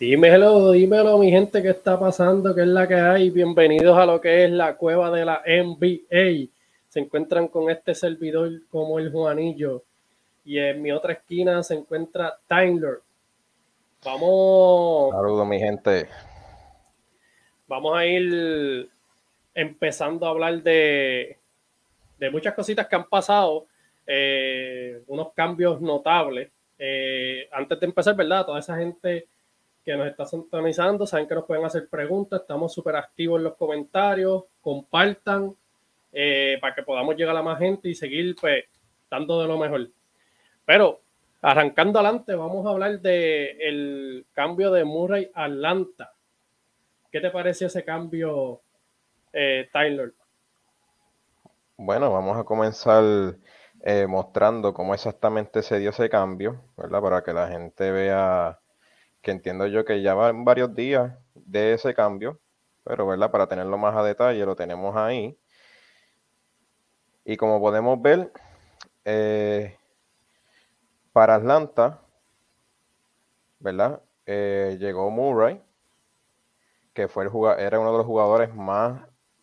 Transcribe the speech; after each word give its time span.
Dímelo, 0.00 0.72
dímelo, 0.72 1.18
mi 1.18 1.30
gente, 1.30 1.60
¿qué 1.60 1.68
está 1.68 2.00
pasando? 2.00 2.54
¿Qué 2.54 2.62
es 2.62 2.68
la 2.68 2.88
que 2.88 2.94
hay? 2.94 3.28
Bienvenidos 3.28 3.98
a 3.98 4.06
lo 4.06 4.18
que 4.18 4.44
es 4.44 4.50
la 4.50 4.78
cueva 4.78 5.10
de 5.10 5.26
la 5.26 5.42
NBA. 5.46 6.48
Se 6.88 7.00
encuentran 7.00 7.48
con 7.48 7.68
este 7.68 7.94
servidor 7.94 8.50
como 8.70 8.98
el 8.98 9.12
Juanillo. 9.12 9.84
Y 10.42 10.58
en 10.58 10.80
mi 10.80 10.90
otra 10.90 11.12
esquina 11.12 11.62
se 11.62 11.74
encuentra 11.74 12.34
Tyler. 12.46 13.00
Vamos. 14.02 15.12
Saludos, 15.12 15.46
mi 15.46 15.58
gente. 15.58 16.08
Vamos 17.68 17.94
a 17.94 18.06
ir 18.06 18.88
empezando 19.52 20.24
a 20.24 20.30
hablar 20.30 20.62
de, 20.62 21.36
de 22.18 22.30
muchas 22.30 22.54
cositas 22.54 22.86
que 22.86 22.96
han 22.96 23.06
pasado. 23.06 23.66
Eh, 24.06 25.02
unos 25.08 25.34
cambios 25.34 25.78
notables. 25.78 26.50
Eh, 26.78 27.46
antes 27.52 27.78
de 27.78 27.84
empezar, 27.84 28.16
¿verdad? 28.16 28.46
Toda 28.46 28.60
esa 28.60 28.78
gente 28.78 29.28
que 29.84 29.96
nos 29.96 30.06
está 30.06 30.26
sintonizando, 30.26 31.06
saben 31.06 31.26
que 31.26 31.34
nos 31.34 31.44
pueden 31.44 31.64
hacer 31.64 31.88
preguntas, 31.88 32.42
estamos 32.42 32.72
súper 32.72 32.96
activos 32.96 33.38
en 33.38 33.44
los 33.44 33.56
comentarios, 33.56 34.44
compartan 34.60 35.54
eh, 36.12 36.58
para 36.60 36.74
que 36.74 36.82
podamos 36.82 37.16
llegar 37.16 37.36
a 37.36 37.42
más 37.42 37.58
gente 37.58 37.88
y 37.88 37.94
seguir 37.94 38.36
pues 38.40 38.64
dando 39.10 39.40
de 39.40 39.48
lo 39.48 39.58
mejor. 39.58 39.88
Pero 40.64 41.00
arrancando 41.42 41.98
adelante, 41.98 42.34
vamos 42.34 42.66
a 42.66 42.70
hablar 42.70 43.00
del 43.00 43.56
el 43.60 44.26
cambio 44.32 44.70
de 44.70 44.84
Murray 44.84 45.30
Atlanta. 45.34 46.12
¿Qué 47.10 47.20
te 47.20 47.30
parece 47.30 47.66
ese 47.66 47.84
cambio, 47.84 48.60
eh, 49.32 49.68
Tyler? 49.72 50.14
Bueno, 51.76 52.12
vamos 52.12 52.36
a 52.36 52.44
comenzar 52.44 53.34
eh, 53.82 54.06
mostrando 54.06 54.74
cómo 54.74 54.94
exactamente 54.94 55.62
se 55.62 55.78
dio 55.78 55.90
ese 55.90 56.10
cambio, 56.10 56.60
¿verdad? 56.76 57.00
Para 57.00 57.22
que 57.24 57.32
la 57.32 57.48
gente 57.48 57.90
vea 57.90 58.59
que 59.22 59.30
entiendo 59.30 59.66
yo 59.66 59.84
que 59.84 60.02
ya 60.02 60.14
van 60.14 60.44
varios 60.44 60.74
días 60.74 61.12
de 61.34 61.74
ese 61.74 61.94
cambio, 61.94 62.40
pero 62.84 63.06
¿verdad? 63.06 63.30
Para 63.30 63.46
tenerlo 63.48 63.76
más 63.78 63.96
a 63.96 64.02
detalle, 64.02 64.44
lo 64.44 64.56
tenemos 64.56 64.96
ahí. 64.96 65.38
Y 67.24 67.36
como 67.36 67.60
podemos 67.60 68.00
ver, 68.00 68.32
eh, 69.04 69.76
para 71.12 71.36
Atlanta, 71.36 72.00
¿verdad? 73.58 74.02
Eh, 74.26 74.76
llegó 74.80 75.10
Murray, 75.10 75.60
que 76.94 77.08
fue 77.08 77.24
el 77.24 77.30
era 77.58 77.78
uno 77.78 77.92
de 77.92 77.98
los 77.98 78.06
jugadores 78.06 78.54
más 78.54 79.02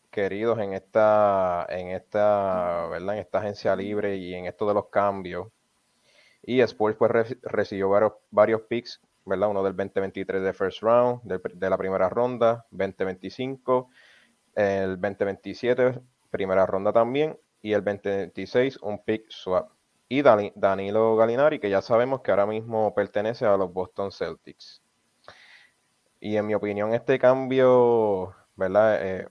queridos 0.09 0.58
en 0.59 0.73
esta, 0.73 1.66
en 1.70 1.89
esta, 1.89 2.88
¿verdad? 2.88 3.16
En 3.16 3.22
esta 3.22 3.39
agencia 3.39 3.75
libre 3.75 4.17
y 4.17 4.33
en 4.33 4.45
esto 4.45 4.67
de 4.67 4.73
los 4.73 4.88
cambios. 4.89 5.48
Y 6.42 6.58
después 6.58 6.95
pues 6.95 7.38
recibió 7.44 7.89
varios, 7.89 8.14
varios 8.31 8.61
picks 8.61 9.02
¿verdad? 9.28 9.50
Uno 9.50 9.61
del 9.61 9.75
2023 9.75 10.42
de 10.42 10.53
first 10.53 10.81
round, 10.81 11.22
de, 11.23 11.70
la 11.70 11.78
primera 11.78 12.09
ronda, 12.09 12.66
2025, 12.72 13.89
el 14.56 15.00
2027, 15.00 16.00
primera 16.31 16.66
ronda 16.66 16.94
también, 16.94 17.38
y 17.61 17.73
el 17.73 17.83
2026, 17.83 18.78
un 18.78 19.03
pick 19.03 19.30
swap. 19.30 19.70
Y 20.09 20.22
Danilo 20.22 21.17
Galinari, 21.17 21.59
que 21.59 21.70
ya 21.70 21.81
sabemos 21.81 22.22
que 22.22 22.31
ahora 22.31 22.45
mismo 22.45 22.95
pertenece 22.95 23.45
a 23.45 23.58
los 23.58 23.73
Boston 23.73 24.11
Celtics. 24.11 24.81
Y 26.22 26.38
en 26.38 26.48
mi 26.48 26.55
opinión, 26.55 26.94
este 26.94 27.20
cambio, 27.20 28.33
¿verdad? 28.55 29.05
Eh, 29.05 29.28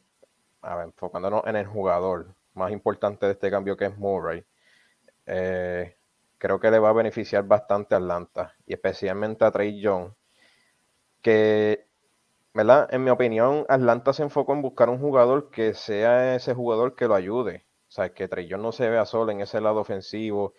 a 0.60 0.76
ver, 0.76 0.86
enfocándonos 0.86 1.46
en 1.46 1.56
el 1.56 1.66
jugador 1.66 2.34
más 2.52 2.70
importante 2.70 3.26
de 3.26 3.32
este 3.32 3.50
cambio 3.50 3.76
que 3.76 3.86
es 3.86 3.96
Murray. 3.96 4.44
Eh, 5.24 5.95
creo 6.38 6.60
que 6.60 6.70
le 6.70 6.78
va 6.78 6.90
a 6.90 6.92
beneficiar 6.92 7.44
bastante 7.44 7.94
a 7.94 7.98
Atlanta 7.98 8.54
y 8.66 8.74
especialmente 8.74 9.44
a 9.44 9.50
Trey 9.50 9.80
Young, 9.80 10.12
que, 11.22 11.88
¿verdad? 12.54 12.88
En 12.92 13.04
mi 13.04 13.10
opinión, 13.10 13.66
Atlanta 13.68 14.12
se 14.12 14.22
enfocó 14.22 14.52
en 14.54 14.62
buscar 14.62 14.90
un 14.90 15.00
jugador 15.00 15.50
que 15.50 15.74
sea 15.74 16.36
ese 16.36 16.54
jugador 16.54 16.94
que 16.96 17.08
lo 17.08 17.14
ayude. 17.14 17.66
O 17.88 17.92
sea, 17.92 18.12
que 18.14 18.28
Trey 18.28 18.48
Young 18.48 18.62
no 18.62 18.72
se 18.72 18.88
vea 18.90 19.06
solo 19.06 19.32
en 19.32 19.40
ese 19.40 19.60
lado 19.60 19.80
ofensivo 19.80 20.54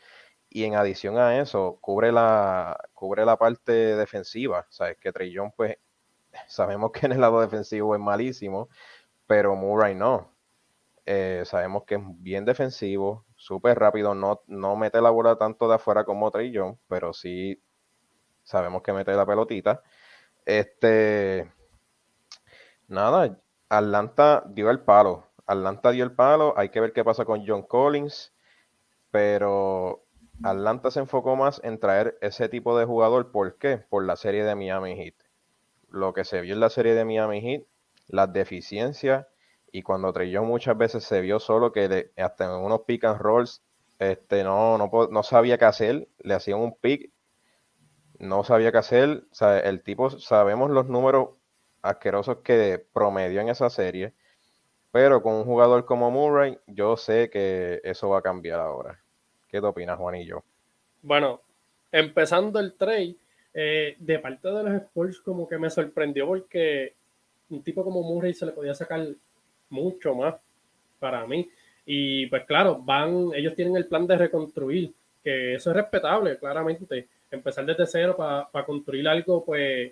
y 0.49 0.65
en 0.65 0.75
adición 0.75 1.17
a 1.17 1.39
eso, 1.41 1.77
cubre 1.81 2.11
la, 2.11 2.79
cubre 2.93 3.25
la 3.25 3.37
parte 3.37 3.73
defensiva. 3.73 4.61
O 4.69 4.71
sea, 4.71 4.95
que 4.95 5.11
Trey 5.11 5.31
Young, 5.33 5.51
pues, 5.55 5.77
sabemos 6.47 6.91
que 6.91 7.05
en 7.07 7.13
el 7.13 7.21
lado 7.21 7.41
defensivo 7.41 7.95
es 7.95 8.01
malísimo, 8.01 8.69
pero 9.27 9.55
Murray 9.55 9.95
no. 9.95 10.36
Eh, 11.09 11.43
sabemos 11.45 11.85
que 11.85 11.95
es 11.95 12.01
bien 12.19 12.43
defensivo, 12.43 13.25
súper 13.37 13.79
rápido, 13.79 14.13
no, 14.13 14.41
no 14.47 14.75
mete 14.75 14.99
la 14.99 15.09
bola 15.09 15.37
tanto 15.37 15.69
de 15.69 15.75
afuera 15.75 16.03
como 16.03 16.29
Trey 16.31 16.51
Young, 16.51 16.75
pero 16.89 17.13
sí 17.13 17.63
sabemos 18.43 18.81
que 18.81 18.91
mete 18.91 19.13
la 19.13 19.25
pelotita. 19.25 19.81
Este, 20.45 21.49
nada, 22.89 23.39
Atlanta 23.69 24.43
dio 24.49 24.69
el 24.69 24.81
palo. 24.81 25.27
Atlanta 25.45 25.91
dio 25.91 26.03
el 26.03 26.11
palo, 26.11 26.53
hay 26.57 26.69
que 26.69 26.81
ver 26.81 26.91
qué 26.91 27.05
pasa 27.05 27.23
con 27.23 27.47
John 27.47 27.63
Collins, 27.63 28.33
pero 29.09 30.03
Atlanta 30.43 30.91
se 30.91 30.99
enfocó 30.99 31.37
más 31.37 31.61
en 31.63 31.79
traer 31.79 32.17
ese 32.19 32.49
tipo 32.49 32.77
de 32.77 32.85
jugador. 32.85 33.31
¿Por 33.31 33.57
qué? 33.57 33.77
Por 33.77 34.05
la 34.05 34.17
serie 34.17 34.43
de 34.43 34.55
Miami 34.55 34.97
Heat. 34.97 35.15
Lo 35.89 36.13
que 36.13 36.25
se 36.25 36.41
vio 36.41 36.53
en 36.53 36.59
la 36.59 36.69
serie 36.69 36.95
de 36.95 37.05
Miami 37.05 37.39
Heat, 37.39 37.63
las 38.07 38.33
deficiencias 38.33 39.25
y 39.71 39.81
cuando 39.81 40.13
Trey 40.13 40.37
muchas 40.39 40.77
veces 40.77 41.03
se 41.03 41.21
vio 41.21 41.39
solo 41.39 41.71
que 41.71 42.11
hasta 42.17 42.45
en 42.45 42.51
unos 42.51 42.81
pick 42.81 43.03
and 43.03 43.19
rolls 43.19 43.61
este, 43.99 44.43
no, 44.43 44.77
no, 44.77 44.89
no 45.09 45.23
sabía 45.23 45.57
qué 45.57 45.65
hacer, 45.65 46.07
le 46.19 46.33
hacían 46.33 46.59
un 46.59 46.75
pick, 46.75 47.11
no 48.19 48.43
sabía 48.43 48.71
qué 48.71 48.77
hacer, 48.77 49.23
el 49.63 49.81
tipo, 49.83 50.09
sabemos 50.09 50.69
los 50.71 50.87
números 50.87 51.29
asquerosos 51.81 52.37
que 52.37 52.85
promedió 52.93 53.41
en 53.41 53.49
esa 53.49 53.69
serie, 53.69 54.13
pero 54.91 55.21
con 55.21 55.35
un 55.35 55.45
jugador 55.45 55.85
como 55.85 56.11
Murray, 56.11 56.57
yo 56.67 56.97
sé 56.97 57.29
que 57.29 57.81
eso 57.83 58.09
va 58.09 58.19
a 58.19 58.23
cambiar 58.23 58.59
ahora. 58.59 58.99
¿Qué 59.47 59.59
te 59.59 59.67
opinas, 59.67 59.97
Juanillo? 59.97 60.43
Bueno, 61.01 61.41
empezando 61.91 62.59
el 62.59 62.73
trade, 62.73 63.15
eh, 63.53 63.95
de 63.99 64.19
parte 64.19 64.47
de 64.49 64.63
los 64.63 64.73
Sports 64.73 65.21
como 65.21 65.47
que 65.47 65.57
me 65.57 65.69
sorprendió 65.69 66.27
porque 66.27 66.95
un 67.49 67.63
tipo 67.63 67.83
como 67.83 68.03
Murray 68.03 68.33
se 68.33 68.45
le 68.45 68.51
podía 68.51 68.73
sacar 68.73 69.07
mucho 69.69 70.15
más 70.15 70.35
para 70.99 71.25
mí. 71.25 71.49
Y 71.85 72.25
pues 72.27 72.45
claro, 72.45 72.81
van, 72.81 73.31
ellos 73.33 73.55
tienen 73.55 73.77
el 73.77 73.87
plan 73.87 74.05
de 74.07 74.17
reconstruir, 74.17 74.93
que 75.23 75.55
eso 75.55 75.69
es 75.69 75.75
respetable, 75.75 76.37
claramente. 76.37 77.07
Empezar 77.29 77.65
desde 77.65 77.85
cero 77.85 78.15
para 78.17 78.65
construir 78.65 79.07
algo 79.07 79.43
pues 79.43 79.91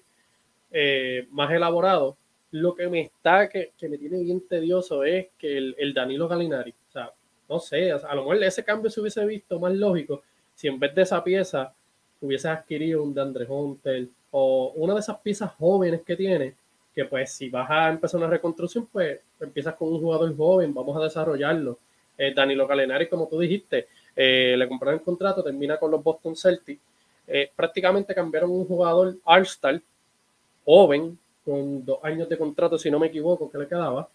eh, 0.71 1.27
más 1.31 1.51
elaborado. 1.51 2.17
Lo 2.51 2.75
que 2.75 2.87
me 2.87 3.01
está, 3.01 3.49
que, 3.49 3.71
me 3.81 3.97
tiene 3.97 4.19
bien 4.19 4.47
tedioso 4.47 5.03
es 5.03 5.27
que 5.37 5.57
el, 5.57 5.93
Danilo 5.93 6.27
Galinari, 6.27 6.71
o 6.71 6.91
sea, 6.91 7.11
no 7.49 7.59
sé, 7.59 7.91
a 7.91 8.15
lo 8.15 8.21
mejor 8.21 8.43
ese 8.43 8.63
cambio 8.63 8.89
se 8.89 9.01
hubiese 9.01 9.25
visto 9.25 9.59
más 9.59 9.73
lógico 9.73 10.23
si 10.55 10.67
en 10.67 10.79
vez 10.79 10.95
de 10.95 11.03
esa 11.03 11.23
pieza 11.23 11.73
hubiese 12.21 12.47
adquirido 12.47 13.03
un 13.03 13.13
Dandre 13.13 13.45
Hunter 13.45 14.07
o 14.31 14.71
una 14.75 14.93
de 14.93 15.01
esas 15.01 15.17
piezas 15.17 15.51
jóvenes 15.53 16.01
que 16.01 16.15
tiene, 16.15 16.55
que 16.95 17.05
pues 17.05 17.33
si 17.33 17.49
vas 17.49 17.69
a 17.69 17.89
empezar 17.89 18.19
una 18.19 18.29
reconstrucción, 18.29 18.87
pues 18.87 19.19
empiezas 19.41 19.75
con 19.75 19.89
un 19.89 19.99
jugador 19.99 20.35
joven, 20.35 20.73
vamos 20.73 20.95
a 20.95 21.03
desarrollarlo. 21.03 21.77
Eh, 22.17 22.33
Danilo 22.33 22.65
Galenari, 22.65 23.09
como 23.09 23.27
tú 23.27 23.37
dijiste, 23.37 23.89
eh, 24.15 24.55
le 24.57 24.67
compraron 24.69 24.99
el 24.99 25.05
contrato, 25.05 25.43
termina 25.43 25.77
con 25.77 25.91
los 25.91 26.01
Boston 26.01 26.37
Celtics. 26.37 26.81
Eh, 27.27 27.51
prácticamente 27.53 28.15
cambiaron 28.15 28.49
un 28.51 28.65
jugador 28.65 29.17
All-Star, 29.25 29.81
joven, 30.63 31.19
con 31.43 31.83
dos 31.83 31.99
años 32.01 32.29
de 32.29 32.37
contrato, 32.37 32.77
si 32.77 32.89
no 32.89 32.97
me 32.97 33.07
equivoco, 33.07 33.51
que 33.51 33.57
le 33.57 33.67
quedaba, 33.67 34.07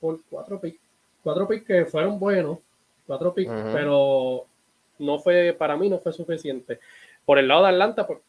por 0.00 0.20
cuatro 0.30 0.60
picks. 0.60 0.78
Cuatro 1.24 1.48
picks 1.48 1.66
que 1.66 1.84
fueron 1.86 2.20
buenos, 2.20 2.58
cuatro 3.04 3.34
picks, 3.34 3.52
pero 3.72 4.46
no 5.00 5.18
fue, 5.18 5.54
para 5.58 5.76
mí 5.76 5.88
no 5.88 5.98
fue 5.98 6.12
suficiente. 6.12 6.78
Por 7.24 7.38
el 7.38 7.48
lado 7.48 7.64
de 7.64 7.70
Atlanta, 7.70 8.06
pues 8.06 8.20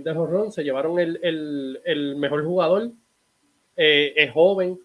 de 0.00 0.50
se 0.50 0.64
llevaron 0.64 0.98
el, 0.98 2.14
mejor 2.16 2.44
jugador, 2.44 2.90
eh, 3.76 4.12
es 4.16 4.32
joven. 4.32 4.78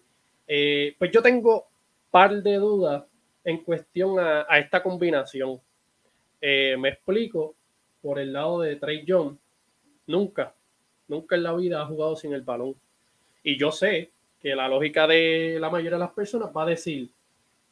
Eh, 0.46 0.94
pues 0.98 1.10
yo 1.10 1.22
tengo 1.22 1.66
par 2.10 2.42
de 2.42 2.54
dudas 2.56 3.04
en 3.44 3.58
cuestión 3.58 4.18
a, 4.18 4.42
esta 4.58 4.82
combinación. 4.82 5.60
Eh, 6.40 6.76
me 6.78 6.90
explico, 6.90 7.54
por 8.02 8.18
el 8.18 8.32
lado 8.32 8.60
de 8.60 8.76
Trey 8.76 9.04
Young, 9.04 9.36
nunca, 10.06 10.54
nunca 11.08 11.36
en 11.36 11.42
la 11.42 11.54
vida 11.54 11.82
ha 11.82 11.86
jugado 11.86 12.16
sin 12.16 12.32
el 12.32 12.42
balón. 12.42 12.74
Y 13.42 13.56
yo 13.56 13.72
sé 13.72 14.10
que 14.40 14.54
la 14.54 14.68
lógica 14.68 15.06
de 15.06 15.58
la 15.60 15.70
mayoría 15.70 15.96
de 15.96 16.04
las 16.04 16.12
personas 16.12 16.50
va 16.56 16.62
a 16.62 16.66
decir, 16.66 17.10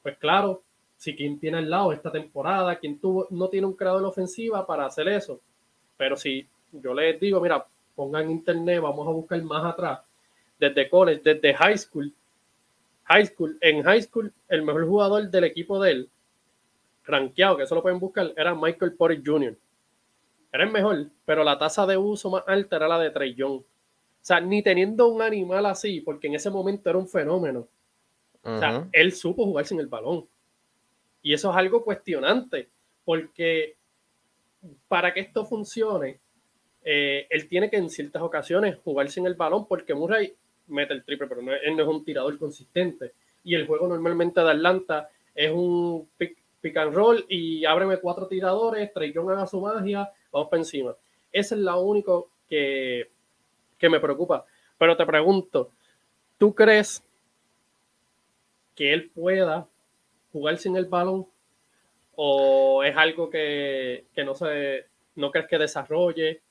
pues 0.03 0.17
claro, 0.19 0.63
si 0.97 1.15
quien 1.15 1.39
tiene 1.39 1.59
al 1.59 1.71
lado 1.71 1.93
esta 1.93 2.11
temporada, 2.11 2.79
quien 2.79 2.99
tuvo, 2.99 3.27
no 3.31 3.49
tiene 3.49 3.67
un 3.67 3.75
creador 3.75 4.05
ofensiva 4.05 4.67
para 4.67 4.87
hacer 4.87 5.09
eso. 5.09 5.41
Pero 5.97 6.17
si 6.17 6.47
yo 6.83 6.95
les 6.95 7.19
digo, 7.21 7.41
mira, 7.41 7.67
pongan 7.95 8.31
internet, 8.31 8.81
vamos 8.81 9.07
a 9.07 9.11
buscar 9.11 9.43
más 9.43 9.65
atrás, 9.65 10.01
desde 10.59 10.89
college, 10.89 11.23
desde 11.25 11.55
high 11.55 11.79
school. 11.79 12.13
High 13.05 13.27
school, 13.27 13.57
en 13.61 13.83
high 13.83 14.03
school, 14.03 14.33
el 14.49 14.63
mejor 14.63 14.87
jugador 14.87 15.31
del 15.31 15.45
equipo 15.45 15.81
de 15.81 15.91
él, 15.93 16.11
rankeado, 17.05 17.57
que 17.57 17.63
eso 17.63 17.75
lo 17.75 17.83
pueden 17.83 18.01
buscar, 18.01 18.33
era 18.37 18.55
Michael 18.55 18.95
Porter 18.95 19.23
Jr. 19.25 19.57
Era 20.53 20.65
el 20.65 20.71
mejor, 20.71 21.07
pero 21.25 21.45
la 21.45 21.59
tasa 21.59 21.87
de 21.87 21.97
uso 21.97 22.31
más 22.31 22.43
alta 22.47 22.77
era 22.77 22.89
la 22.89 22.99
de 22.99 23.11
Trey 23.11 23.35
Young. 23.35 23.63
sea, 24.21 24.41
ni 24.41 24.63
teniendo 24.63 25.09
un 25.09 25.23
animal 25.23 25.67
así, 25.67 26.01
porque 26.01 26.27
en 26.27 26.35
ese 26.35 26.51
momento 26.51 26.91
era 26.91 26.99
un 26.99 27.09
fenómeno. 27.09 27.69
O 28.43 28.59
sea, 28.59 28.89
él 28.93 29.13
supo 29.13 29.45
jugar 29.45 29.67
sin 29.67 29.81
el 29.81 29.89
balón. 29.89 30.27
Y 31.21 31.33
eso 31.33 31.51
es 31.51 31.57
algo 31.57 31.85
cuestionante, 31.85 32.69
porque 33.05 33.77
para 34.89 35.13
que 35.13 35.21
esto 35.21 35.45
funcione, 35.45 36.21
eh, 36.89 37.27
él 37.31 37.49
tiene 37.49 37.69
que 37.69 37.79
en 37.79 37.91
ciertas 37.91 38.23
ocasiones 38.23 38.77
jugar 38.85 39.11
sin 39.11 39.27
el 39.27 39.35
balón, 39.35 39.67
porque 39.67 39.93
Murray 39.93 40.33
mete 40.69 40.95
el 40.95 41.05
triple, 41.05 41.27
pero 41.27 41.41
él 41.41 41.77
no 41.77 41.83
es 41.83 41.89
un 41.89 42.05
tirador 42.05 42.39
consistente. 42.39 43.11
Y 43.43 43.57
el 43.57 43.67
juego 43.67 43.89
normalmente 43.89 44.41
de 44.41 44.51
Atlanta 44.53 45.11
es 45.35 45.51
un 45.51 46.09
pick, 46.17 46.77
and 46.77 46.95
roll 46.95 47.25
y 47.29 47.65
ábreme 47.65 47.97
cuatro 47.99 48.29
tiradores, 48.29 48.93
Trey 48.93 49.13
haga 49.17 49.47
su 49.49 49.61
magia, 49.61 50.11
vamos 50.31 50.49
para 50.49 50.61
encima. 50.61 50.95
Ese 51.33 51.57
es 51.57 51.61
lo 51.61 51.81
único 51.81 52.31
que, 52.49 53.11
que 53.79 53.89
me 53.89 53.99
preocupa. 53.99 54.47
Pero 54.79 54.97
te 54.97 55.07
pregunto, 55.07 55.73
¿tú 56.39 56.55
crees 56.55 57.03
que 58.77 58.93
él 58.93 59.11
pueda 59.11 59.67
jugar 60.33 60.59
sin 60.59 60.77
el 60.77 60.87
balón? 60.87 61.27
¿O 62.15 62.85
es 62.85 62.97
algo 62.97 63.29
que, 63.29 64.05
no 64.25 64.37
se, 64.37 64.87
no 65.17 65.33
crees 65.33 65.49
que 65.49 65.59
desarrolle? 65.59 66.43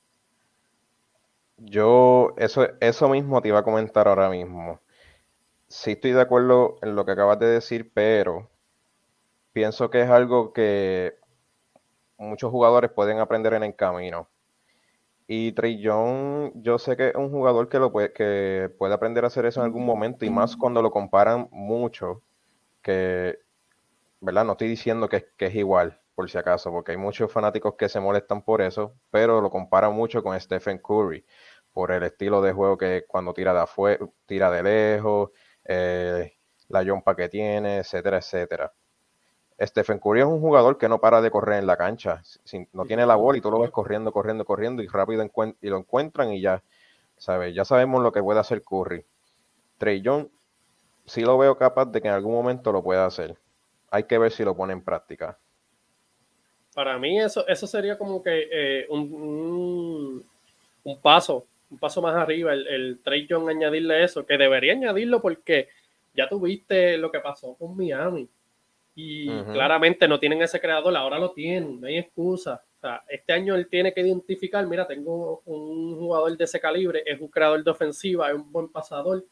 Yo, 1.58 2.34
eso, 2.38 2.66
eso 2.80 3.08
mismo 3.08 3.40
te 3.42 3.48
iba 3.48 3.58
a 3.58 3.62
comentar 3.64 4.08
ahora 4.08 4.28
mismo. 4.30 4.80
Sí 5.68 5.92
estoy 5.92 6.12
de 6.12 6.22
acuerdo 6.22 6.78
en 6.82 6.96
lo 6.96 7.06
que 7.06 7.12
acabas 7.12 7.38
de 7.40 7.46
decir, 7.46 7.92
pero 7.94 8.50
pienso 9.52 9.90
que 9.90 10.02
es 10.02 10.10
algo 10.10 10.52
que 10.52 11.16
muchos 12.18 12.50
jugadores 12.50 12.90
pueden 12.90 13.18
aprender 13.18 13.54
en 13.54 13.62
el 13.64 13.76
camino. 13.76 14.28
Y 15.28 15.52
Young, 15.80 16.52
yo 16.62 16.78
sé 16.78 16.96
que 16.96 17.08
es 17.08 17.14
un 17.16 17.30
jugador 17.30 17.68
que, 17.68 17.78
lo 17.78 17.90
puede, 17.90 18.12
que 18.12 18.70
puede 18.78 18.94
aprender 18.94 19.24
a 19.24 19.26
hacer 19.28 19.44
eso 19.46 19.60
en 19.60 19.66
algún 19.66 19.84
momento, 19.84 20.24
y 20.24 20.30
más 20.30 20.56
cuando 20.56 20.82
lo 20.82 20.90
comparan 20.92 21.48
mucho, 21.50 22.22
que, 22.82 23.38
¿verdad? 24.20 24.44
No 24.44 24.52
estoy 24.52 24.68
diciendo 24.68 25.08
que, 25.08 25.28
es 25.38 25.54
igual, 25.56 26.00
por 26.14 26.30
si 26.30 26.38
acaso, 26.38 26.70
porque 26.72 26.92
hay 26.92 26.98
muchos 26.98 27.32
fanáticos 27.32 27.74
que 27.76 27.88
se 27.88 28.00
molestan 28.00 28.42
por 28.42 28.62
eso, 28.62 28.94
pero 29.10 29.40
lo 29.40 29.50
comparan 29.50 29.94
mucho 29.94 30.22
con 30.22 30.38
Stephen 30.40 30.78
Curry, 30.78 31.24
por 31.76 31.92
el 31.92 32.04
estilo 32.04 32.40
de 32.40 32.54
juego 32.54 32.78
que 32.78 33.04
cuando 33.06 33.34
tira 33.34 33.52
de 33.52 33.60
afuera, 33.60 33.98
tira 34.24 34.50
de 34.50 34.62
lejos, 34.62 35.28
eh, 35.62 36.32
la 36.70 36.82
jumpa 36.82 37.14
que 37.14 37.28
tiene, 37.28 37.76
etcétera, 37.76 38.16
etcétera. 38.16 38.72
Stephen 39.60 39.98
Curry 39.98 40.20
es 40.20 40.26
un 40.26 40.40
jugador 40.40 40.78
que 40.78 40.88
no 40.88 41.02
para 41.02 41.20
de 41.20 41.30
correr 41.30 41.58
en 41.58 41.66
la 41.66 41.76
cancha. 41.76 42.22
no 42.72 42.86
tiene 42.86 43.04
la 43.04 43.16
bola 43.16 43.36
y 43.36 43.42
tú 43.42 43.50
lo 43.50 43.58
ves 43.58 43.70
corriendo, 43.70 44.10
corriendo, 44.10 44.46
corriendo 44.46 44.82
y 44.82 44.86
rápido 44.86 45.22
y 45.60 45.68
lo 45.68 45.76
encuentran 45.76 46.32
y 46.32 46.40
ya, 46.40 46.62
¿sabes? 47.18 47.54
Ya 47.54 47.66
sabemos 47.66 48.02
lo 48.02 48.10
que 48.10 48.22
puede 48.22 48.40
hacer 48.40 48.62
Curry. 48.62 49.04
Trey 49.76 50.00
Young 50.00 50.28
sí 51.04 51.20
lo 51.20 51.36
veo 51.36 51.58
capaz 51.58 51.84
de 51.92 52.00
que 52.00 52.08
en 52.08 52.14
algún 52.14 52.32
momento 52.32 52.72
lo 52.72 52.82
pueda 52.82 53.04
hacer. 53.04 53.36
Hay 53.90 54.04
que 54.04 54.16
ver 54.16 54.32
si 54.32 54.44
lo 54.44 54.56
pone 54.56 54.72
en 54.72 54.82
práctica. 54.82 55.36
Para 56.74 56.96
mí 56.98 57.20
eso, 57.20 57.46
eso 57.46 57.66
sería 57.66 57.98
como 57.98 58.22
que 58.22 58.48
eh, 58.50 58.86
un, 58.88 60.24
un, 60.84 61.00
paso, 61.02 61.46
un 61.70 61.78
paso 61.78 62.00
más 62.00 62.14
arriba, 62.14 62.52
el, 62.52 62.66
el 62.66 63.00
Trey 63.02 63.26
Young 63.26 63.48
añadirle 63.48 64.04
eso, 64.04 64.24
que 64.24 64.38
debería 64.38 64.72
añadirlo 64.72 65.20
porque 65.20 65.68
ya 66.14 66.28
tuviste 66.28 66.96
lo 66.96 67.10
que 67.10 67.20
pasó 67.20 67.54
con 67.54 67.76
Miami 67.76 68.28
y 68.98 69.28
claramente 69.52 70.08
no 70.08 70.18
tienen 70.18 70.40
ese 70.40 70.58
creador, 70.58 70.96
ahora 70.96 71.18
lo 71.18 71.32
tienen, 71.32 71.78
no 71.78 71.86
hay 71.86 71.98
excusa. 71.98 72.62
O 72.78 72.80
sea, 72.80 73.04
este 73.08 73.34
año 73.34 73.54
él 73.54 73.68
tiene 73.68 73.92
que 73.92 74.00
identificar, 74.00 74.66
mira, 74.66 74.86
tengo 74.86 75.42
un 75.44 75.96
jugador 75.98 76.34
de 76.34 76.44
ese 76.44 76.58
calibre, 76.58 77.02
es 77.04 77.20
un 77.20 77.28
creador 77.28 77.62
de 77.62 77.70
ofensiva, 77.70 78.30
es 78.30 78.34
un 78.34 78.50
buen 78.50 78.68
pasador, 78.68 79.22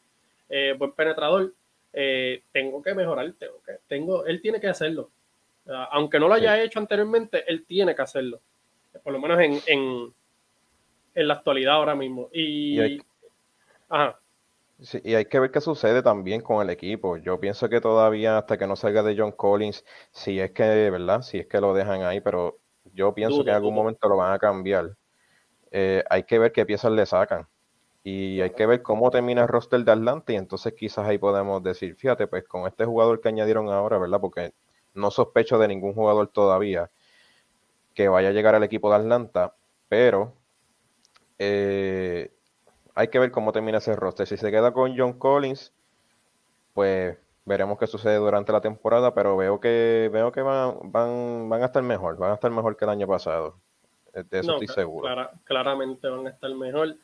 eh, 0.49 0.75
buen 0.77 0.91
penetrador, 0.91 1.51
eh, 1.93 2.43
tengo 2.51 2.79
que 2.83 2.93
mejorar, 2.93 3.33
tengo 3.39 3.59
que, 3.65 3.73
tengo, 3.87 4.25
él 4.27 4.39
tiene 4.39 4.61
que 4.61 4.67
hacerlo. 4.67 5.09
aunque 5.91 6.19
no 6.19 6.27
lo 6.27 6.35
haya 6.35 6.61
hecho 6.61 6.77
anteriormente, 6.77 7.43
él 7.47 7.65
tiene 7.65 7.95
que 7.95 8.03
hacerlo. 8.03 8.39
Por 9.03 9.13
lo 9.13 9.19
menos 9.19 9.39
en, 9.39 9.59
en, 9.65 10.13
en 11.15 11.27
la 11.27 11.35
actualidad 11.35 11.75
ahora 11.75 11.95
mismo. 11.95 12.29
Y, 12.31 12.99
ajá 13.89 14.19
y 15.03 15.15
hay 15.15 15.25
que 15.25 15.39
ver 15.39 15.51
qué 15.51 15.61
sucede 15.61 16.03
también 16.03 16.41
con 16.41 16.61
el 16.61 16.69
equipo. 16.69 17.17
Yo 17.17 17.39
pienso 17.39 17.69
que 17.69 17.79
todavía 17.79 18.37
hasta 18.37 18.57
que 18.57 18.67
no 18.67 18.75
salga 18.75 19.03
de 19.03 19.15
John 19.17 19.31
Collins, 19.31 19.85
si 20.11 20.39
es 20.39 20.51
que, 20.51 20.89
¿verdad? 20.89 21.21
Si 21.21 21.39
es 21.39 21.47
que 21.47 21.61
lo 21.61 21.73
dejan 21.73 22.03
ahí, 22.03 22.19
pero 22.19 22.57
yo 22.93 23.13
pienso 23.13 23.43
que 23.43 23.51
en 23.51 23.55
algún 23.55 23.73
momento 23.73 24.07
lo 24.09 24.17
van 24.17 24.33
a 24.33 24.39
cambiar. 24.39 24.97
Eh, 25.71 26.03
hay 26.09 26.23
que 26.23 26.39
ver 26.39 26.51
qué 26.51 26.65
piezas 26.65 26.91
le 26.91 27.05
sacan. 27.05 27.47
Y 28.03 28.41
hay 28.41 28.51
que 28.51 28.65
ver 28.65 28.81
cómo 28.81 29.09
termina 29.09 29.43
el 29.43 29.47
roster 29.47 29.83
de 29.83 29.91
Atlanta 29.91 30.31
y 30.33 30.35
entonces 30.35 30.73
quizás 30.73 31.07
ahí 31.07 31.17
podemos 31.17 31.63
decir, 31.63 31.95
fíjate, 31.95 32.27
pues 32.27 32.43
con 32.47 32.67
este 32.67 32.85
jugador 32.85 33.19
que 33.19 33.29
añadieron 33.29 33.69
ahora, 33.69 33.97
¿verdad? 33.97 34.21
Porque 34.21 34.53
no 34.93 35.09
sospecho 35.09 35.57
de 35.57 35.69
ningún 35.69 35.93
jugador 35.93 36.27
todavía 36.27 36.91
que 37.95 38.07
vaya 38.07 38.29
a 38.29 38.31
llegar 38.31 38.53
al 38.55 38.63
equipo 38.63 38.89
de 38.89 38.97
Atlanta, 38.97 39.55
pero 39.87 40.33
eh, 41.39 42.31
hay 42.93 43.07
que 43.09 43.19
ver 43.19 43.31
cómo 43.31 43.51
termina 43.51 43.79
ese 43.79 43.95
roster. 43.95 44.27
Si 44.27 44.37
se 44.37 44.51
queda 44.51 44.71
con 44.71 44.97
John 44.97 45.13
Collins, 45.13 45.73
pues 46.73 47.17
veremos 47.45 47.77
qué 47.77 47.87
sucede 47.87 48.15
durante 48.15 48.51
la 48.51 48.61
temporada, 48.61 49.13
pero 49.13 49.37
veo 49.37 49.59
que 49.59 50.09
veo 50.11 50.31
que 50.31 50.41
van, 50.41 50.91
van, 50.91 51.49
van 51.49 51.61
a 51.61 51.65
estar 51.65 51.83
mejor, 51.83 52.17
van 52.17 52.31
a 52.31 52.35
estar 52.35 52.51
mejor 52.51 52.75
que 52.77 52.85
el 52.85 52.91
año 52.91 53.07
pasado. 53.07 53.59
De 54.13 54.39
eso 54.39 54.53
estoy 54.53 54.67
seguro. 54.67 55.29
claramente 55.43 56.07
van 56.07 56.27
a 56.27 56.29
estar 56.29 56.49
mejor. 56.55 56.95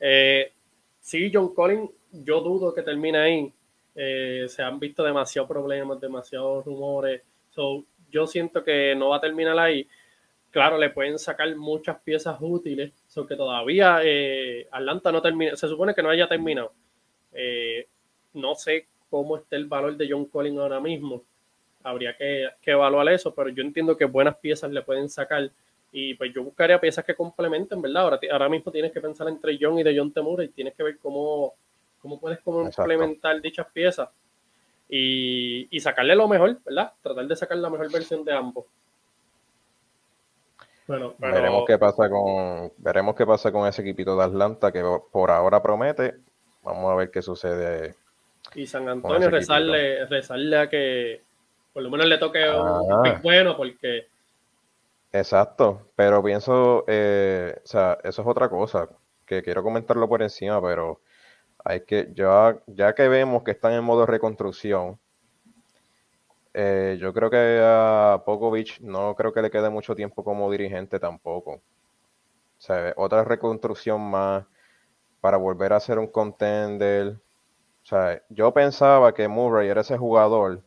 Eh, 0.00 0.52
sí, 1.00 1.30
John 1.32 1.54
Collins, 1.54 1.90
yo 2.10 2.40
dudo 2.40 2.74
que 2.74 2.82
termine 2.82 3.18
ahí. 3.18 3.54
Eh, 3.94 4.46
se 4.48 4.62
han 4.62 4.78
visto 4.78 5.04
demasiados 5.04 5.48
problemas, 5.48 6.00
demasiados 6.00 6.64
rumores. 6.64 7.22
yo 8.10 8.26
siento 8.26 8.62
que 8.64 8.94
no 8.96 9.10
va 9.10 9.18
a 9.18 9.20
terminar 9.20 9.58
ahí 9.58 9.88
claro, 10.56 10.78
le 10.78 10.88
pueden 10.88 11.18
sacar 11.18 11.54
muchas 11.54 11.98
piezas 12.00 12.38
útiles, 12.40 12.90
so 13.16 13.26
que 13.26 13.34
todavía 13.34 14.00
eh, 14.02 14.68
Atlanta 14.70 15.10
no 15.10 15.22
termina, 15.22 15.56
se 15.56 15.66
supone 15.68 15.94
que 15.94 16.02
no 16.02 16.10
haya 16.10 16.28
terminado. 16.28 16.74
Eh, 17.32 17.88
no 18.34 18.54
sé 18.54 18.88
cómo 19.08 19.38
está 19.38 19.56
el 19.56 19.64
valor 19.64 19.96
de 19.96 20.06
John 20.10 20.26
Collins 20.26 20.58
ahora 20.58 20.80
mismo. 20.80 21.22
Habría 21.82 22.14
que, 22.14 22.50
evaluar 22.66 23.08
eso, 23.08 23.34
pero 23.34 23.48
yo 23.48 23.62
entiendo 23.62 23.96
que 23.96 24.04
buenas 24.04 24.36
piezas 24.36 24.70
le 24.70 24.82
pueden 24.82 25.08
sacar. 25.08 25.50
Y 25.92 26.12
pues 26.12 26.30
yo 26.34 26.44
buscaría 26.44 26.78
piezas 26.78 27.06
que 27.06 27.14
complementen, 27.14 27.80
¿verdad? 27.80 28.02
Ahora, 28.02 28.20
ahora 28.30 28.50
mismo 28.50 28.70
tienes 28.70 28.92
que 28.92 29.00
pensar 29.00 29.28
entre 29.28 29.56
John 29.58 29.78
y 29.78 29.82
de 29.82 29.96
John 29.96 30.12
Temura 30.12 30.44
y 30.44 30.48
tienes 30.48 30.74
que 30.74 30.82
ver 30.82 30.98
cómo, 30.98 31.54
cómo 32.02 32.20
puedes 32.20 32.40
complementar 32.40 33.40
dichas 33.40 33.66
piezas 33.72 34.10
y, 34.90 35.74
y 35.74 35.80
sacarle 35.80 36.14
lo 36.14 36.28
mejor, 36.28 36.58
¿verdad? 36.62 36.92
Tratar 37.00 37.26
de 37.26 37.36
sacar 37.36 37.56
la 37.56 37.70
mejor 37.70 37.90
versión 37.90 38.22
de 38.26 38.32
ambos 38.34 38.66
veremos 41.18 41.64
qué 41.66 41.78
pasa 41.78 42.08
con 42.08 42.72
veremos 42.78 43.14
qué 43.14 43.26
pasa 43.26 43.52
con 43.52 43.66
ese 43.66 43.82
equipito 43.82 44.16
de 44.16 44.24
Atlanta 44.24 44.72
que 44.72 44.82
por 45.12 45.30
ahora 45.30 45.62
promete. 45.62 46.16
Vamos 46.62 46.90
a 46.92 46.96
ver 46.96 47.10
qué 47.10 47.22
sucede. 47.22 47.94
Y 48.54 48.66
San 48.66 48.88
Antonio 48.88 49.30
rezarle, 49.30 50.04
rezarle 50.06 50.58
a 50.58 50.68
que 50.68 51.22
por 51.72 51.82
lo 51.82 51.90
menos 51.90 52.06
le 52.06 52.18
toque 52.18 52.48
un 52.48 52.92
ah. 52.92 53.02
pick 53.02 53.22
bueno 53.22 53.56
porque 53.56 54.06
Exacto, 55.12 55.88
pero 55.96 56.22
pienso, 56.22 56.84
eh, 56.86 57.58
o 57.64 57.66
sea, 57.66 57.98
eso 58.02 58.22
es 58.22 58.28
otra 58.28 58.48
cosa 58.50 58.88
que 59.24 59.42
quiero 59.42 59.62
comentarlo 59.62 60.08
por 60.08 60.22
encima, 60.22 60.60
pero 60.60 61.00
hay 61.64 61.80
que 61.80 62.10
ya 62.14 62.58
ya 62.66 62.94
que 62.94 63.08
vemos 63.08 63.42
que 63.42 63.52
están 63.52 63.72
en 63.72 63.84
modo 63.84 64.04
reconstrucción, 64.04 64.98
eh, 66.56 66.98
yo 67.00 67.12
creo 67.14 67.30
que 67.30 67.60
a 67.62 68.22
Pokovich 68.26 68.80
no 68.80 69.14
creo 69.14 69.32
que 69.32 69.42
le 69.42 69.50
quede 69.50 69.70
mucho 69.70 69.94
tiempo 69.94 70.24
como 70.24 70.50
dirigente 70.50 70.98
tampoco. 71.00 71.52
O 71.54 71.62
sea, 72.58 72.92
otra 72.96 73.24
reconstrucción 73.24 74.00
más 74.10 74.44
para 75.20 75.36
volver 75.38 75.72
a 75.72 75.80
ser 75.80 75.98
un 75.98 76.08
contender. 76.08 77.18
O 77.84 77.86
sea, 77.86 78.22
yo 78.30 78.52
pensaba 78.54 79.14
que 79.14 79.28
Murray 79.28 79.68
era 79.68 79.82
ese 79.82 79.98
jugador 79.98 80.62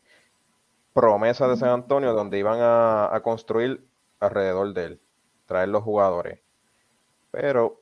promesa 0.94 1.48
de 1.48 1.58
San 1.58 1.70
Antonio 1.70 2.14
donde 2.14 2.38
iban 2.40 2.60
a, 2.62 3.14
a 3.16 3.22
construir 3.24 3.84
alrededor 4.20 4.74
de 4.74 4.86
él, 4.86 5.02
traer 5.48 5.70
los 5.70 5.84
jugadores. 5.84 6.40
Pero 7.32 7.82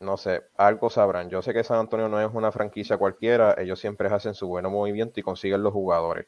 no 0.00 0.16
sé, 0.18 0.44
algo 0.56 0.90
sabrán. 0.90 1.30
Yo 1.30 1.42
sé 1.42 1.54
que 1.54 1.64
San 1.64 1.78
Antonio 1.80 2.08
no 2.08 2.20
es 2.20 2.30
una 2.34 2.52
franquicia 2.52 2.98
cualquiera, 2.98 3.54
ellos 3.58 3.80
siempre 3.80 4.08
hacen 4.08 4.34
su 4.34 4.48
buen 4.48 4.66
movimiento 4.66 5.20
y 5.20 5.24
consiguen 5.24 5.62
los 5.62 5.72
jugadores. 5.74 6.26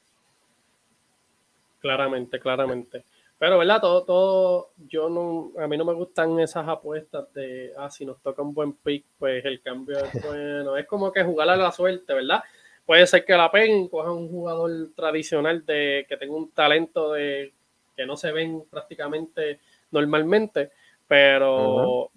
Claramente, 1.82 2.38
claramente. 2.38 3.04
Pero, 3.38 3.58
¿verdad? 3.58 3.80
Todo, 3.80 4.04
todo, 4.04 4.70
yo 4.86 5.08
no, 5.08 5.50
a 5.60 5.66
mí 5.66 5.76
no 5.76 5.84
me 5.84 5.94
gustan 5.94 6.38
esas 6.38 6.68
apuestas 6.68 7.32
de, 7.34 7.72
ah, 7.76 7.90
si 7.90 8.06
nos 8.06 8.22
toca 8.22 8.40
un 8.40 8.54
buen 8.54 8.74
pick, 8.74 9.04
pues 9.18 9.44
el 9.44 9.60
cambio 9.60 9.98
es 9.98 10.12
bueno. 10.24 10.76
es 10.76 10.86
como 10.86 11.10
que 11.12 11.24
jugar 11.24 11.50
a 11.50 11.56
la 11.56 11.72
suerte, 11.72 12.14
¿verdad? 12.14 12.40
Puede 12.86 13.04
ser 13.08 13.24
que 13.24 13.32
la 13.32 13.50
peguen, 13.50 13.88
cojan 13.88 14.12
un 14.12 14.28
jugador 14.28 14.70
tradicional 14.94 15.66
de 15.66 16.06
que 16.08 16.16
tenga 16.16 16.36
un 16.36 16.52
talento 16.52 17.14
de 17.14 17.52
que 17.96 18.06
no 18.06 18.16
se 18.16 18.30
ven 18.30 18.62
prácticamente 18.70 19.58
normalmente, 19.90 20.70
pero 21.08 22.12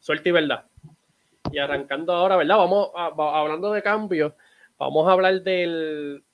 suerte 0.00 0.30
y 0.30 0.32
verdad. 0.32 0.64
Y 1.52 1.58
arrancando 1.58 2.14
ahora, 2.14 2.36
¿verdad? 2.36 2.56
Vamos 2.56 2.90
hablando 2.94 3.70
de 3.70 3.82
cambios, 3.82 4.32
vamos 4.78 5.06
a 5.06 5.12
hablar 5.12 5.42
del 5.42 6.24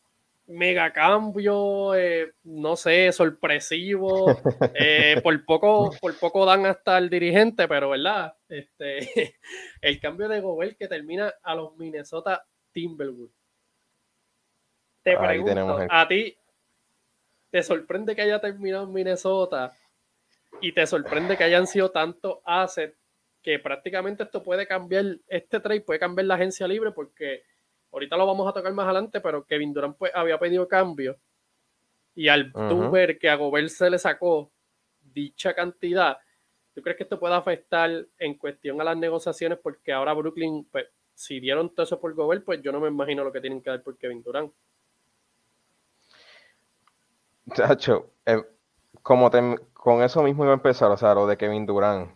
mega 0.47 0.93
cambio, 0.93 1.95
eh, 1.95 2.35
no 2.45 2.77
sé, 2.77 3.13
sorpresivo. 3.13 4.27
Eh, 4.77 5.21
por, 5.23 5.45
poco, 5.45 5.93
por 6.01 6.19
poco 6.19 6.45
dan 6.45 6.67
hasta 6.67 6.99
el 6.99 7.09
dirigente, 7.09 7.69
pero 7.69 7.91
¿verdad? 7.91 8.35
Este, 8.49 9.37
el 9.81 10.01
cambio 10.01 10.29
de 10.29 10.41
Gobel 10.41 10.77
que 10.77 10.89
termina 10.89 11.33
a 11.43 11.55
los 11.55 11.77
Minnesota 11.77 12.45
Timberwolves. 12.73 13.31
Te 15.03 15.17
pregunto, 15.17 15.87
a 15.91 16.09
ti, 16.09 16.37
¿te 17.51 17.63
sorprende 17.63 18.17
que 18.17 18.23
haya 18.23 18.41
terminado 18.41 18.85
en 18.85 18.93
Minnesota? 18.93 19.73
Y 20.61 20.73
te 20.73 20.87
sorprende 20.87 21.37
que 21.37 21.45
hayan 21.45 21.67
sido 21.67 21.91
tantos 21.91 22.39
assets 22.45 22.97
que 23.43 23.59
prácticamente 23.59 24.23
esto 24.23 24.43
puede 24.43 24.67
cambiar, 24.67 25.05
este 25.29 25.61
trade 25.61 25.83
puede 25.83 26.01
cambiar 26.01 26.27
la 26.27 26.37
agencia 26.37 26.67
libre 26.67 26.93
porque 26.93 27.43
ahorita 27.95 28.17
lo 28.17 28.27
vamos 28.27 28.49
a 28.49 28.53
tocar 28.53 28.73
más 28.73 28.85
adelante, 28.85 29.21
pero 29.21 29.45
Kevin 29.45 29.73
Durant 29.73 29.97
pues, 29.97 30.13
había 30.15 30.39
pedido 30.39 30.69
cambio 30.69 31.17
y 32.15 32.29
al 32.29 32.53
tú 32.53 32.91
ver 32.91 33.19
que 33.19 33.29
a 33.29 33.37
Gobert 33.37 33.69
se 33.69 33.91
le 33.91 33.99
sacó 33.99 34.51
dicha 35.01 35.55
cantidad, 35.55 36.19
¿tú 36.75 36.83
crees 36.83 36.97
que 36.97 37.05
esto 37.05 37.19
puede 37.19 37.35
afectar 37.35 38.07
en 38.19 38.35
cuestión 38.35 38.81
a 38.81 38.85
las 38.85 38.97
negociaciones? 38.97 39.59
Porque 39.59 39.93
ahora 39.93 40.13
Brooklyn, 40.13 40.67
pues, 40.71 40.87
si 41.15 41.41
dieron 41.41 41.71
todo 41.71 41.85
eso 41.85 42.01
por 42.01 42.15
Gobert, 42.15 42.45
pues 42.45 42.61
yo 42.63 42.73
no 42.73 42.81
me 42.81 42.89
imagino 42.89 43.25
lo 43.25 43.33
que 43.33 43.41
tienen 43.41 43.63
que 43.63 43.71
dar 43.71 43.83
por 43.83 43.97
Kevin 43.97 44.23
Durant. 44.23 44.53
Chacho, 47.53 48.11
eh, 48.27 48.43
como 49.03 49.31
con 49.73 50.03
eso 50.03 50.23
mismo 50.23 50.45
iba 50.45 50.53
a 50.53 50.57
empezar, 50.57 50.91
o 50.91 50.97
sea, 50.97 51.15
lo 51.15 51.27
de 51.27 51.37
Kevin 51.37 51.67
Durant 51.67 52.11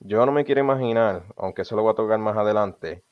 yo 0.00 0.24
no 0.26 0.32
me 0.32 0.44
quiero 0.44 0.60
imaginar, 0.60 1.24
aunque 1.36 1.62
eso 1.62 1.76
lo 1.76 1.82
voy 1.82 1.92
a 1.92 1.96
tocar 1.96 2.18
más 2.18 2.36
adelante, 2.36 3.02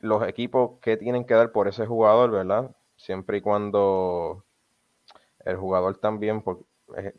los 0.00 0.26
equipos 0.26 0.78
que 0.80 0.96
tienen 0.96 1.24
que 1.24 1.34
dar 1.34 1.52
por 1.52 1.68
ese 1.68 1.86
jugador, 1.86 2.30
¿verdad? 2.30 2.74
Siempre 2.96 3.38
y 3.38 3.40
cuando 3.40 4.44
el 5.44 5.56
jugador 5.56 5.98
también, 5.98 6.42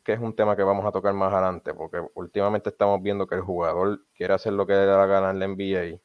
que 0.04 0.14
es 0.14 0.20
un 0.20 0.36
tema 0.36 0.56
que 0.56 0.64
vamos 0.64 0.86
a 0.86 0.92
tocar 0.92 1.14
más 1.14 1.34
adelante, 1.34 1.74
porque 1.74 2.02
últimamente 2.16 2.70
estamos 2.70 3.02
viendo 3.02 3.28
que 3.28 3.36
el 3.36 3.42
jugador 3.42 4.02
quiere 4.14 4.34
hacer 4.34 4.54
lo 4.54 4.66
que 4.68 4.74
le 4.74 4.86
da 4.86 4.98
la 4.98 5.06
gana 5.08 5.32
en 5.32 5.40
la 5.40 5.48
NBA 5.48 6.00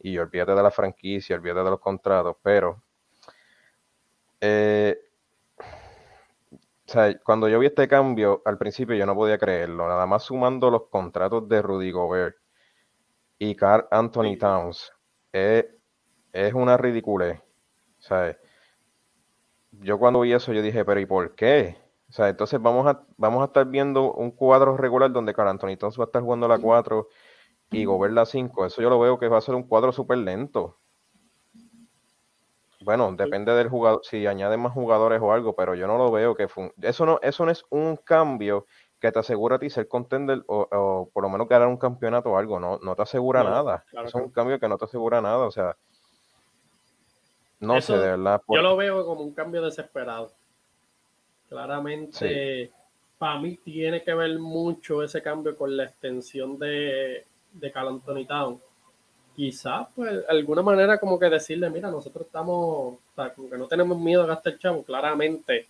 y 0.00 0.18
olvídate 0.18 0.52
de 0.54 0.62
la 0.62 0.70
franquicia, 0.70 1.36
olvídate 1.36 1.64
de 1.64 1.70
los 1.70 1.80
contratos, 1.80 2.36
pero 2.42 2.82
eh, 4.40 4.98
o 6.88 6.92
sea, 6.92 7.18
cuando 7.20 7.48
yo 7.48 7.58
vi 7.58 7.66
este 7.66 7.88
cambio, 7.88 8.42
al 8.44 8.58
principio 8.58 8.94
yo 8.94 9.06
no 9.06 9.14
podía 9.14 9.38
creerlo. 9.38 9.88
Nada 9.88 10.06
más 10.06 10.24
sumando 10.24 10.70
los 10.70 10.88
contratos 10.88 11.48
de 11.48 11.60
Rudy 11.62 11.90
Gobert 11.90 12.36
y 13.38 13.54
Carl 13.56 13.86
Anthony 13.90 14.36
Towns, 14.38 14.92
es, 16.36 16.54
una 16.54 16.76
ridiculez. 16.76 17.40
O 17.98 18.02
sea, 18.02 18.36
yo 19.72 19.98
cuando 19.98 20.20
vi 20.20 20.32
eso, 20.32 20.52
yo 20.52 20.62
dije, 20.62 20.84
pero 20.84 21.00
¿y 21.00 21.06
por 21.06 21.34
qué? 21.34 21.76
O 22.08 22.12
sea, 22.12 22.28
entonces 22.28 22.60
vamos 22.60 22.86
a, 22.86 23.04
vamos 23.16 23.42
a 23.42 23.46
estar 23.46 23.66
viendo 23.66 24.12
un 24.12 24.30
cuadro 24.30 24.76
regular 24.76 25.10
donde 25.10 25.34
Carl 25.34 25.48
Anthony 25.48 25.76
va 25.80 26.04
a 26.04 26.04
estar 26.04 26.22
jugando 26.22 26.46
la 26.46 26.58
4 26.58 27.08
y 27.70 27.84
Gobert 27.84 28.14
la 28.14 28.26
5. 28.26 28.66
Eso 28.66 28.82
yo 28.82 28.90
lo 28.90 29.00
veo 29.00 29.18
que 29.18 29.28
va 29.28 29.38
a 29.38 29.40
ser 29.40 29.54
un 29.54 29.64
cuadro 29.64 29.92
súper 29.92 30.18
lento. 30.18 30.78
Bueno, 32.82 33.12
depende 33.12 33.52
del 33.52 33.68
jugador, 33.68 34.02
si 34.04 34.26
añade 34.28 34.56
más 34.56 34.72
jugadores 34.72 35.20
o 35.20 35.32
algo, 35.32 35.56
pero 35.56 35.74
yo 35.74 35.88
no 35.88 35.98
lo 35.98 36.12
veo 36.12 36.36
que 36.36 36.46
eso 36.82 37.06
no, 37.06 37.18
eso 37.20 37.44
no 37.44 37.50
es 37.50 37.64
un 37.70 37.96
cambio 37.96 38.66
que 39.00 39.10
te 39.10 39.18
asegura 39.18 39.56
a 39.56 39.58
ti 39.58 39.70
ser 39.70 39.88
contender 39.88 40.44
o, 40.46 41.10
por 41.12 41.24
lo 41.24 41.28
menos 41.28 41.48
ganar 41.48 41.66
un 41.66 41.78
campeonato 41.78 42.30
o 42.30 42.38
algo, 42.38 42.60
no, 42.60 42.78
no 42.78 42.94
te 42.94 43.02
asegura 43.02 43.42
nada. 43.42 43.84
es 44.04 44.14
un 44.14 44.30
cambio 44.30 44.60
que 44.60 44.68
no 44.68 44.78
te 44.78 44.84
asegura 44.84 45.20
nada, 45.20 45.38
o 45.38 45.50
sea, 45.50 45.76
no 47.60 47.80
sé, 47.80 47.94
de 47.94 48.10
verdad. 48.10 48.40
Yo 48.48 48.62
lo 48.62 48.76
veo 48.76 49.04
como 49.04 49.22
un 49.22 49.32
cambio 49.32 49.62
desesperado. 49.62 50.32
Claramente, 51.48 52.70
para 53.18 53.38
mí 53.38 53.58
tiene 53.64 54.02
que 54.02 54.14
ver 54.14 54.38
mucho 54.38 55.02
ese 55.02 55.22
cambio 55.22 55.56
con 55.56 55.76
la 55.76 55.84
extensión 55.84 56.58
de, 56.58 57.24
de 57.52 57.72
Cal 57.72 57.88
Anthony 57.88 58.26
Town 58.26 58.60
quizás, 59.36 59.86
pues, 59.94 60.24
alguna 60.28 60.62
manera 60.62 60.98
como 60.98 61.18
que 61.18 61.28
decirle, 61.28 61.68
mira, 61.68 61.90
nosotros 61.90 62.26
estamos, 62.26 62.48
o 62.48 62.98
sea, 63.14 63.34
como 63.34 63.50
que 63.50 63.58
no 63.58 63.66
tenemos 63.68 63.98
miedo 63.98 64.22
a 64.22 64.26
gastar 64.26 64.58
chavo, 64.58 64.82
claramente. 64.82 65.66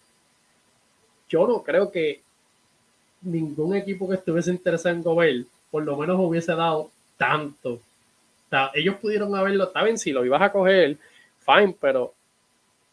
Yo 1.28 1.46
no 1.48 1.64
creo 1.64 1.90
que 1.90 2.22
ningún 3.22 3.74
equipo 3.74 4.08
que 4.08 4.14
estuviese 4.14 4.50
interesado 4.50 4.94
en 4.94 5.02
Gobel, 5.02 5.46
por 5.72 5.82
lo 5.82 5.96
menos 5.96 6.16
hubiese 6.20 6.54
dado 6.54 6.90
tanto. 7.16 7.72
O 7.72 8.48
sea, 8.48 8.70
ellos 8.72 8.94
pudieron 8.96 9.34
haberlo, 9.34 9.64
está 9.64 9.82
bien, 9.82 9.98
si 9.98 10.12
lo 10.12 10.24
ibas 10.24 10.42
a 10.42 10.52
coger, 10.52 10.96
fine, 11.46 11.74
pero 11.80 12.14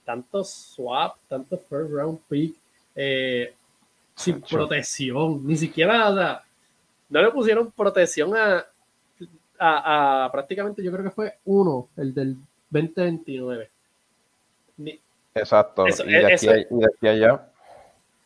tantos 0.05 0.49
swap, 0.49 1.17
tantos 1.27 1.59
first 1.67 1.91
round 1.91 2.19
pick, 2.29 2.55
eh, 2.95 3.53
sin 4.15 4.41
protección, 4.41 5.45
ni 5.45 5.57
siquiera, 5.57 6.09
o 6.09 6.15
sea, 6.15 6.43
no 7.09 7.21
le 7.21 7.31
pusieron 7.31 7.71
protección 7.71 8.33
a, 8.35 8.65
a, 9.59 10.29
prácticamente 10.31 10.83
yo 10.83 10.91
creo 10.91 11.03
que 11.03 11.11
fue 11.11 11.37
uno, 11.45 11.89
el 11.97 12.13
del 12.13 12.37
2029. 12.69 13.69
Exacto. 15.35 15.85
y, 15.87 16.11
de 16.11 16.33
aquí, 16.33 17.07
allá. 17.07 17.49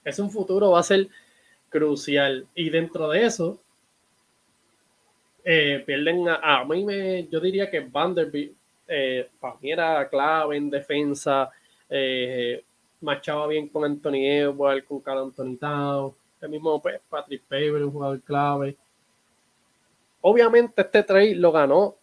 Es 0.03 0.19
un 0.19 0.29
futuro, 0.29 0.71
va 0.71 0.79
a 0.79 0.83
ser 0.83 1.07
crucial. 1.69 2.47
Y 2.55 2.69
dentro 2.69 3.09
de 3.09 3.25
eso, 3.25 3.59
eh, 5.43 5.83
pierden 5.85 6.27
a, 6.27 6.59
a, 6.59 6.65
mí 6.65 6.83
me, 6.83 7.27
yo 7.27 7.39
diría 7.39 7.69
que 7.69 7.81
Vanderbilt 7.81 8.56
eh, 8.87 9.29
para 9.39 9.55
mí 9.61 9.71
era 9.71 10.07
clave 10.09 10.57
en 10.57 10.69
defensa, 10.69 11.49
eh, 11.89 12.63
marchaba 13.01 13.47
bien 13.47 13.67
con 13.69 13.85
Anthony 13.85 14.25
Edwards, 14.25 14.85
con 14.85 14.99
Carl 15.01 15.23
Anthony 15.23 15.57
Town, 15.57 16.13
el 16.41 16.49
mismo 16.49 16.81
pues, 16.81 16.99
Patrick 17.09 17.43
Paver, 17.43 17.83
un 17.83 17.91
jugador 17.91 18.21
clave. 18.21 18.75
Obviamente 20.21 20.81
este 20.81 21.03
trade 21.03 21.35
lo 21.35 21.51
ganó 21.51 21.95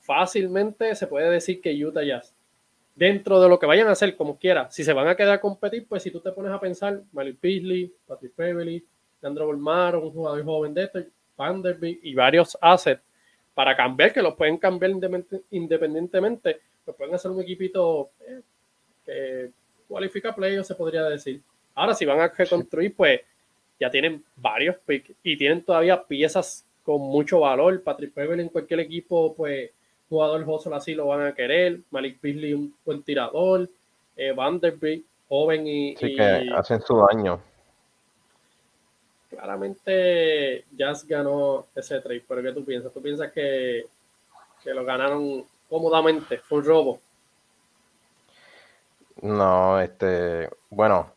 fácilmente, 0.00 0.94
se 0.94 1.06
puede 1.06 1.30
decir 1.30 1.60
que 1.60 1.72
Utah 1.84 2.02
Jazz. 2.02 2.34
Dentro 2.94 3.40
de 3.40 3.48
lo 3.48 3.58
que 3.58 3.66
vayan 3.66 3.88
a 3.88 3.92
hacer, 3.92 4.16
como 4.16 4.36
quiera, 4.36 4.70
si 4.70 4.84
se 4.84 4.92
van 4.92 5.08
a 5.08 5.16
quedar 5.16 5.34
a 5.34 5.40
competir, 5.40 5.86
pues 5.88 6.02
si 6.02 6.10
tú 6.10 6.20
te 6.20 6.32
pones 6.32 6.52
a 6.52 6.60
pensar, 6.60 7.00
Malik 7.12 7.40
Beasley, 7.40 7.92
Patrick 8.06 8.36
Beverly, 8.36 8.84
Andrew 9.22 9.46
Bolmar, 9.46 9.96
un 9.96 10.10
jugador 10.10 10.44
joven 10.44 10.74
de 10.74 10.84
este, 10.84 11.08
Vanderbilt 11.36 12.00
y 12.02 12.14
varios 12.14 12.58
assets 12.60 13.02
para 13.54 13.76
cambiar, 13.76 14.12
que 14.12 14.22
los 14.22 14.34
pueden 14.34 14.58
cambiar 14.58 14.92
independientemente, 15.50 16.60
pues 16.84 16.96
pueden 16.96 17.14
hacer 17.14 17.30
un 17.30 17.40
equipito 17.40 18.10
eh, 18.26 18.40
que 19.04 19.50
cualifica 19.88 20.34
playoffs, 20.34 20.68
se 20.68 20.74
podría 20.74 21.04
decir. 21.04 21.40
Ahora, 21.74 21.94
si 21.94 22.04
van 22.04 22.20
a 22.20 22.28
reconstruir, 22.28 22.94
pues 22.94 23.20
ya 23.78 23.90
tienen 23.90 24.24
varios 24.36 24.76
picks 24.86 25.12
y 25.22 25.36
tienen 25.36 25.62
todavía 25.62 26.02
piezas 26.02 26.64
con 26.82 27.00
mucho 27.00 27.40
valor. 27.40 27.82
Patrick 27.82 28.14
Beverly 28.14 28.42
en 28.42 28.48
cualquier 28.48 28.80
equipo, 28.80 29.34
pues 29.34 29.70
jugador 30.08 30.44
Hustle 30.46 30.74
así 30.74 30.94
lo 30.94 31.06
van 31.06 31.26
a 31.26 31.34
querer. 31.34 31.80
Malik 31.90 32.20
Beasley 32.20 32.54
un 32.54 32.74
buen 32.84 33.02
tirador. 33.02 33.68
Eh, 34.16 34.32
Vanderbilt, 34.32 35.04
joven 35.28 35.66
y, 35.66 35.96
sí, 35.96 36.14
que 36.14 36.50
hacen 36.54 36.80
su 36.82 36.96
daño. 37.10 37.40
Claramente 39.32 40.66
Jazz 40.72 41.06
ganó 41.06 41.66
ese 41.74 42.00
trade, 42.00 42.22
pero 42.28 42.42
¿qué 42.42 42.52
tú 42.52 42.64
piensas? 42.64 42.92
¿Tú 42.92 43.00
piensas 43.00 43.32
que, 43.32 43.86
que 44.62 44.74
lo 44.74 44.84
ganaron 44.84 45.44
cómodamente? 45.70 46.36
¿Fue 46.38 46.58
un 46.58 46.64
robo? 46.64 47.00
No, 49.22 49.80
este, 49.80 50.50
bueno, 50.68 51.14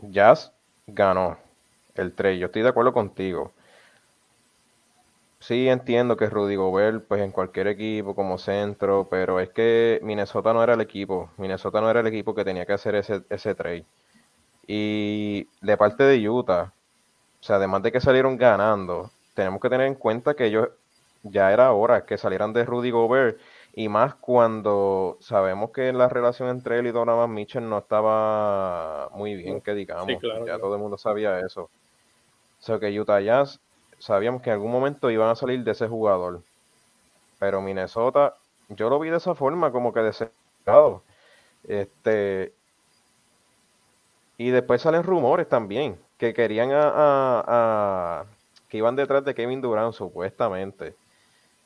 Jazz 0.00 0.52
ganó 0.88 1.38
el 1.94 2.12
trade. 2.14 2.38
Yo 2.38 2.46
estoy 2.46 2.62
de 2.62 2.68
acuerdo 2.68 2.92
contigo. 2.92 3.52
Sí, 5.38 5.68
entiendo 5.68 6.16
que 6.16 6.28
Rudy 6.28 6.56
Gobert, 6.56 7.06
pues 7.06 7.20
en 7.22 7.30
cualquier 7.30 7.68
equipo 7.68 8.16
como 8.16 8.38
centro, 8.38 9.06
pero 9.08 9.38
es 9.38 9.50
que 9.50 10.00
Minnesota 10.02 10.52
no 10.52 10.62
era 10.64 10.74
el 10.74 10.80
equipo. 10.80 11.30
Minnesota 11.36 11.80
no 11.80 11.88
era 11.90 12.00
el 12.00 12.06
equipo 12.08 12.34
que 12.34 12.44
tenía 12.44 12.66
que 12.66 12.72
hacer 12.72 12.96
ese, 12.96 13.22
ese 13.30 13.54
trade. 13.54 13.86
Y 14.66 15.48
de 15.60 15.76
parte 15.76 16.04
de 16.04 16.28
Utah, 16.28 16.72
sea, 17.46 17.56
además 17.56 17.82
de 17.82 17.92
que 17.92 18.00
salieron 18.00 18.36
ganando, 18.36 19.10
tenemos 19.34 19.60
que 19.60 19.68
tener 19.68 19.86
en 19.86 19.94
cuenta 19.94 20.34
que 20.34 20.46
ellos 20.46 20.68
ya 21.22 21.52
era 21.52 21.72
hora 21.72 22.04
que 22.04 22.18
salieran 22.18 22.52
de 22.52 22.64
Rudy 22.64 22.90
Gobert. 22.90 23.38
Y 23.74 23.88
más 23.88 24.14
cuando 24.14 25.18
sabemos 25.20 25.70
que 25.70 25.92
la 25.92 26.08
relación 26.08 26.48
entre 26.48 26.78
él 26.78 26.86
y 26.86 26.92
Donovan 26.92 27.32
Mitchell 27.32 27.68
no 27.68 27.78
estaba 27.78 29.10
muy 29.12 29.34
bien, 29.34 29.60
que 29.60 29.74
digamos. 29.74 30.08
ya 30.46 30.58
todo 30.58 30.74
el 30.74 30.80
mundo 30.80 30.96
sabía 30.96 31.38
eso. 31.40 31.62
O 31.62 32.62
sea 32.62 32.78
que 32.78 32.98
Utah 32.98 33.20
Jazz 33.20 33.60
sabíamos 33.98 34.40
que 34.40 34.48
en 34.50 34.54
algún 34.54 34.72
momento 34.72 35.10
iban 35.10 35.28
a 35.28 35.36
salir 35.36 35.62
de 35.62 35.72
ese 35.72 35.88
jugador. 35.88 36.42
Pero 37.38 37.60
Minnesota, 37.60 38.34
yo 38.70 38.88
lo 38.88 38.98
vi 38.98 39.10
de 39.10 39.18
esa 39.18 39.34
forma, 39.34 39.70
como 39.70 39.92
que 39.92 40.00
desesperado. 40.00 41.02
Este, 41.64 42.54
y 44.38 44.50
después 44.50 44.80
salen 44.80 45.02
rumores 45.02 45.48
también, 45.48 45.98
que 46.18 46.32
querían 46.34 46.70
a, 46.72 48.24
que 48.68 48.78
iban 48.78 48.96
detrás 48.96 49.24
de 49.24 49.34
Kevin 49.34 49.60
Durant, 49.60 49.94
supuestamente. 49.94 50.94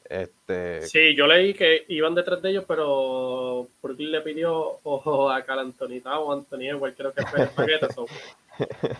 Este... 0.04 0.82
Sí, 0.82 1.14
yo 1.14 1.26
leí 1.26 1.54
que 1.54 1.84
iban 1.88 2.14
detrás 2.14 2.42
de 2.42 2.50
ellos, 2.50 2.64
pero 2.66 3.68
Brooklyn 3.80 4.10
le 4.10 4.20
pidió 4.22 4.80
ojo 4.82 5.30
a 5.30 5.42
Cal 5.42 5.60
Antonita 5.60 6.18
o 6.18 6.32
Antonio, 6.32 6.74
igual 6.74 6.94
creo 6.94 7.12
que 7.12 7.24
fue 7.26 7.42
el 7.42 7.48
paquete. 7.48 7.86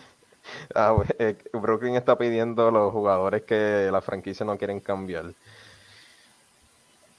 ah, 0.75 0.95
eh, 1.19 1.35
Brooklyn 1.51 1.95
está 1.95 2.17
pidiendo 2.17 2.69
a 2.69 2.71
los 2.71 2.93
jugadores 2.93 3.43
que 3.43 3.89
la 3.91 4.01
franquicia 4.01 4.45
no 4.45 4.57
quieren 4.57 4.79
cambiar. 4.79 5.25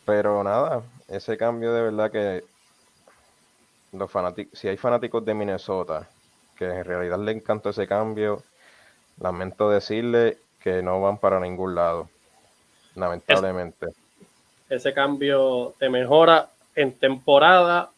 Pero 0.06 0.42
nada, 0.42 0.82
ese 1.08 1.36
cambio 1.36 1.72
de 1.74 1.82
verdad 1.82 2.10
que 2.10 2.44
los 3.92 4.10
fanáticos, 4.10 4.58
si 4.58 4.68
hay 4.68 4.78
fanáticos 4.78 5.22
de 5.24 5.34
Minnesota 5.34 6.08
en 6.64 6.84
realidad 6.84 7.18
le 7.18 7.32
encantó 7.32 7.70
ese 7.70 7.86
cambio, 7.86 8.42
lamento 9.20 9.70
decirle 9.70 10.38
que 10.60 10.82
no 10.82 11.00
van 11.00 11.18
para 11.18 11.40
ningún 11.40 11.74
lado, 11.74 12.08
lamentablemente. 12.94 13.86
Ese 14.68 14.94
cambio 14.94 15.74
te 15.78 15.88
mejora 15.88 16.48
en 16.74 16.92
temporada, 16.92 17.90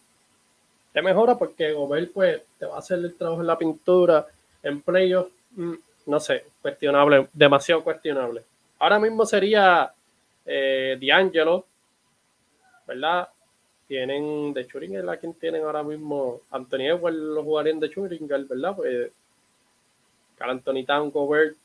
te 0.93 1.03
mejora 1.03 1.37
porque 1.37 1.73
Gobert 1.73 2.13
pues 2.13 2.43
te 2.59 2.67
va 2.67 2.77
a 2.77 2.79
hacer 2.79 2.99
el 2.99 3.15
trabajo 3.15 3.41
en 3.41 3.47
la 3.47 3.59
pintura, 3.59 4.27
en 4.63 4.81
playoff, 4.81 5.29
mm, 5.53 5.75
no 6.07 6.21
sé, 6.21 6.45
cuestionable, 6.61 7.29
demasiado 7.33 7.83
cuestionable. 7.85 8.43
Ahora 8.79 8.99
mismo 8.99 9.25
sería 9.25 9.93
eh, 10.47 10.99
D'Angelo, 11.01 11.65
¿verdad? 12.87 13.29
Tienen 13.87 14.55
de 14.55 14.67
Churingal, 14.67 15.09
¿a 15.09 15.17
quien 15.17 15.35
tienen 15.35 15.63
ahora 15.63 15.83
mismo? 15.83 16.41
Anthony 16.51 16.87
Edwards 16.89 17.17
lo 17.17 17.43
jugarían 17.43 17.81
de 17.81 17.91
Churingal, 17.91 18.47
¿verdad? 18.47 18.77
Pues 18.77 19.11
Carl 20.37 20.51
Anthony 20.51 20.85
Town, 20.87 21.11
Gobert, 21.11 21.57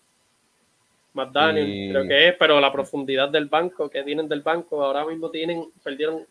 McDaniel, 1.14 1.92
creo 1.92 2.08
que 2.08 2.28
es, 2.28 2.36
pero 2.38 2.60
la 2.60 2.72
profundidad 2.72 3.30
del 3.30 3.46
banco 3.46 3.90
que 3.90 4.04
tienen 4.04 4.28
del 4.28 4.42
banco 4.42 4.84
ahora 4.84 5.06
mismo 5.06 5.30
tienen, 5.32 5.66
perdieron 5.84 6.26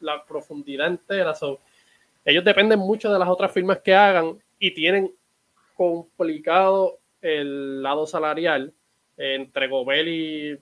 la 0.00 0.24
profundidad 0.24 0.88
entera. 0.88 1.34
ellos 2.24 2.44
dependen 2.44 2.78
mucho 2.78 3.12
de 3.12 3.18
las 3.18 3.28
otras 3.28 3.50
firmas 3.52 3.78
que 3.78 3.94
hagan 3.94 4.38
y 4.58 4.72
tienen 4.72 5.12
complicado 5.74 6.98
el 7.20 7.82
lado 7.82 8.06
salarial 8.06 8.72
entre 9.16 9.68
Gobert 9.68 10.08
y 10.08 10.58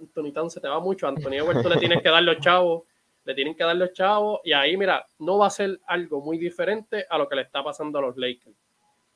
Anthony 0.00 0.32
Town 0.32 0.50
se 0.50 0.60
te 0.60 0.68
va 0.68 0.80
mucho. 0.80 1.06
Antonio 1.06 1.46
Huerto 1.46 1.68
le 1.68 1.76
tienes 1.76 2.02
que 2.02 2.08
dar 2.08 2.22
los 2.22 2.38
chavos, 2.40 2.82
le 3.28 3.34
tienen 3.34 3.54
que 3.54 3.62
dar 3.62 3.76
los 3.76 3.92
chavos, 3.92 4.40
y 4.42 4.54
ahí, 4.54 4.74
mira, 4.78 5.04
no 5.18 5.36
va 5.36 5.48
a 5.48 5.50
ser 5.50 5.78
algo 5.86 6.22
muy 6.22 6.38
diferente 6.38 7.04
a 7.10 7.18
lo 7.18 7.28
que 7.28 7.36
le 7.36 7.42
está 7.42 7.62
pasando 7.62 7.98
a 7.98 8.00
los 8.00 8.16
Lakers. 8.16 8.56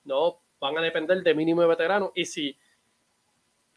No, 0.04 0.38
van 0.60 0.76
a 0.76 0.82
depender 0.82 1.22
de 1.22 1.34
mínimo 1.34 1.62
de 1.62 1.68
veteranos. 1.68 2.10
Y 2.14 2.26
si 2.26 2.54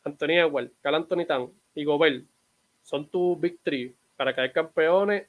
Anthony 0.04 0.32
Edwards, 0.32 0.74
Cal 0.82 0.96
Anthony 0.96 1.26
Town 1.26 1.54
y 1.74 1.86
Gobert 1.86 2.26
son 2.84 3.08
tus 3.08 3.40
big 3.40 3.62
three 3.64 3.96
para 4.18 4.36
caer 4.36 4.52
campeones, 4.52 5.26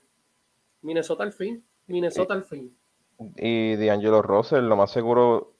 Minnesota 0.82 1.22
al 1.22 1.32
fin. 1.32 1.64
Minnesota 1.86 2.34
al 2.34 2.42
fin. 2.42 2.76
Y 3.36 3.76
D'Angelo 3.76 4.22
Russell, 4.22 4.64
lo 4.64 4.74
más 4.74 4.90
seguro, 4.90 5.52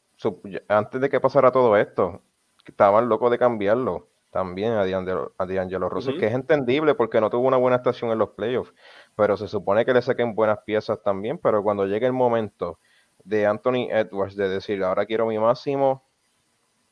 antes 0.66 1.00
de 1.00 1.08
que 1.08 1.20
pasara 1.20 1.52
todo 1.52 1.76
esto, 1.76 2.20
estaban 2.66 3.08
locos 3.08 3.30
de 3.30 3.38
cambiarlo 3.38 4.08
también 4.36 4.72
a 4.72 4.84
D'Angelo, 4.84 5.32
a 5.38 5.46
que 5.46 6.26
es 6.26 6.34
entendible 6.34 6.94
porque 6.94 7.22
no 7.22 7.30
tuvo 7.30 7.48
una 7.48 7.56
buena 7.56 7.76
estación 7.76 8.10
en 8.10 8.18
los 8.18 8.30
playoffs, 8.30 8.74
pero 9.16 9.36
se 9.36 9.48
supone 9.48 9.84
que 9.84 9.94
le 9.94 10.02
saquen 10.02 10.34
buenas 10.34 10.58
piezas 10.64 11.02
también, 11.02 11.38
pero 11.38 11.62
cuando 11.62 11.86
llegue 11.86 12.06
el 12.06 12.12
momento 12.12 12.78
de 13.24 13.46
Anthony 13.46 13.88
Edwards 13.90 14.36
de 14.36 14.48
decir, 14.48 14.84
ahora 14.84 15.06
quiero 15.06 15.26
mi 15.26 15.38
máximo, 15.38 16.04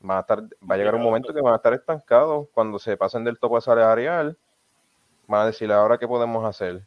va 0.08 0.18
a, 0.18 0.20
estar, 0.20 0.42
va 0.42 0.74
a 0.74 0.76
llegar 0.76 0.94
un 0.94 1.02
momento 1.02 1.32
que 1.32 1.40
van 1.42 1.52
a 1.52 1.56
estar 1.56 1.74
estancados, 1.74 2.48
cuando 2.52 2.78
se 2.78 2.96
pasen 2.96 3.24
del 3.24 3.38
topo 3.38 3.60
salarial, 3.60 4.36
van 5.28 5.42
a 5.42 5.46
decir, 5.46 5.70
ahora 5.70 5.98
qué 5.98 6.08
podemos 6.08 6.44
hacer. 6.44 6.82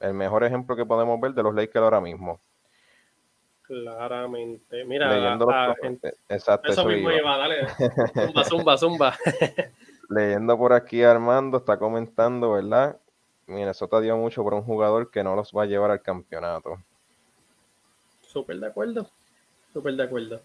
El 0.00 0.12
mejor 0.12 0.44
ejemplo 0.44 0.76
que 0.76 0.84
podemos 0.84 1.18
ver 1.20 1.32
de 1.32 1.42
los 1.42 1.54
Lakers 1.54 1.82
ahora 1.82 2.00
mismo. 2.00 2.40
Claramente. 3.62 4.84
Mira, 4.84 5.38
Exacto, 6.28 6.70
eso, 6.70 6.84
mismo 6.84 7.10
iba. 7.10 7.36
dale. 7.36 7.66
Zumba, 8.14 8.44
zumba, 8.44 8.78
zumba. 8.78 9.16
Leyendo 10.08 10.56
por 10.58 10.72
aquí 10.72 11.02
Armando 11.02 11.58
está 11.58 11.78
comentando, 11.78 12.52
¿verdad? 12.52 12.96
Minnesota 13.46 14.00
dio 14.00 14.16
mucho 14.16 14.42
por 14.42 14.54
un 14.54 14.62
jugador 14.62 15.10
que 15.10 15.22
no 15.22 15.36
los 15.36 15.52
va 15.52 15.62
a 15.62 15.66
llevar 15.66 15.90
al 15.90 16.02
campeonato. 16.02 16.82
Súper 18.20 18.58
de 18.58 18.66
acuerdo. 18.66 19.08
Súper 19.72 19.94
de 19.94 20.02
acuerdo. 20.02 20.40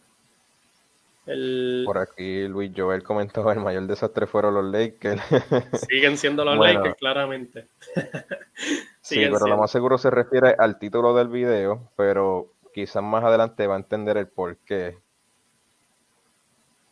Por 1.85 1.97
aquí 1.99 2.47
Luis 2.47 2.71
Joel 2.75 3.03
comentó 3.03 3.49
el 3.51 3.59
mayor 3.59 3.85
desastre 3.85 4.25
fueron 4.25 4.55
los 4.55 4.65
Lakers. 4.65 5.21
Siguen 5.89 6.17
siendo 6.17 6.43
los 6.43 6.57
Lakers, 6.57 6.95
claramente. 6.95 7.67
sí, 9.01 9.19
pero 9.31 9.45
lo 9.45 9.57
más 9.57 9.71
seguro 9.71 9.97
se 9.97 10.09
refiere 10.09 10.55
al 10.57 10.79
título 10.79 11.13
del 11.13 11.27
video, 11.27 11.91
pero 11.95 12.51
quizás 12.73 13.03
más 13.03 13.23
adelante 13.23 13.67
va 13.67 13.75
a 13.75 13.79
entender 13.79 14.17
el 14.17 14.27
por 14.27 14.57
qué. 14.57 14.97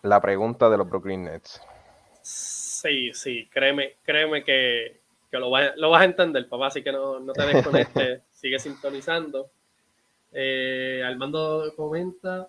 La 0.03 0.21
pregunta 0.21 0.69
de 0.69 0.77
los 0.77 0.87
Brooklyn 0.87 1.25
Nets. 1.25 1.61
Sí, 2.21 3.11
sí, 3.13 3.49
créeme, 3.51 3.95
créeme 4.03 4.43
que, 4.43 4.98
lo, 5.37 5.49
vas, 5.49 6.01
a 6.01 6.05
entender, 6.05 6.47
papá, 6.47 6.67
así 6.67 6.81
que 6.81 6.91
no, 6.91 7.21
te 7.33 7.45
desconectes, 7.45 8.21
sigue 8.31 8.57
sintonizando. 8.59 9.49
Eh, 10.31 11.03
Armando 11.05 11.73
comenta, 11.75 12.47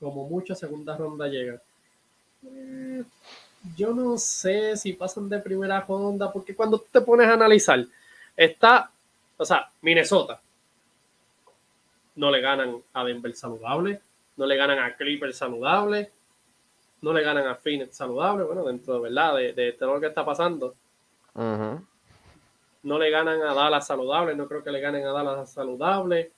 como 0.00 0.28
mucha 0.28 0.54
segunda 0.54 0.96
ronda 0.96 1.28
llega. 1.28 1.60
Eh, 2.44 3.04
yo 3.76 3.94
no 3.94 4.18
sé 4.18 4.76
si 4.76 4.92
pasan 4.92 5.28
de 5.28 5.38
primera 5.38 5.80
ronda, 5.80 6.32
porque 6.32 6.54
cuando 6.54 6.78
tú 6.78 6.86
te 6.90 7.00
pones 7.00 7.28
a 7.28 7.34
analizar, 7.34 7.84
está, 8.36 8.90
o 9.36 9.44
sea, 9.44 9.70
Minnesota, 9.80 10.40
no 12.16 12.30
le 12.30 12.40
ganan 12.40 12.82
a 12.92 13.04
Denver 13.04 13.34
saludable, 13.34 14.00
no 14.36 14.46
le 14.46 14.56
ganan 14.56 14.78
a 14.78 14.96
Clippers 14.96 15.36
saludable, 15.36 16.10
no 17.02 17.12
le 17.12 17.22
ganan 17.22 17.46
a 17.46 17.54
Phoenix 17.54 17.96
saludable, 17.96 18.44
bueno, 18.44 18.64
dentro 18.64 18.94
de 18.94 19.00
verdad, 19.00 19.36
de, 19.36 19.72
todo 19.78 19.94
lo 19.94 20.00
que 20.00 20.06
está 20.06 20.24
pasando. 20.24 20.74
No 21.34 22.98
le 22.98 23.10
ganan 23.10 23.42
a 23.42 23.54
Dallas 23.54 23.86
saludable, 23.86 24.34
no 24.36 24.46
creo 24.46 24.62
que 24.62 24.70
le 24.70 24.80
ganen 24.80 25.06
a 25.06 25.12
Dallas 25.12 25.52
saludable. 25.52 26.32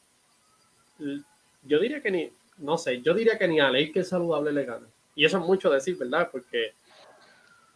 Yo 0.98 1.78
diría 1.80 2.00
que 2.00 2.10
ni, 2.10 2.30
no 2.58 2.78
sé, 2.78 3.02
yo 3.02 3.14
diría 3.14 3.38
que 3.38 3.48
ni 3.48 3.60
a 3.60 3.70
Lakers 3.70 4.08
saludable 4.08 4.52
le 4.52 4.64
ganan. 4.64 4.88
Y 5.14 5.24
eso 5.24 5.38
es 5.38 5.44
mucho 5.44 5.70
decir, 5.70 5.96
¿verdad? 5.98 6.28
Porque, 6.30 6.74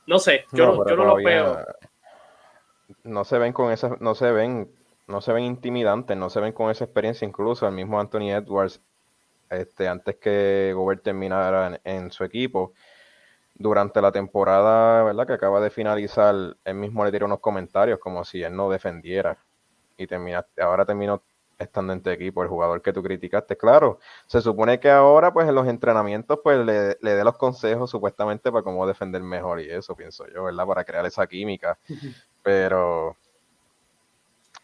no 0.07 0.19
sé, 0.19 0.45
yo 0.53 0.67
no, 0.67 0.89
yo 0.89 0.97
no 0.97 1.05
lo 1.05 1.17
veo. 1.17 1.65
No 3.05 3.25
se 3.25 3.39
ven 3.39 3.53
con 3.53 3.73
esas, 3.73 4.01
no 4.01 4.15
se 4.15 4.31
ven 4.31 4.71
no 5.11 5.21
se 5.21 5.33
ven 5.33 5.45
intimidantes, 5.45 6.17
no 6.17 6.31
se 6.31 6.41
ven 6.41 6.53
con 6.53 6.71
esa 6.71 6.85
experiencia. 6.85 7.27
Incluso 7.27 7.67
el 7.67 7.75
mismo 7.75 8.01
Anthony 8.01 8.31
Edwards, 8.31 8.81
este, 9.51 9.89
antes 9.89 10.17
que 10.17 10.73
Gobert 10.75 11.03
terminara 11.03 11.81
en, 11.85 12.11
su 12.11 12.25
equipo, 12.25 12.73
durante 13.61 14.01
la 14.01 14.11
temporada 14.11 15.05
¿verdad? 15.05 15.27
que 15.27 15.35
acaba 15.35 15.61
de 15.61 15.71
finalizar, 15.71 16.35
él 16.65 16.75
mismo 16.75 17.05
le 17.05 17.13
tiró 17.13 17.27
unos 17.27 17.39
comentarios 17.39 18.01
como 18.01 18.25
si 18.25 18.43
él 18.43 18.57
no 18.57 18.69
defendiera. 18.69 19.39
Y 19.97 20.07
terminaste, 20.07 20.63
ahora 20.63 20.85
terminó 20.85 21.23
estando 21.59 21.93
en 21.93 22.03
tu 22.03 22.09
equipo, 22.09 22.43
el 22.43 22.49
jugador 22.49 22.81
que 22.81 22.93
tú 22.93 23.03
criticaste. 23.03 23.57
Claro, 23.57 23.99
se 24.27 24.41
supone 24.41 24.81
que 24.81 24.91
ahora, 24.91 25.33
pues 25.33 25.47
en 25.47 25.55
los 25.55 25.69
entrenamientos, 25.69 26.41
pues 26.43 26.59
le, 26.65 26.97
le 27.01 27.15
dé 27.15 27.23
los 27.23 27.37
consejos 27.37 27.91
supuestamente 27.91 28.51
para 28.51 28.65
cómo 28.65 28.87
defender 28.87 29.23
mejor 29.23 29.61
y 29.61 29.71
eso, 29.71 29.95
pienso 29.95 30.27
yo, 30.29 30.45
¿verdad? 30.45 30.67
Para 30.67 30.85
crear 30.85 31.05
esa 31.05 31.27
química. 31.27 31.79
Pero 32.43 33.15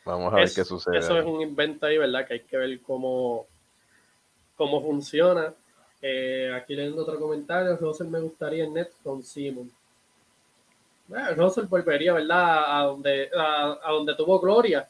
Vamos 0.06 0.32
a 0.32 0.36
ver 0.36 0.50
qué 0.54 0.64
sucede. 0.64 0.98
Eso 0.98 1.18
es 1.18 1.24
un 1.24 1.42
invento 1.42 1.84
ahí, 1.84 1.98
¿verdad? 1.98 2.26
Que 2.26 2.34
hay 2.34 2.40
que 2.40 2.56
ver 2.56 2.80
cómo, 2.82 3.46
cómo 4.54 4.80
funciona. 4.80 5.52
Eh, 6.02 6.52
aquí 6.54 6.74
leyendo 6.74 7.02
otro 7.02 7.18
comentario, 7.18 7.76
Russell 7.76 8.08
me 8.08 8.20
gustaría 8.20 8.64
en 8.64 8.74
net 8.74 8.90
con 9.02 9.22
Simon. 9.22 9.70
Bueno, 11.08 11.34
Russell 11.34 11.66
volvería, 11.66 12.12
¿verdad? 12.12 12.80
A 12.80 12.84
donde, 12.84 13.30
a, 13.36 13.90
donde 13.90 14.14
tuvo 14.14 14.40
gloria. 14.40 14.88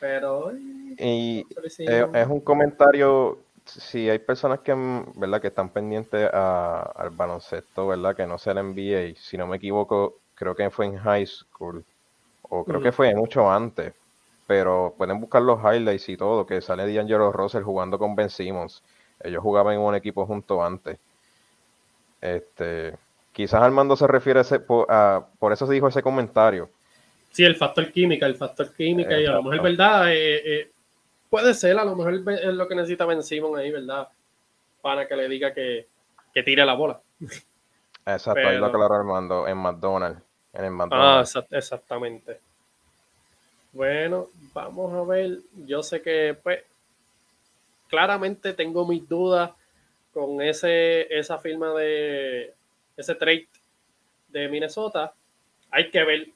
Pero... 0.00 0.52
y 0.98 1.44
es, 1.78 2.26
un 2.28 2.40
comentario, 2.40 3.38
si 3.64 4.08
hay 4.08 4.18
personas 4.20 4.60
que, 4.60 4.72
¿verdad? 5.16 5.40
que 5.40 5.48
están 5.48 5.70
pendientes 5.70 6.30
al 6.32 7.10
baloncesto, 7.10 7.88
¿verdad? 7.88 8.14
Que 8.14 8.26
no 8.26 8.38
sea 8.38 8.52
el 8.52 8.74
NBA, 8.74 9.18
si 9.20 9.36
no 9.36 9.46
me 9.46 9.56
equivoco, 9.56 10.18
creo 10.34 10.54
que 10.54 10.70
fue 10.70 10.86
en 10.86 10.96
high 10.98 11.26
school, 11.26 11.84
o 12.42 12.64
creo 12.64 12.80
que 12.80 12.92
fue 12.92 13.14
mucho 13.14 13.50
antes, 13.50 13.92
pero 14.46 14.94
pueden 14.96 15.20
buscar 15.20 15.42
los 15.42 15.60
highlights 15.60 16.08
y 16.08 16.16
todo, 16.16 16.46
que 16.46 16.60
sale 16.60 16.92
D'Angelo 16.92 17.32
Russell 17.32 17.62
jugando 17.62 17.98
con 17.98 18.14
Ben 18.14 18.30
Simmons. 18.30 18.82
Ellos 19.20 19.42
jugaban 19.42 19.74
en 19.74 19.80
un 19.80 19.94
equipo 19.94 20.26
junto 20.26 20.62
antes. 20.62 20.98
Este, 22.20 22.96
quizás 23.32 23.62
Armando 23.62 23.96
se 23.96 24.06
refiere 24.06 24.40
a 24.40 24.42
ese, 24.42 24.60
por, 24.60 24.86
eso 25.52 25.66
se 25.66 25.72
dijo 25.72 25.88
ese 25.88 26.02
comentario. 26.02 26.70
Sí, 27.30 27.44
el 27.44 27.56
factor 27.56 27.92
química, 27.92 28.26
el 28.26 28.36
factor 28.36 28.72
química, 28.74 29.20
y 29.20 29.26
a 29.26 29.32
lo 29.32 29.42
mejor, 29.42 29.62
¿verdad? 29.62 30.12
Eh, 30.12 30.42
eh, 30.44 30.70
puede 31.28 31.54
ser, 31.54 31.78
a 31.78 31.84
lo 31.84 31.94
mejor 31.94 32.14
es 32.14 32.54
lo 32.54 32.66
que 32.66 32.74
necesita 32.74 33.04
Ben 33.04 33.22
Simmons 33.22 33.58
ahí, 33.58 33.70
¿verdad? 33.70 34.08
Para 34.80 35.06
que 35.06 35.16
le 35.16 35.28
diga 35.28 35.52
que, 35.52 35.86
tire 36.44 36.64
la 36.64 36.74
bola. 36.74 37.00
Exacto, 38.06 38.48
ahí 38.48 38.56
lo 38.56 38.66
aclaró 38.66 38.94
Armando, 38.94 39.46
en 39.46 39.58
McDonald's 39.58 40.22
En 40.52 40.64
el 40.64 40.88
Ah, 40.92 41.24
exactamente. 41.50 42.40
Bueno, 43.72 44.28
vamos 44.54 44.92
a 44.94 45.02
ver. 45.08 45.38
Yo 45.66 45.82
sé 45.82 46.00
que, 46.00 46.36
pues, 46.42 46.60
claramente 47.88 48.52
tengo 48.52 48.86
mis 48.86 49.08
dudas 49.08 49.50
con 50.12 50.40
ese, 50.40 51.12
esa 51.16 51.38
firma 51.38 51.72
de 51.74 52.54
ese 52.96 53.14
trade 53.14 53.48
de 54.28 54.48
Minnesota. 54.48 55.12
Hay 55.70 55.90
que 55.90 56.04
ver, 56.04 56.28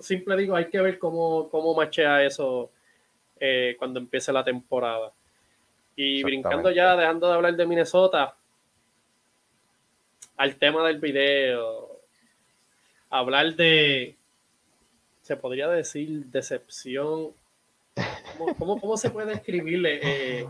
simple 0.00 0.36
digo, 0.36 0.56
hay 0.56 0.66
que 0.66 0.80
ver 0.80 0.98
cómo, 0.98 1.48
cómo 1.48 1.74
machea 1.74 2.24
eso 2.24 2.70
eh, 3.38 3.76
cuando 3.78 4.00
empiece 4.00 4.32
la 4.32 4.44
temporada. 4.44 5.12
Y 5.96 6.22
brincando 6.22 6.70
ya, 6.70 6.96
dejando 6.96 7.28
de 7.28 7.34
hablar 7.34 7.56
de 7.56 7.66
Minnesota, 7.66 8.34
al 10.36 10.56
tema 10.56 10.86
del 10.86 10.98
video, 10.98 12.00
hablar 13.10 13.54
de, 13.56 14.16
se 15.22 15.36
podría 15.36 15.68
decir, 15.68 16.26
decepción. 16.26 17.32
¿Cómo, 18.56 18.80
cómo, 18.80 18.96
se 18.96 19.10
puede 19.10 19.34
escribirle 19.34 20.00
eh, 20.02 20.46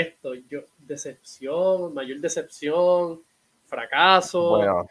esto? 0.00 0.34
Yo, 0.34 0.60
decepción, 0.78 1.94
mayor 1.94 2.18
decepción, 2.18 3.22
fracaso. 3.64 4.50
Bueno, 4.50 4.86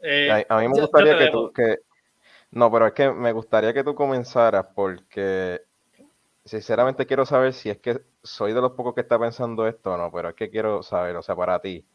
eh, 0.00 0.46
a, 0.48 0.58
mí 0.60 0.68
me 0.68 0.80
gustaría 0.80 1.18
que 1.18 1.30
tú, 1.30 1.52
que, 1.52 1.78
no, 2.52 2.70
pero 2.70 2.86
es 2.86 2.92
que 2.92 3.10
me 3.10 3.32
gustaría 3.32 3.72
que 3.72 3.84
tú 3.84 3.94
comenzaras 3.94 4.66
porque 4.74 5.62
sinceramente 6.44 7.06
quiero 7.06 7.24
saber 7.26 7.52
si 7.52 7.70
es 7.70 7.78
que 7.78 8.02
soy 8.22 8.52
de 8.52 8.60
los 8.60 8.72
pocos 8.72 8.94
que 8.94 9.02
está 9.02 9.18
pensando 9.18 9.66
esto 9.66 9.92
o 9.92 9.96
no, 9.96 10.10
pero 10.10 10.30
es 10.30 10.34
que 10.34 10.50
quiero 10.50 10.82
saber, 10.82 11.16
o 11.16 11.22
sea, 11.22 11.36
para 11.36 11.60
ti, 11.60 11.86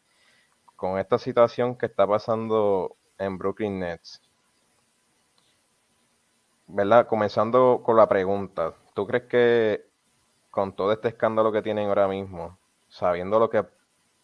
con 0.76 0.98
esta 0.98 1.18
situación 1.18 1.76
que 1.76 1.86
está 1.86 2.06
pasando 2.06 2.96
en 3.18 3.38
Brooklyn 3.38 3.80
Nets, 3.80 4.22
¿verdad? 6.68 7.06
Comenzando 7.06 7.82
con 7.84 7.96
la 7.96 8.08
pregunta, 8.08 8.74
¿tú 8.94 9.06
crees 9.06 9.24
que 9.24 9.85
con 10.56 10.72
todo 10.72 10.90
este 10.90 11.08
escándalo 11.08 11.52
que 11.52 11.60
tienen 11.60 11.88
ahora 11.88 12.08
mismo, 12.08 12.58
sabiendo 12.88 13.38
lo 13.38 13.50
que 13.50 13.62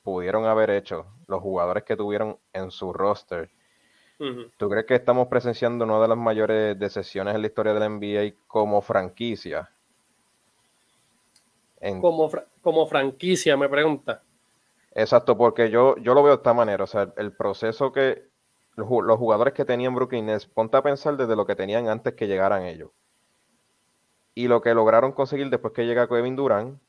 pudieron 0.02 0.46
haber 0.46 0.70
hecho 0.70 1.04
los 1.26 1.42
jugadores 1.42 1.84
que 1.84 1.94
tuvieron 1.94 2.38
en 2.54 2.70
su 2.70 2.90
roster, 2.90 3.50
¿tú 4.56 4.70
crees 4.70 4.86
que 4.86 4.94
estamos 4.94 5.28
presenciando 5.28 5.84
una 5.84 6.00
de 6.00 6.08
las 6.08 6.16
mayores 6.16 6.78
decepciones 6.78 7.34
en 7.34 7.42
la 7.42 7.48
historia 7.48 7.74
del 7.74 7.98
NBA 7.98 8.34
como 8.46 8.80
franquicia? 8.80 9.70
Como, 12.00 12.30
como 12.62 12.86
franquicia, 12.86 13.54
me 13.58 13.68
pregunta. 13.68 14.22
Exacto, 14.92 15.36
porque 15.36 15.68
yo, 15.68 15.98
yo 15.98 16.14
lo 16.14 16.22
veo 16.22 16.32
de 16.32 16.36
esta 16.36 16.54
manera, 16.54 16.84
o 16.84 16.86
sea, 16.86 17.12
el 17.18 17.36
proceso 17.36 17.92
que 17.92 18.22
los, 18.76 18.88
jugadores 19.18 19.52
que 19.52 19.66
tenían 19.66 19.94
Brooklyn 19.94 20.24
Nets, 20.24 20.46
ponte 20.46 20.78
a 20.78 20.82
pensar 20.82 21.18
desde 21.18 21.36
lo 21.36 21.44
que 21.44 21.56
tenían 21.56 21.90
antes 21.90 22.14
que 22.14 22.26
llegaran 22.26 22.62
ellos. 22.62 22.90
Y 24.34 24.48
lo 24.48 24.62
que 24.62 24.74
lograron 24.74 25.12
conseguir 25.12 25.50
después 25.50 25.74
que 25.74 25.84
llega 25.84 26.08
Kevin 26.08 26.36
Durant, 26.36 26.80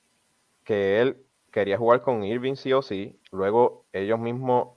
que 0.64 1.02
él 1.02 1.18
quería 1.52 1.78
jugar 1.78 2.02
con 2.02 2.24
Irving 2.24 2.56
sí 2.56 2.74
o 2.74 2.82
sí, 2.82 3.20
luego 3.32 3.86
ellos 3.94 4.18
mismos 4.20 4.70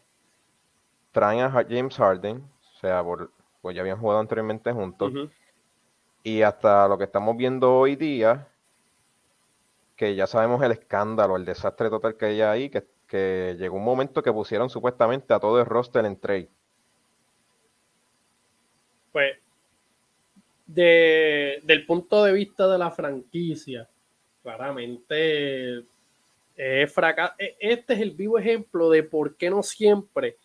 traen 1.12 1.40
a 1.40 1.50
James 1.50 1.96
Harden, 1.96 2.38
o 2.38 2.78
sea, 2.78 3.02
pues 3.62 3.74
ya 3.74 3.80
habían 3.80 3.98
jugado 3.98 4.20
anteriormente 4.20 4.70
juntos, 4.72 5.12
y 6.22 6.42
hasta 6.42 6.86
lo 6.88 6.98
que 6.98 7.04
estamos 7.04 7.36
viendo 7.36 7.74
hoy 7.74 7.96
día, 7.96 8.48
que 9.96 10.14
ya 10.14 10.26
sabemos 10.26 10.62
el 10.62 10.72
escándalo, 10.72 11.36
el 11.36 11.44
desastre 11.44 11.88
total 11.88 12.16
que 12.16 12.26
hay 12.26 12.42
ahí, 12.42 12.68
que, 12.68 12.86
que 13.06 13.56
llegó 13.58 13.76
un 13.76 13.84
momento 13.84 14.22
que 14.22 14.32
pusieron 14.32 14.68
supuestamente 14.68 15.32
a 15.32 15.40
todo 15.40 15.58
el 15.58 15.66
roster 15.66 16.04
en 16.04 16.20
trade. 16.20 16.50
Pues, 19.12 19.38
de, 20.66 21.60
del 21.62 21.86
punto 21.86 22.24
de 22.24 22.32
vista 22.32 22.68
de 22.68 22.78
la 22.78 22.90
franquicia, 22.90 23.88
claramente 24.42 25.84
es 26.56 26.92
fracaso. 26.92 27.34
E, 27.38 27.56
este 27.60 27.94
es 27.94 28.00
el 28.00 28.12
vivo 28.12 28.38
ejemplo 28.38 28.90
de 28.90 29.02
por 29.02 29.36
qué 29.36 29.50
no 29.50 29.62
siempre 29.62 30.36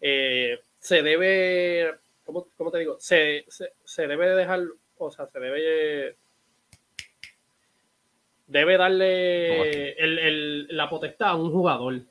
eh, 0.00 0.60
se 0.78 1.02
debe, 1.02 1.94
¿cómo, 2.24 2.70
te 2.70 2.78
digo? 2.78 2.96
Se, 3.00 3.46
debe 3.96 4.34
dejar, 4.34 4.62
o 4.98 5.10
sea, 5.10 5.26
se 5.26 5.40
debe 5.40 6.16
debe 8.46 8.76
darle 8.76 9.96
la 10.68 10.88
potestad 10.90 11.30
a 11.30 11.36
un 11.36 11.50
jugador. 11.50 12.02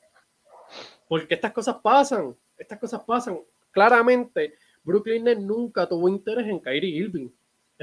Porque 1.08 1.36
estas 1.36 1.52
cosas 1.52 1.76
pasan, 1.84 2.36
estas 2.58 2.80
cosas 2.80 3.04
pasan. 3.04 3.40
Claramente, 3.70 4.56
Brooklyn 4.84 5.24
Nets 5.26 5.42
nunca 5.42 5.88
tuvo 5.88 6.10
interés 6.10 6.48
en 6.48 6.60
Kyrie 6.60 6.98
Irving. 6.98 7.30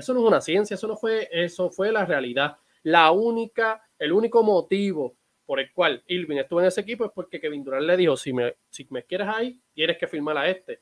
Eso 0.01 0.15
no 0.15 0.21
es 0.21 0.27
una 0.27 0.41
ciencia, 0.41 0.75
eso 0.75 0.89
no 0.89 0.97
fue, 0.97 1.29
eso 1.31 1.71
fue 1.71 1.93
la 1.93 2.07
realidad. 2.07 2.57
La 2.83 3.11
única, 3.11 3.83
el 3.99 4.13
único 4.13 4.43
motivo 4.43 5.15
por 5.45 5.61
el 5.61 5.71
cual 5.73 6.03
Irving 6.07 6.39
estuvo 6.39 6.61
en 6.61 6.67
ese 6.67 6.81
equipo 6.81 7.05
es 7.05 7.11
porque 7.15 7.39
Kevin 7.39 7.63
Durant 7.63 7.85
le 7.85 7.97
dijo, 7.97 8.17
si 8.17 8.33
me, 8.33 8.55
si 8.71 8.87
me 8.89 9.05
quieres 9.05 9.29
ahí, 9.29 9.61
tienes 9.75 9.99
que 9.99 10.07
firmar 10.07 10.39
a 10.39 10.49
este. 10.49 10.81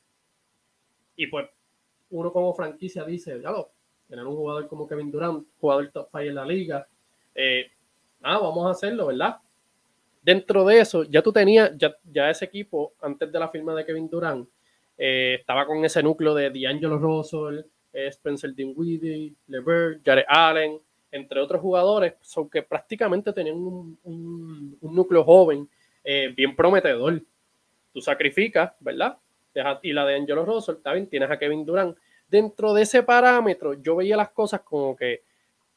Y 1.17 1.27
pues 1.27 1.49
uno 2.11 2.31
como 2.31 2.53
franquicia 2.53 3.03
dice, 3.03 3.41
ya 3.41 3.51
lo, 3.51 3.71
tener 4.07 4.25
un 4.25 4.35
jugador 4.35 4.67
como 4.67 4.87
Kevin 4.87 5.11
Durant, 5.11 5.45
jugador 5.59 5.89
top 5.91 6.07
5 6.11 6.19
en 6.19 6.35
la 6.35 6.45
liga, 6.45 6.87
eh, 7.35 7.71
ah, 8.21 8.37
vamos 8.37 8.67
a 8.67 8.71
hacerlo, 8.71 9.07
¿verdad? 9.07 9.37
Dentro 10.21 10.63
de 10.63 10.79
eso, 10.79 11.03
ya 11.03 11.21
tú 11.21 11.33
tenías, 11.33 11.77
ya, 11.77 11.95
ya 12.03 12.29
ese 12.29 12.45
equipo, 12.45 12.93
antes 13.01 13.29
de 13.31 13.39
la 13.39 13.49
firma 13.49 13.75
de 13.75 13.85
Kevin 13.85 14.09
Durant, 14.09 14.47
eh, 14.97 15.37
estaba 15.39 15.65
con 15.65 15.83
ese 15.83 16.03
núcleo 16.03 16.33
de 16.35 16.49
D'Angelo 16.49 16.97
Russell, 16.97 17.61
Spencer 17.93 18.53
Dinwiddie, 18.53 19.33
LeVert, 19.47 20.01
Jared 20.05 20.25
Allen, 20.27 20.79
entre 21.11 21.39
otros 21.39 21.61
jugadores, 21.61 22.13
son 22.21 22.49
que 22.49 22.61
prácticamente 22.61 23.33
tenían 23.33 23.55
un, 23.57 24.77
núcleo 24.81 25.23
joven 25.23 25.67
eh, 26.03 26.31
bien 26.35 26.55
prometedor. 26.55 27.21
Tú 27.91 28.01
sacrificas, 28.01 28.73
¿verdad? 28.79 29.17
y 29.81 29.91
la 29.91 30.05
de 30.05 30.15
Angelo 30.15 30.45
Russell, 30.45 30.75
también 30.81 31.07
tienes 31.07 31.29
a 31.29 31.37
Kevin 31.37 31.65
Durant. 31.65 31.97
Dentro 32.29 32.73
de 32.73 32.83
ese 32.83 33.03
parámetro, 33.03 33.73
yo 33.73 33.95
veía 33.95 34.15
las 34.15 34.29
cosas 34.29 34.61
como 34.61 34.95
que 34.95 35.23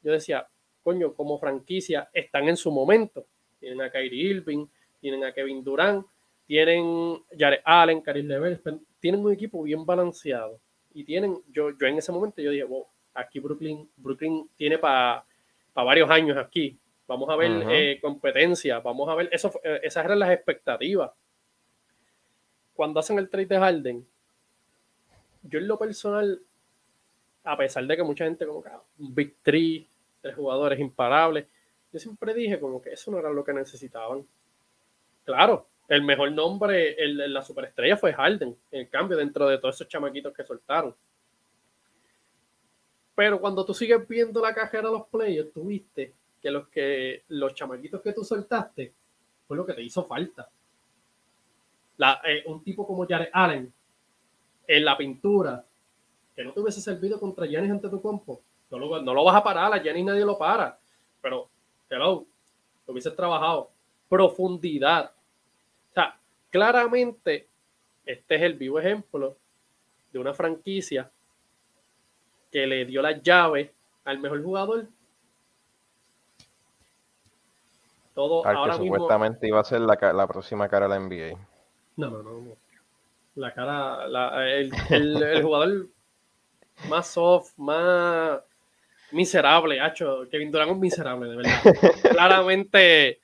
yo 0.03 0.13
decía, 0.13 0.47
coño, 0.83 1.15
como 1.15 1.39
franquicia 1.39 2.09
están 2.13 2.49
en 2.49 2.57
su 2.57 2.71
momento. 2.71 3.27
Tienen 3.59 3.81
a 3.81 3.91
Kyrie 3.91 4.31
Irving, 4.31 4.67
tienen 5.01 5.25
a 5.25 5.33
Kevin 5.33 5.65
Durant, 5.65 6.07
tienen 6.47 7.23
Jared 7.37 7.61
Allen, 7.65 8.01
Caris 8.03 8.25
Levert, 8.25 8.63
tienen 9.01 9.25
un 9.25 9.33
equipo 9.33 9.63
bien 9.63 9.87
balanceado 9.87 10.61
y 10.95 11.05
tienen, 11.05 11.39
yo, 11.53 11.71
yo 11.79 11.87
en 11.87 11.99
ese 11.99 12.13
momento 12.13 12.41
yo 12.41 12.51
dije, 12.51 12.65
wow, 12.65 12.87
aquí 13.15 13.41
Brooklyn, 13.41 13.89
Brooklyn 13.97 14.49
tiene 14.57 14.79
para 14.79 15.25
varios 15.75 16.11
años 16.11 16.37
aquí. 16.37 16.79
Vamos 17.07 17.29
a 17.29 17.37
ver 17.37 17.67
eh, 17.69 17.99
competencia, 18.01 18.81
vamos 18.81 19.09
a 19.09 19.15
ver, 19.15 19.29
eso, 19.33 19.53
eh, 19.63 19.81
esas 19.83 20.05
eran 20.05 20.19
las 20.19 20.31
expectativas. 20.31 21.11
Cuando 22.75 23.01
hacen 23.01 23.19
el 23.19 23.29
trade 23.29 23.47
de 23.47 23.59
Harden, 23.59 24.07
yo 25.43 25.59
en 25.59 25.69
lo 25.69 25.79
personal, 25.79 26.41
a 27.45 27.57
pesar 27.57 27.85
de 27.87 27.97
que 27.97 28.03
mucha 28.03 28.25
gente 28.25 28.47
como 28.47 28.63
que 28.63 28.71
ah, 28.71 28.83
un 28.99 29.15
Big 29.15 29.37
Three, 29.43 29.87
tres 30.21 30.35
jugadores 30.35 30.79
imparables, 30.79 31.47
yo 31.93 31.99
siempre 31.99 32.33
dije 32.33 32.59
como 32.59 32.81
que 32.81 32.91
eso 32.91 33.11
no 33.11 33.19
era 33.19 33.31
lo 33.31 33.45
que 33.45 33.53
necesitaban. 33.53 34.27
Claro, 35.25 35.69
el 35.93 36.01
mejor 36.01 36.33
nombre, 36.33 36.95
el, 36.95 37.35
la 37.35 37.43
superestrella 37.43 37.99
fue 37.99 38.15
Harden, 38.15 38.57
en 38.71 38.87
cambio, 38.87 39.15
dentro 39.15 39.47
de 39.47 39.59
todos 39.59 39.75
esos 39.75 39.89
chamaquitos 39.89 40.33
que 40.33 40.43
soltaron. 40.43 40.97
Pero 43.15 43.39
cuando 43.39 43.63
tú 43.63 43.75
sigues 43.75 44.09
viendo 44.09 44.41
la 44.41 44.55
cajera 44.55 44.89
de 44.89 44.95
los 44.95 45.07
players, 45.09 45.53
tú 45.53 45.67
viste 45.67 46.15
que 46.41 46.51
los 46.51 46.69
que 46.69 47.25
los 47.29 47.55
chamaquitos 47.55 48.01
que 48.01 48.15
tú 48.15 48.25
soltaste 48.25 48.95
fue 49.47 49.55
lo 49.55 49.67
que 49.67 49.75
te 49.75 49.83
hizo 49.83 50.07
falta. 50.07 50.49
Eh, 52.25 52.43
un 52.47 52.65
tipo 52.65 52.87
como 52.87 53.07
Jared 53.07 53.29
Allen 53.31 53.71
en 54.67 54.85
la 54.87 54.97
pintura, 54.97 55.63
que 56.35 56.43
no 56.43 56.53
te 56.53 56.61
hubiese 56.61 56.81
servido 56.81 57.21
contra 57.21 57.45
Giannis 57.45 57.71
ante 57.71 57.91
tu 57.91 58.01
compo, 58.01 58.41
no 58.71 58.79
lo, 58.79 59.03
no 59.03 59.13
lo 59.13 59.25
vas 59.25 59.37
a 59.37 59.45
parar, 59.45 59.71
a 59.75 59.83
Giannis 59.83 60.07
nadie 60.07 60.25
lo 60.25 60.39
para, 60.39 60.81
pero 61.21 61.51
hello, 61.91 62.25
lo 62.87 62.93
hubieses 62.95 63.15
trabajado. 63.15 63.71
Profundidad, 64.09 65.13
o 65.93 65.95
sea, 65.95 66.19
claramente 66.51 67.49
este 68.07 68.35
es 68.37 68.43
el 68.43 68.55
vivo 68.55 68.81
ejemplo 68.81 69.37
de 70.11 70.19
una 70.19 70.33
franquicia 70.33 71.11
que 72.51 72.67
le 72.67 72.87
dio 72.87 73.03
la 73.03 73.21
llave 73.21 73.75
al 74.05 74.19
mejor 74.19 74.43
jugador. 74.43 74.87
Todo 78.15 78.47
ahora 78.47 78.73
que 78.73 78.85
supuestamente 78.85 79.49
iba 79.49 79.61
a 79.61 79.65
ser 79.65 79.81
la, 79.81 79.99
la, 80.13 80.27
próxima 80.27 80.69
cara 80.69 80.89
de 80.89 80.95
la 80.95 81.01
NBA. 81.01 81.39
No, 81.97 82.11
no, 82.11 82.23
no. 82.23 82.57
La 83.35 83.55
cara, 83.55 84.05
el, 84.51 84.73
el, 84.91 85.43
jugador 85.43 85.87
más 86.89 87.07
soft, 87.07 87.53
más 87.59 88.41
miserable, 89.13 89.79
hecho. 89.85 90.29
Kevin 90.31 90.51
Durant 90.51 90.73
es 90.73 90.79
miserable, 90.79 91.31
de 91.31 91.37
verdad. 91.37 91.63
Claramente 92.11 93.22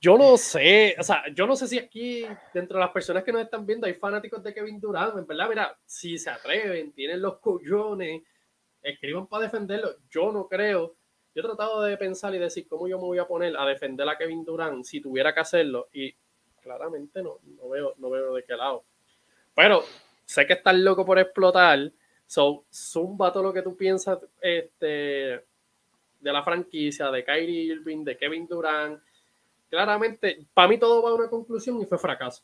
yo 0.00 0.16
no 0.16 0.36
sé, 0.36 0.94
o 0.98 1.02
sea, 1.02 1.24
yo 1.34 1.46
no 1.46 1.56
sé 1.56 1.66
si 1.66 1.78
aquí, 1.78 2.24
dentro 2.54 2.78
de 2.78 2.84
las 2.84 2.92
personas 2.92 3.24
que 3.24 3.32
nos 3.32 3.42
están 3.42 3.66
viendo, 3.66 3.86
hay 3.86 3.94
fanáticos 3.94 4.42
de 4.42 4.54
Kevin 4.54 4.80
Durant, 4.80 5.18
en 5.18 5.26
verdad, 5.26 5.48
mira, 5.48 5.78
si 5.84 6.18
se 6.18 6.30
atreven, 6.30 6.92
tienen 6.92 7.20
los 7.20 7.38
collones, 7.38 8.22
escriban 8.80 9.26
para 9.26 9.44
defenderlo. 9.44 9.96
Yo 10.08 10.30
no 10.30 10.46
creo. 10.46 10.94
Yo 11.34 11.42
he 11.42 11.44
tratado 11.44 11.82
de 11.82 11.96
pensar 11.96 12.34
y 12.34 12.38
decir 12.38 12.68
cómo 12.68 12.86
yo 12.86 12.96
me 12.96 13.04
voy 13.04 13.18
a 13.18 13.26
poner 13.26 13.56
a 13.56 13.66
defender 13.66 14.08
a 14.08 14.16
Kevin 14.16 14.44
Durant 14.44 14.84
si 14.84 15.00
tuviera 15.00 15.34
que 15.34 15.40
hacerlo, 15.40 15.88
y 15.92 16.14
claramente 16.62 17.20
no, 17.22 17.38
no 17.42 17.68
veo, 17.68 17.94
no 17.98 18.10
veo 18.10 18.34
de 18.34 18.44
qué 18.44 18.56
lado. 18.56 18.84
Pero 19.54 19.82
sé 20.24 20.46
que 20.46 20.52
estás 20.52 20.76
loco 20.76 21.04
por 21.04 21.18
explotar, 21.18 21.90
so, 22.24 22.64
zumba 22.72 23.32
todo 23.32 23.42
lo 23.42 23.52
que 23.52 23.62
tú 23.62 23.76
piensas 23.76 24.18
este, 24.40 24.86
de 24.86 26.32
la 26.32 26.44
franquicia, 26.44 27.10
de 27.10 27.24
Kyrie 27.24 27.72
Irving, 27.72 28.04
de 28.04 28.16
Kevin 28.16 28.46
Durant 28.46 29.00
claramente, 29.68 30.46
para 30.54 30.68
mí 30.68 30.78
todo 30.78 31.02
va 31.02 31.10
a 31.10 31.14
una 31.14 31.28
conclusión 31.28 31.80
y 31.80 31.86
fue 31.86 31.98
fracaso. 31.98 32.42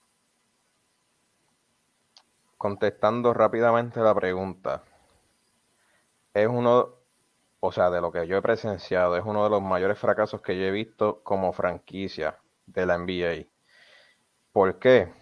Contestando 2.56 3.34
rápidamente 3.34 4.00
la 4.00 4.14
pregunta, 4.14 4.82
es 6.32 6.48
uno, 6.48 6.94
o 7.60 7.72
sea, 7.72 7.90
de 7.90 8.00
lo 8.00 8.10
que 8.10 8.26
yo 8.26 8.36
he 8.36 8.42
presenciado, 8.42 9.16
es 9.16 9.24
uno 9.24 9.44
de 9.44 9.50
los 9.50 9.62
mayores 9.62 9.98
fracasos 9.98 10.40
que 10.40 10.56
yo 10.56 10.64
he 10.64 10.70
visto 10.70 11.22
como 11.22 11.52
franquicia 11.52 12.38
de 12.66 12.86
la 12.86 12.98
NBA. 12.98 13.46
¿Por 14.52 14.78
qué? 14.78 15.12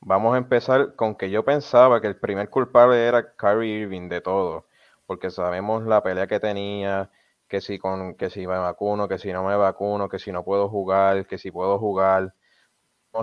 Vamos 0.00 0.34
a 0.34 0.38
empezar 0.38 0.94
con 0.96 1.14
que 1.14 1.30
yo 1.30 1.44
pensaba 1.44 2.00
que 2.00 2.06
el 2.06 2.16
primer 2.16 2.50
culpable 2.50 3.06
era 3.06 3.34
Kyrie 3.36 3.80
Irving 3.80 4.08
de 4.08 4.20
todo, 4.20 4.66
porque 5.06 5.30
sabemos 5.30 5.84
la 5.84 6.02
pelea 6.02 6.26
que 6.26 6.40
tenía, 6.40 7.10
que 7.48 7.60
si, 7.60 7.78
con, 7.78 8.14
que 8.14 8.30
si 8.30 8.46
me 8.46 8.58
vacuno, 8.58 9.08
que 9.08 9.18
si 9.18 9.32
no 9.32 9.44
me 9.44 9.56
vacuno, 9.56 10.08
que 10.08 10.18
si 10.18 10.32
no 10.32 10.44
puedo 10.44 10.68
jugar, 10.68 11.26
que 11.26 11.38
si 11.38 11.50
puedo 11.50 11.78
jugar. 11.78 12.34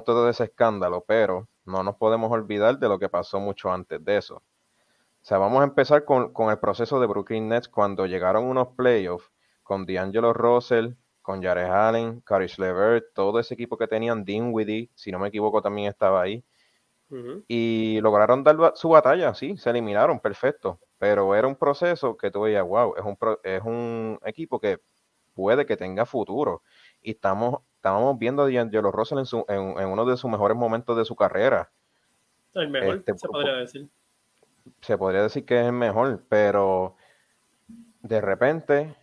Todo 0.05 0.29
ese 0.29 0.45
escándalo, 0.45 1.03
pero 1.05 1.49
no 1.65 1.83
nos 1.83 1.97
podemos 1.97 2.31
olvidar 2.31 2.79
de 2.79 2.87
lo 2.87 2.97
que 2.97 3.09
pasó 3.09 3.39
mucho 3.39 3.71
antes 3.71 4.03
de 4.03 4.17
eso. 4.17 4.35
O 4.35 5.23
sea, 5.23 5.37
vamos 5.37 5.61
a 5.61 5.65
empezar 5.65 6.05
con, 6.05 6.31
el 6.49 6.59
proceso 6.59 6.99
de 6.99 7.07
Brooklyn 7.07 7.49
Nets 7.49 7.67
cuando 7.67 8.05
llegaron 8.05 8.45
unos 8.45 8.69
playoffs 8.69 9.29
con 9.63 9.85
D'Angelo 9.85 10.33
Russell, 10.33 10.93
con 11.21 11.43
Jared 11.43 11.69
Allen, 11.69 12.21
Caris 12.21 12.57
LeVert, 12.57 13.13
todo 13.13 13.39
ese 13.39 13.53
equipo 13.53 13.77
que 13.77 13.87
tenían, 13.87 14.23
Dinwiddie, 14.23 14.89
si 14.95 15.11
no 15.11 15.19
me 15.19 15.27
equivoco, 15.27 15.61
también 15.61 15.89
estaba 15.89 16.21
ahí. 16.21 16.43
Y 17.49 17.99
lograron 17.99 18.41
dar 18.41 18.71
su 18.75 18.87
batalla, 18.87 19.33
sí, 19.33 19.57
se 19.57 19.69
eliminaron, 19.69 20.21
perfecto 20.21 20.79
pero 21.01 21.33
era 21.33 21.47
un 21.47 21.55
proceso 21.55 22.15
que 22.15 22.29
tú 22.29 22.41
veías, 22.41 22.63
wow, 22.63 22.93
es 22.95 23.03
un, 23.03 23.17
es 23.41 23.63
un 23.63 24.19
equipo 24.23 24.59
que 24.59 24.79
puede 25.33 25.65
que 25.65 25.75
tenga 25.75 26.05
futuro. 26.05 26.61
Y 27.01 27.13
estamos, 27.13 27.61
estábamos 27.77 28.19
viendo 28.19 28.43
a 28.43 28.51
D'Angelo 28.51 28.91
Russell 28.91 29.17
en, 29.17 29.25
su, 29.25 29.43
en, 29.47 29.87
uno 29.87 30.05
de 30.05 30.15
sus 30.15 30.29
mejores 30.29 30.55
momentos 30.55 30.95
de 30.95 31.03
su 31.03 31.15
carrera. 31.15 31.71
El 32.53 32.69
mejor, 32.69 32.97
este, 32.97 33.17
se 33.17 33.27
podría 33.27 33.53
decir. 33.53 33.89
Se 34.81 34.95
podría 34.95 35.23
decir 35.23 35.43
que 35.43 35.61
es 35.61 35.65
el 35.65 35.73
mejor, 35.73 36.23
pero 36.29 36.95
de 38.01 38.21
repente 38.21 38.95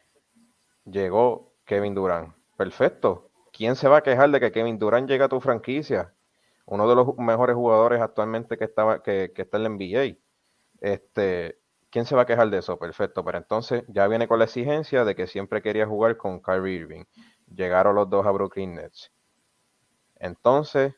llegó 0.84 1.52
Kevin 1.64 1.96
Durant. 1.96 2.32
Perfecto. 2.56 3.28
¿Quién 3.50 3.74
se 3.74 3.88
va 3.88 3.96
a 3.96 4.02
quejar 4.04 4.30
de 4.30 4.38
que 4.38 4.52
Kevin 4.52 4.78
Durant 4.78 5.10
llega 5.10 5.24
a 5.24 5.28
tu 5.28 5.40
franquicia? 5.40 6.14
Uno 6.64 6.88
de 6.88 6.94
los 6.94 7.18
mejores 7.18 7.56
jugadores 7.56 8.00
actualmente 8.00 8.56
que, 8.56 8.66
estaba, 8.66 9.02
que, 9.02 9.32
que 9.34 9.42
está 9.42 9.56
en 9.56 9.62
la 9.64 9.68
NBA. 9.70 10.16
Este, 10.80 11.58
¿Quién 11.90 12.04
se 12.04 12.14
va 12.14 12.22
a 12.22 12.26
quejar 12.26 12.50
de 12.50 12.58
eso? 12.58 12.78
Perfecto, 12.78 13.24
pero 13.24 13.38
entonces 13.38 13.84
ya 13.88 14.06
viene 14.08 14.28
con 14.28 14.38
la 14.38 14.44
exigencia 14.44 15.04
de 15.04 15.14
que 15.14 15.26
siempre 15.26 15.62
quería 15.62 15.86
jugar 15.86 16.16
con 16.18 16.40
Kyrie 16.40 16.74
Irving. 16.74 17.04
Llegaron 17.54 17.94
los 17.94 18.10
dos 18.10 18.26
a 18.26 18.30
Brooklyn 18.30 18.74
Nets. 18.74 19.10
Entonces, 20.16 20.94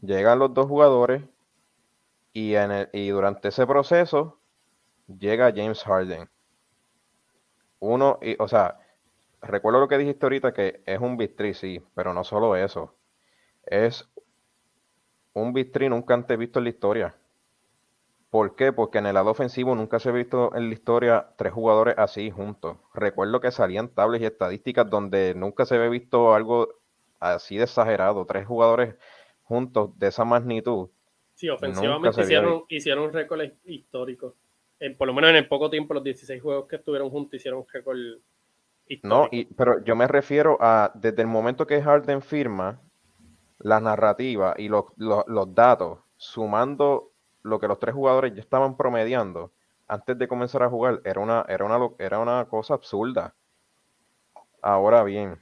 llegan 0.00 0.38
los 0.38 0.54
dos 0.54 0.66
jugadores 0.66 1.22
y, 2.32 2.54
durante 3.08 3.48
ese 3.48 3.66
proceso 3.66 4.40
llega 5.08 5.52
James 5.54 5.82
Harden. 5.82 6.28
Uno, 7.80 8.18
y, 8.22 8.36
o 8.38 8.46
sea, 8.46 8.78
recuerdo 9.40 9.80
lo 9.80 9.88
que 9.88 9.98
dijiste 9.98 10.26
ahorita 10.26 10.52
que 10.52 10.82
es 10.86 11.00
un 11.00 11.16
bistri, 11.16 11.54
sí, 11.54 11.82
pero 11.94 12.14
no 12.14 12.22
solo 12.22 12.54
eso. 12.54 12.94
Es 13.64 14.08
un 15.32 15.52
bistri 15.52 15.88
nunca 15.88 16.14
antes 16.14 16.38
visto 16.38 16.58
en 16.60 16.64
la 16.64 16.70
historia. 16.70 17.16
¿Por 18.30 18.56
qué? 18.56 18.72
Porque 18.72 18.98
en 18.98 19.06
el 19.06 19.14
lado 19.14 19.30
ofensivo 19.30 19.74
nunca 19.74 19.98
se 19.98 20.10
ha 20.10 20.12
visto 20.12 20.54
en 20.54 20.68
la 20.68 20.74
historia 20.74 21.28
tres 21.36 21.52
jugadores 21.52 21.94
así 21.96 22.30
juntos. 22.30 22.76
Recuerdo 22.92 23.40
que 23.40 23.50
salían 23.50 23.88
tablas 23.88 24.20
y 24.20 24.26
estadísticas 24.26 24.88
donde 24.90 25.34
nunca 25.34 25.64
se 25.64 25.76
había 25.76 25.88
visto 25.88 26.34
algo 26.34 26.68
así 27.20 27.56
de 27.56 27.64
exagerado, 27.64 28.26
tres 28.26 28.46
jugadores 28.46 28.96
juntos 29.44 29.98
de 29.98 30.08
esa 30.08 30.26
magnitud. 30.26 30.90
Sí, 31.34 31.48
ofensivamente 31.48 32.20
hicieron, 32.68 33.04
un 33.04 33.12
récord 33.12 33.40
histórico. 33.64 34.34
por 34.98 35.06
lo 35.06 35.14
menos 35.14 35.30
en 35.30 35.36
el 35.36 35.48
poco 35.48 35.70
tiempo, 35.70 35.94
los 35.94 36.04
16 36.04 36.42
juegos 36.42 36.68
que 36.68 36.76
estuvieron 36.76 37.08
juntos 37.10 37.34
hicieron 37.34 37.60
un 37.60 37.66
récord 37.72 37.96
histórico. 38.86 39.30
No, 39.32 39.54
pero 39.56 39.82
yo 39.84 39.96
me 39.96 40.06
refiero 40.06 40.58
a 40.60 40.92
desde 40.94 41.22
el 41.22 41.28
momento 41.28 41.66
que 41.66 41.80
Harden 41.80 42.20
firma 42.20 42.82
la 43.58 43.80
narrativa 43.80 44.54
y 44.58 44.68
los, 44.68 44.84
los 44.96 45.54
datos, 45.54 46.00
sumando 46.16 47.07
lo 47.42 47.58
que 47.60 47.68
los 47.68 47.78
tres 47.78 47.94
jugadores 47.94 48.34
ya 48.34 48.40
estaban 48.40 48.76
promediando 48.76 49.52
antes 49.88 50.18
de 50.18 50.28
comenzar 50.28 50.62
a 50.62 50.68
jugar 50.68 51.00
era 51.04 51.20
una, 51.20 51.44
era 51.48 51.64
una, 51.64 51.90
era 51.98 52.18
una 52.18 52.44
cosa 52.46 52.74
absurda. 52.74 53.34
Ahora 54.60 55.02
bien, 55.02 55.40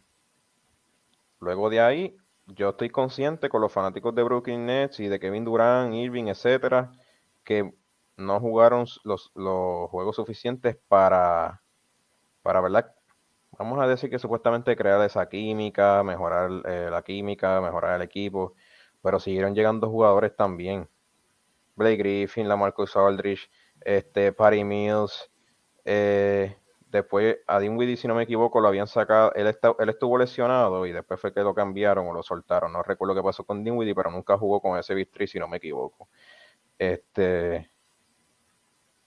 luego 1.41 1.69
de 1.69 1.81
ahí, 1.81 2.17
yo 2.47 2.71
estoy 2.71 2.91
consciente 2.91 3.49
con 3.49 3.61
los 3.61 3.73
fanáticos 3.73 4.15
de 4.15 4.23
Brooklyn 4.23 4.67
Nets 4.67 5.01
y 5.01 5.09
de 5.09 5.19
Kevin 5.19 5.45
Durant, 5.45 5.93
Irving, 5.95 6.27
etcétera, 6.29 6.93
que 7.45 7.75
no 8.17 8.41
jugaron 8.41 8.87
los, 9.05 9.33
juegos 9.35 10.17
suficientes 10.17 10.77
para, 10.89 11.63
para, 12.43 12.61
¿verdad? 12.61 12.95
Vamos 13.59 13.81
a 13.81 13.89
decir 13.89 14.11
que 14.11 14.19
supuestamente 14.19 14.77
crear 14.77 15.01
esa 15.03 15.29
química, 15.29 16.03
mejorar 16.05 16.51
eh, 16.67 16.89
la 16.91 17.03
química, 17.03 17.61
mejorar 17.61 17.97
el 17.97 18.03
equipo, 18.03 18.55
pero 19.03 19.19
siguieron 19.21 19.55
llegando 19.55 19.89
jugadores 19.91 20.37
también. 20.37 20.89
Blake 21.77 21.97
Griffin, 21.99 22.49
la 22.49 22.57
Marcus 22.57 22.97
Aldridge, 22.97 23.51
este, 23.83 24.33
Patty 24.33 24.65
Mills. 24.65 25.31
Eh, 25.85 26.57
después 26.91 27.39
a 27.47 27.61
Dinwiddie, 27.61 27.97
si 27.97 28.09
no 28.09 28.15
me 28.15 28.25
equivoco, 28.25 28.61
lo 28.61 28.69
habían 28.69 28.87
sacado. 28.87 29.33
Él, 29.35 29.47
él 29.79 29.89
estuvo 29.89 30.19
lesionado 30.19 30.87
y 30.87 30.93
después 30.93 31.21
fue 31.21 31.33
que 31.33 31.41
lo 31.41 31.55
cambiaron 31.55 32.09
o 32.09 32.13
lo 32.13 32.23
soltaron. 32.23 32.73
No 32.73 32.83
recuerdo 32.83 33.15
qué 33.15 33.23
pasó 33.23 33.45
con 33.45 33.63
Dinwiddie, 33.63 33.95
pero 33.95 34.11
nunca 34.11 34.37
jugó 34.39 34.61
con 34.61 34.79
ese 34.79 34.95
bistri, 34.95 35.27
si 35.27 35.39
no 35.39 35.47
me 35.49 35.59
equivoco. 35.59 36.09
Este, 36.79 37.71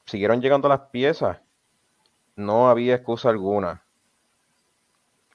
siguieron 0.05 0.41
llegando 0.41 0.69
las 0.69 0.81
piezas. 0.91 1.39
No 2.35 2.69
había 2.69 2.95
excusa 2.95 3.29
alguna. 3.29 3.83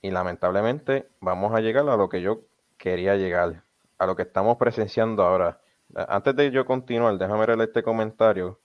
Y 0.01 0.11
lamentablemente 0.11 1.09
vamos 1.21 1.55
a 1.55 1.61
llegar 1.61 1.89
a 1.89 1.97
lo 1.97 2.09
que 2.09 2.21
yo 2.21 2.43
quería 2.77 3.17
llegar, 3.17 3.65
a 3.99 4.07
lo 4.07 4.17
que 4.17 4.23
estamos 4.23 4.57
presenciando 4.59 5.23
ahora. 5.25 5.61
Antes 5.95 6.35
de 6.37 6.51
yo 6.51 6.65
continuar, 6.65 7.19
déjame 7.19 7.47
leer 7.47 7.61
este 7.61 7.83
comentario. 7.83 8.61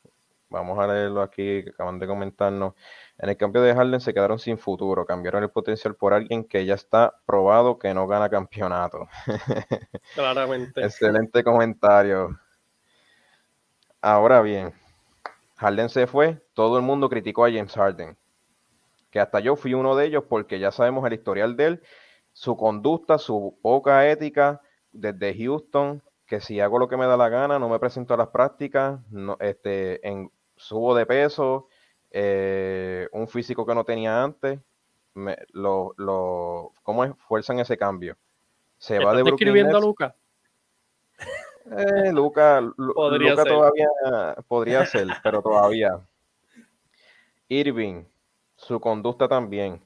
Vamos 0.49 0.79
a 0.79 0.88
leerlo 0.88 1.21
aquí, 1.21 1.63
que 1.63 1.69
acaban 1.69 1.99
de 1.99 2.08
comentarnos. 2.08 2.73
En 3.19 3.29
el 3.29 3.38
cambio 3.38 3.62
de 3.62 3.75
Harden 3.75 4.01
se 4.01 4.13
quedaron 4.13 4.39
sin 4.39 4.58
futuro. 4.58 5.05
Cambiaron 5.05 5.43
el 5.43 5.51
potencial 5.51 5.95
por 5.95 6.13
alguien 6.13 6.43
que 6.43 6.65
ya 6.65 6.73
está 6.73 7.13
probado 7.25 7.77
que 7.77 7.93
no 7.93 8.08
gana 8.08 8.29
campeonato. 8.29 9.08
Claramente. 10.15 10.84
Excelente 10.84 11.43
comentario. 11.43 12.39
Ahora 14.01 14.41
bien, 14.41 14.73
Harden 15.58 15.89
se 15.89 16.08
fue, 16.08 16.41
todo 16.53 16.77
el 16.77 16.84
mundo 16.84 17.10
criticó 17.10 17.45
a 17.45 17.51
James 17.51 17.73
Harden. 17.73 18.17
Que 19.12 19.19
hasta 19.19 19.39
yo 19.39 19.55
fui 19.55 19.75
uno 19.75 19.95
de 19.95 20.05
ellos 20.05 20.23
porque 20.27 20.58
ya 20.58 20.71
sabemos 20.71 21.05
el 21.05 21.13
historial 21.13 21.55
de 21.58 21.65
él, 21.65 21.84
su 22.34 22.55
conducta, 22.58 23.17
su 23.17 23.60
poca 23.62 24.10
ética 24.10 24.62
desde 24.91 25.36
Houston 25.38 26.01
que 26.29 26.39
si 26.39 26.59
hago 26.59 26.77
lo 26.77 26.87
que 26.87 26.95
me 26.95 27.07
da 27.07 27.17
la 27.17 27.27
gana, 27.27 27.57
no 27.57 27.67
me 27.67 27.79
presento 27.79 28.13
a 28.13 28.17
las 28.17 28.27
prácticas, 28.27 28.99
no, 29.09 29.35
este, 29.39 30.07
en, 30.07 30.31
subo 30.55 30.93
de 30.93 31.07
peso, 31.07 31.67
eh, 32.11 33.07
un 33.11 33.27
físico 33.27 33.65
que 33.65 33.73
no 33.73 33.83
tenía 33.83 34.23
antes, 34.23 34.59
me, 35.15 35.35
lo, 35.53 35.95
lo, 35.97 36.71
¿cómo 36.83 37.03
es? 37.03 37.11
Fuerzan 37.27 37.59
ese 37.59 37.77
cambio. 37.77 38.15
Se 38.77 38.99
va 38.99 39.13
de 39.15 39.27
escribiendo 39.27 39.75
a 39.75 39.81
Luca? 39.81 40.15
Eh, 41.71 42.11
Luca, 42.13 42.61
Luca 42.61 43.43
todavía 43.43 43.87
podría 44.47 44.85
ser, 44.85 45.07
pero 45.23 45.41
todavía. 45.41 45.99
Irving, 47.47 48.05
su 48.55 48.79
conducta 48.79 49.27
también. 49.27 49.81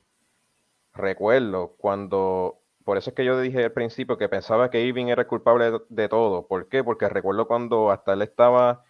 Recuerdo 0.93 1.73
cuando 1.77 2.62
por 2.83 2.97
eso 2.97 3.09
es 3.09 3.15
que 3.15 3.25
yo 3.25 3.39
dije 3.39 3.63
al 3.63 3.71
principio 3.71 4.17
que 4.17 4.29
pensaba 4.29 4.69
que 4.69 4.81
Irving 4.81 5.07
era 5.07 5.25
culpable 5.27 5.79
de, 5.89 6.09
todo. 6.09 6.47
¿Por 6.47 6.67
qué? 6.67 6.83
Porque 6.83 7.07
recuerdo 7.09 7.47
cuando 7.47 7.91
hasta 7.91 8.13
él 8.13 8.21
estaba 8.21 8.83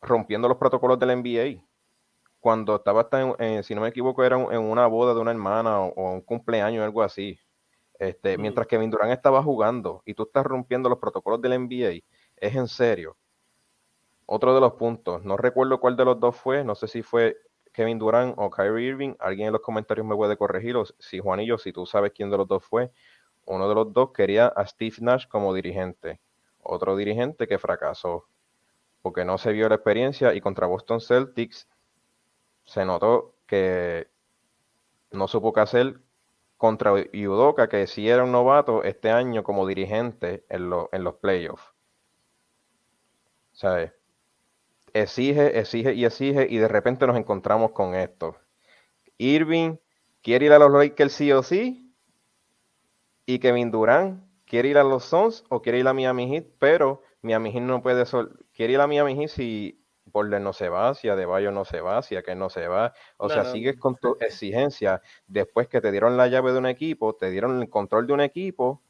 rompiendo 0.00 0.48
los 0.48 0.58
protocolos 0.58 0.98
del 0.98 1.16
NBA. 1.18 1.64
Cuando 2.40 2.76
estaba 2.76 3.02
hasta, 3.02 3.34
en, 3.38 3.64
si 3.64 3.74
no 3.74 3.80
me 3.80 3.88
equivoco, 3.88 4.22
era 4.24 4.36
en 4.36 4.60
una 4.60 4.86
boda 4.86 5.14
de 5.14 5.20
una 5.20 5.30
hermana 5.30 5.80
o, 5.80 6.12
un 6.12 6.20
cumpleaños 6.20 6.82
o 6.82 6.84
algo 6.84 7.02
así. 7.02 7.38
Este, 7.98 8.38
Mientras 8.38 8.66
que 8.66 8.76
Kevin 8.76 8.90
Durant 8.90 9.12
estaba 9.12 9.42
jugando 9.42 10.02
y 10.04 10.14
tú 10.14 10.24
estás 10.24 10.46
rompiendo 10.46 10.88
los 10.88 10.98
protocolos 10.98 11.40
del 11.42 11.58
NBA, 11.60 12.04
es 12.36 12.54
en 12.54 12.68
serio. 12.68 13.16
Otro 14.26 14.54
de 14.54 14.60
los 14.60 14.74
puntos, 14.74 15.24
no 15.24 15.36
recuerdo 15.36 15.80
cuál 15.80 15.96
de 15.96 16.04
los 16.04 16.20
dos 16.20 16.36
fue, 16.36 16.62
no 16.62 16.74
sé 16.74 16.86
si 16.86 17.02
fue 17.02 17.38
Kevin 17.78 17.96
Durant 17.96 18.34
o 18.38 18.50
Kyrie 18.50 18.88
Irving, 18.88 19.14
alguien 19.20 19.46
en 19.46 19.52
los 19.52 19.62
comentarios 19.62 20.04
me 20.04 20.16
puede 20.16 20.36
corregir, 20.36 20.74
si 20.98 21.20
Juanillo, 21.20 21.58
si 21.58 21.72
tú 21.72 21.86
sabes 21.86 22.10
quién 22.12 22.28
de 22.28 22.36
los 22.36 22.48
dos 22.48 22.64
fue, 22.64 22.90
uno 23.44 23.68
de 23.68 23.74
los 23.76 23.92
dos 23.92 24.10
quería 24.10 24.48
a 24.48 24.66
Steve 24.66 24.96
Nash 24.98 25.28
como 25.28 25.54
dirigente, 25.54 26.18
otro 26.60 26.96
dirigente 26.96 27.46
que 27.46 27.56
fracasó, 27.56 28.26
porque 29.00 29.24
no 29.24 29.38
se 29.38 29.52
vio 29.52 29.68
la 29.68 29.76
experiencia 29.76 30.34
y 30.34 30.40
contra 30.40 30.66
Boston 30.66 31.00
Celtics 31.00 31.68
se 32.64 32.84
notó 32.84 33.36
que 33.46 34.08
no 35.12 35.28
supo 35.28 35.52
qué 35.52 35.60
hacer 35.60 36.00
contra 36.56 36.92
Udoka, 36.92 37.68
que 37.68 37.86
sí 37.86 38.08
era 38.08 38.24
un 38.24 38.32
novato 38.32 38.82
este 38.82 39.12
año 39.12 39.44
como 39.44 39.68
dirigente 39.68 40.44
en, 40.48 40.68
en 40.90 41.04
los 41.04 41.14
playoffs. 41.14 41.72
¿Sabes? 43.52 43.92
Exige, 44.92 45.58
exige 45.58 45.94
y 45.94 46.04
exige 46.04 46.46
y 46.48 46.58
de 46.58 46.68
repente 46.68 47.06
nos 47.06 47.16
encontramos 47.16 47.72
con 47.72 47.94
esto. 47.94 48.36
Irving 49.18 49.76
quiere 50.22 50.46
ir 50.46 50.52
a 50.52 50.58
los 50.58 50.72
Lakers 50.72 51.12
sí 51.12 51.32
o 51.32 51.42
sí 51.42 51.94
y 53.26 53.38
Kevin 53.38 53.70
Durant 53.70 54.22
quiere 54.46 54.68
ir 54.68 54.78
a 54.78 54.84
los 54.84 55.04
Suns 55.04 55.44
o 55.48 55.60
quiere 55.60 55.78
ir 55.78 55.88
a 55.88 55.92
Miami 55.92 56.28
Heat, 56.28 56.46
pero 56.58 57.02
Miami 57.22 57.52
Heat 57.52 57.62
no 57.62 57.82
puede 57.82 58.06
sol 58.06 58.46
quiere 58.52 58.74
ir 58.74 58.80
a 58.80 58.86
Miami 58.86 59.14
Heat 59.16 59.30
si 59.30 59.84
Portland 60.10 60.44
no 60.44 60.52
se 60.52 60.68
va, 60.68 60.94
si 60.94 61.08
Adebayo 61.08 61.52
no 61.52 61.64
se 61.64 61.80
va, 61.80 62.02
si 62.02 62.16
aquel 62.16 62.38
no 62.38 62.48
se 62.48 62.66
va. 62.66 62.94
O 63.18 63.28
sea, 63.28 63.44
sigues 63.44 63.76
con 63.76 63.96
tu 63.96 64.16
exigencia 64.20 65.02
después 65.26 65.68
que 65.68 65.80
te 65.80 65.90
dieron 65.90 66.16
la 66.16 66.28
llave 66.28 66.52
de 66.52 66.58
un 66.58 66.66
equipo, 66.66 67.14
te 67.14 67.30
dieron 67.30 67.60
el 67.60 67.68
control 67.68 68.06
de 68.06 68.12
un 68.14 68.20
equipo 68.20 68.82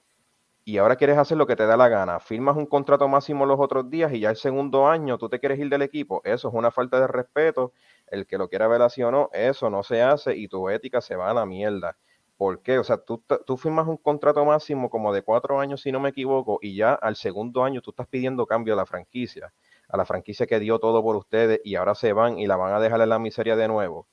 y 0.68 0.76
ahora 0.76 0.96
quieres 0.96 1.16
hacer 1.16 1.38
lo 1.38 1.46
que 1.46 1.56
te 1.56 1.64
da 1.64 1.78
la 1.78 1.88
gana. 1.88 2.20
Firmas 2.20 2.54
un 2.54 2.66
contrato 2.66 3.08
máximo 3.08 3.46
los 3.46 3.58
otros 3.58 3.88
días 3.88 4.12
y 4.12 4.20
ya 4.20 4.28
el 4.28 4.36
segundo 4.36 4.86
año 4.86 5.16
tú 5.16 5.30
te 5.30 5.40
quieres 5.40 5.58
ir 5.58 5.70
del 5.70 5.80
equipo. 5.80 6.20
Eso 6.24 6.48
es 6.48 6.54
una 6.54 6.70
falta 6.70 7.00
de 7.00 7.06
respeto. 7.06 7.72
El 8.06 8.26
que 8.26 8.36
lo 8.36 8.50
quiera 8.50 8.68
ver 8.68 8.82
así 8.82 9.02
o 9.02 9.10
no, 9.10 9.30
eso 9.32 9.70
no 9.70 9.82
se 9.82 10.02
hace 10.02 10.36
y 10.36 10.46
tu 10.46 10.68
ética 10.68 11.00
se 11.00 11.16
va 11.16 11.30
a 11.30 11.32
la 11.32 11.46
mierda. 11.46 11.96
¿Por 12.36 12.60
qué? 12.60 12.78
O 12.78 12.84
sea, 12.84 12.98
tú, 12.98 13.24
tú 13.46 13.56
firmas 13.56 13.88
un 13.88 13.96
contrato 13.96 14.44
máximo 14.44 14.90
como 14.90 15.14
de 15.14 15.22
cuatro 15.22 15.58
años, 15.58 15.80
si 15.80 15.90
no 15.90 16.00
me 16.00 16.10
equivoco, 16.10 16.58
y 16.60 16.76
ya 16.76 16.92
al 16.92 17.16
segundo 17.16 17.64
año 17.64 17.80
tú 17.80 17.92
estás 17.92 18.06
pidiendo 18.06 18.44
cambio 18.44 18.74
a 18.74 18.76
la 18.76 18.84
franquicia 18.84 19.54
a 19.88 19.96
la 19.96 20.04
franquicia 20.04 20.46
que 20.46 20.60
dio 20.60 20.78
todo 20.78 21.02
por 21.02 21.16
ustedes 21.16 21.60
y 21.64 21.76
ahora 21.76 21.94
se 21.94 22.12
van 22.12 22.38
y 22.38 22.46
la 22.46 22.56
van 22.56 22.74
a 22.74 22.80
dejar 22.80 23.00
en 23.00 23.08
la 23.08 23.18
miseria 23.18 23.56
de 23.56 23.68
nuevo. 23.68 24.06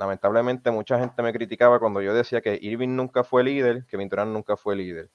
Lamentablemente 0.00 0.70
mucha 0.70 0.98
gente 0.98 1.22
me 1.22 1.30
criticaba 1.30 1.78
cuando 1.78 2.00
yo 2.00 2.14
decía 2.14 2.40
que 2.40 2.58
Irving 2.62 2.96
nunca 2.96 3.22
fue 3.22 3.44
líder, 3.44 3.84
que 3.84 3.98
Durant 3.98 4.32
nunca 4.32 4.56
fue 4.56 4.74
líder. 4.74 5.10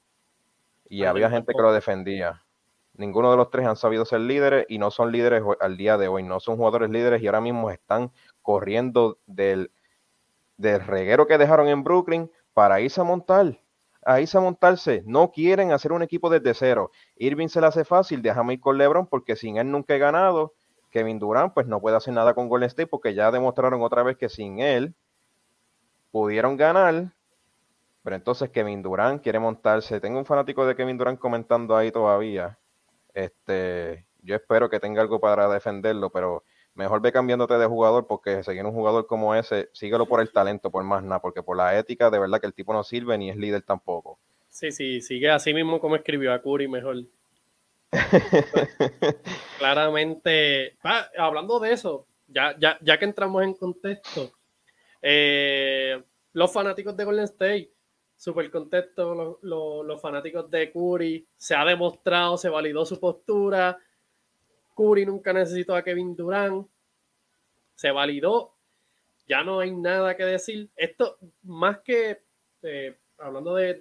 Y 0.87 1.05
había 1.05 1.27
gente 1.27 1.53
que 1.55 1.61
lo 1.63 1.73
defendía. 1.73 2.43
Ninguno 2.93 3.31
de 3.31 3.37
los 3.37 3.49
tres 3.49 3.65
han 3.65 3.77
sabido 3.77 4.05
ser 4.05 4.19
líderes 4.19 4.67
y 4.69 4.77
no 4.77 4.91
son 4.91 5.11
líderes 5.11 5.41
al 5.59 5.75
día 5.75 5.97
de 5.97 6.07
hoy. 6.07 6.21
No 6.21 6.39
son 6.39 6.57
jugadores 6.57 6.91
líderes 6.91 7.19
y 7.23 7.25
ahora 7.25 7.41
mismo 7.41 7.71
están 7.71 8.11
corriendo 8.43 9.17
del, 9.25 9.71
del 10.55 10.81
reguero 10.81 11.25
que 11.25 11.39
dejaron 11.39 11.67
en 11.67 11.83
Brooklyn 11.83 12.31
para 12.53 12.79
irse 12.79 13.01
a 13.01 13.05
montar 13.05 13.59
a 14.07 14.21
irse 14.21 14.37
a 14.37 14.41
montarse. 14.41 15.01
No 15.07 15.31
quieren 15.31 15.71
hacer 15.71 15.93
un 15.93 16.03
equipo 16.03 16.29
desde 16.29 16.53
cero. 16.53 16.91
Irving 17.15 17.47
se 17.47 17.59
le 17.59 17.65
hace 17.65 17.83
fácil, 17.85 18.21
déjame 18.21 18.53
ir 18.53 18.59
con 18.59 18.77
LeBron 18.77 19.07
porque 19.07 19.35
sin 19.35 19.57
él 19.57 19.71
nunca 19.71 19.95
he 19.95 19.97
ganado. 19.97 20.53
Kevin 20.95 21.19
Durant 21.19 21.53
pues 21.53 21.67
no 21.67 21.81
puede 21.81 21.97
hacer 21.97 22.13
nada 22.13 22.33
con 22.33 22.47
Golden 22.47 22.67
State 22.67 22.87
porque 22.87 23.13
ya 23.13 23.29
demostraron 23.29 23.81
otra 23.81 24.01
vez 24.01 24.15
que 24.15 24.29
sin 24.29 24.61
él 24.61 24.93
pudieron 26.09 26.55
ganar. 26.55 27.11
Pero 28.01 28.15
entonces 28.15 28.49
Kevin 28.49 28.81
Durant 28.81 29.21
quiere 29.21 29.39
montarse. 29.39 29.99
Tengo 29.99 30.19
un 30.19 30.25
fanático 30.25 30.65
de 30.65 30.73
Kevin 30.73 30.97
Durant 30.97 31.19
comentando 31.19 31.75
ahí 31.75 31.91
todavía. 31.91 32.57
Este, 33.13 34.05
yo 34.21 34.35
espero 34.37 34.69
que 34.69 34.79
tenga 34.79 35.01
algo 35.01 35.19
para 35.19 35.49
defenderlo, 35.49 36.11
pero 36.11 36.45
mejor 36.75 37.01
ve 37.01 37.11
cambiándote 37.11 37.57
de 37.57 37.65
jugador 37.65 38.07
porque 38.07 38.41
seguir 38.43 38.63
un 38.63 38.71
jugador 38.71 39.05
como 39.05 39.35
ese, 39.35 39.67
síguelo 39.73 40.05
por 40.05 40.21
el 40.21 40.31
talento, 40.31 40.71
por 40.71 40.85
más 40.85 41.03
nada, 41.03 41.19
porque 41.19 41.43
por 41.43 41.57
la 41.57 41.77
ética 41.77 42.09
de 42.09 42.19
verdad 42.19 42.39
que 42.39 42.47
el 42.47 42.53
tipo 42.53 42.71
no 42.71 42.85
sirve 42.85 43.17
ni 43.17 43.29
es 43.29 43.35
líder 43.35 43.63
tampoco. 43.63 44.17
Sí, 44.49 44.71
sí, 44.71 45.01
sigue 45.01 45.29
así 45.29 45.53
mismo 45.53 45.81
como 45.81 45.97
escribió 45.97 46.31
a 46.31 46.41
Curry 46.41 46.69
mejor. 46.69 47.03
Claramente, 49.57 50.77
hablando 51.17 51.59
de 51.59 51.73
eso, 51.73 52.07
ya, 52.27 52.55
ya, 52.59 52.77
ya 52.81 52.97
que 52.97 53.05
entramos 53.05 53.43
en 53.43 53.53
contexto, 53.53 54.31
eh, 55.01 56.01
los 56.33 56.51
fanáticos 56.51 56.95
de 56.97 57.03
Golden 57.05 57.25
State, 57.25 57.71
súper 58.15 58.49
contexto, 58.49 59.37
los, 59.41 59.83
los 59.85 60.01
fanáticos 60.01 60.49
de 60.49 60.71
Curry, 60.71 61.27
se 61.37 61.55
ha 61.55 61.65
demostrado, 61.65 62.37
se 62.37 62.49
validó 62.49 62.85
su 62.85 62.99
postura, 62.99 63.77
Curry 64.75 65.05
nunca 65.05 65.33
necesitó 65.33 65.75
a 65.75 65.83
Kevin 65.83 66.15
Durant. 66.15 66.67
Se 67.75 67.91
validó. 67.91 68.53
Ya 69.27 69.43
no 69.43 69.59
hay 69.59 69.71
nada 69.71 70.15
que 70.15 70.25
decir. 70.25 70.69
Esto, 70.75 71.17
más 71.43 71.79
que 71.79 72.21
eh, 72.61 72.97
hablando 73.17 73.55
de, 73.55 73.73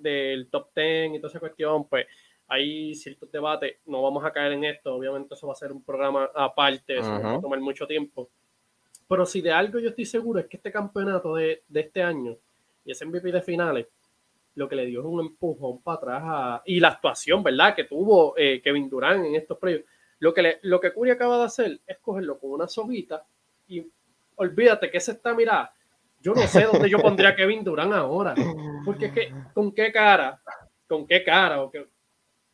del 0.00 0.48
top 0.50 0.70
10 0.74 1.14
y 1.14 1.18
toda 1.18 1.28
esa 1.28 1.40
cuestión, 1.40 1.88
pues 1.88 2.06
hay 2.48 2.94
ciertos 2.94 3.30
debates. 3.30 3.76
No 3.86 4.02
vamos 4.02 4.24
a 4.24 4.32
caer 4.32 4.52
en 4.52 4.64
esto. 4.64 4.94
Obviamente, 4.94 5.34
eso 5.34 5.46
va 5.46 5.52
a 5.52 5.56
ser 5.56 5.70
un 5.70 5.82
programa 5.82 6.30
aparte. 6.34 6.98
Eso 6.98 7.10
va 7.10 7.36
a 7.36 7.40
tomar 7.40 7.60
mucho 7.60 7.86
tiempo. 7.86 8.28
Pero 9.08 9.24
si 9.24 9.40
de 9.40 9.52
algo 9.52 9.78
yo 9.78 9.90
estoy 9.90 10.04
seguro 10.04 10.40
es 10.40 10.46
que 10.46 10.58
este 10.58 10.70
campeonato 10.70 11.34
de, 11.34 11.62
este 11.72 12.02
año 12.02 12.36
y 12.84 12.92
ese 12.92 13.06
MVP 13.06 13.32
de 13.32 13.40
finales 13.40 13.86
lo 14.54 14.68
que 14.68 14.76
le 14.76 14.86
dio 14.86 15.00
es 15.00 15.06
un 15.06 15.20
empujón 15.20 15.80
para 15.82 15.96
atrás 15.96 16.62
y 16.66 16.80
la 16.80 16.88
actuación, 16.88 17.42
¿verdad? 17.42 17.74
Que 17.76 17.84
tuvo 17.84 18.34
eh, 18.36 18.60
Kevin 18.60 18.90
Durant 18.90 19.24
en 19.24 19.36
estos 19.36 19.56
premios. 19.56 19.84
Lo 20.18 20.34
que, 20.34 20.42
le, 20.42 20.58
lo 20.62 20.80
que 20.80 20.92
Curry 20.92 21.10
acaba 21.10 21.38
de 21.38 21.44
hacer 21.44 21.80
es 21.86 21.98
cogerlo 21.98 22.38
con 22.38 22.50
una 22.50 22.66
soguita 22.66 23.24
y 23.68 23.86
olvídate 24.34 24.90
que 24.90 24.98
se 24.98 25.12
está, 25.12 25.32
mira, 25.32 25.72
yo 26.20 26.34
no 26.34 26.42
sé 26.48 26.64
dónde 26.64 26.90
yo 26.90 26.98
pondría 26.98 27.30
a 27.30 27.36
Kevin 27.36 27.62
Durant 27.62 27.92
ahora. 27.92 28.34
Porque 28.84 29.06
es 29.06 29.12
que, 29.12 29.32
¿con 29.54 29.72
qué 29.72 29.92
cara? 29.92 30.40
¿Con 30.88 31.06
qué 31.06 31.22
cara? 31.22 31.62
¿O 31.62 31.70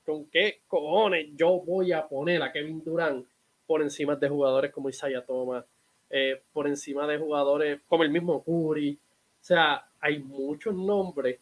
¿Con 0.05 0.27
qué 0.27 0.61
cojones 0.67 1.29
yo 1.35 1.61
voy 1.61 1.93
a 1.93 2.07
poner 2.07 2.43
a 2.43 2.53
Kevin 2.53 2.83
Durant 2.85 3.27
por 3.67 3.83
encima 3.83 4.17
de 4.17 4.29
jugadores 4.29 4.71
como 4.71 4.89
Isaiah 4.89 5.25
Thomas? 5.25 5.65
Eh, 6.11 6.43
por 6.53 6.67
encima 6.67 7.07
de 7.07 7.19
jugadores 7.19 7.81
como 7.89 8.03
el 8.03 8.11
mismo 8.11 8.45
Curry. 8.45 8.99
O 9.41 9.45
sea, 9.45 9.85
hay 10.01 10.19
muchos 10.19 10.75
nombres 10.75 11.39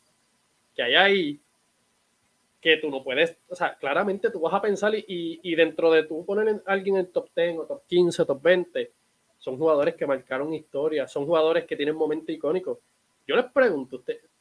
que 0.74 0.82
hay 0.82 0.94
ahí 0.94 1.40
que 2.62 2.76
tú 2.76 2.90
no 2.90 3.02
puedes, 3.02 3.36
o 3.48 3.56
sea, 3.56 3.74
claramente 3.74 4.30
tú 4.30 4.38
vas 4.38 4.54
a 4.54 4.62
pensar 4.62 4.94
y, 4.94 5.54
dentro 5.56 5.90
de 5.90 6.04
tú 6.04 6.24
poner 6.24 6.62
a 6.64 6.72
alguien 6.72 6.96
en 6.96 7.10
top 7.10 7.28
10 7.34 7.58
o 7.58 7.66
top 7.66 7.82
15 7.88 8.22
o 8.22 8.26
top 8.26 8.40
20, 8.40 8.92
son 9.36 9.58
jugadores 9.58 9.96
que 9.96 10.06
marcaron 10.06 10.54
historia, 10.54 11.08
son 11.08 11.26
jugadores 11.26 11.64
que 11.64 11.74
tienen 11.74 11.96
momentos 11.96 12.30
icónicos. 12.30 12.78
Yo 13.26 13.34
les 13.34 13.46
pregunto, 13.46 14.00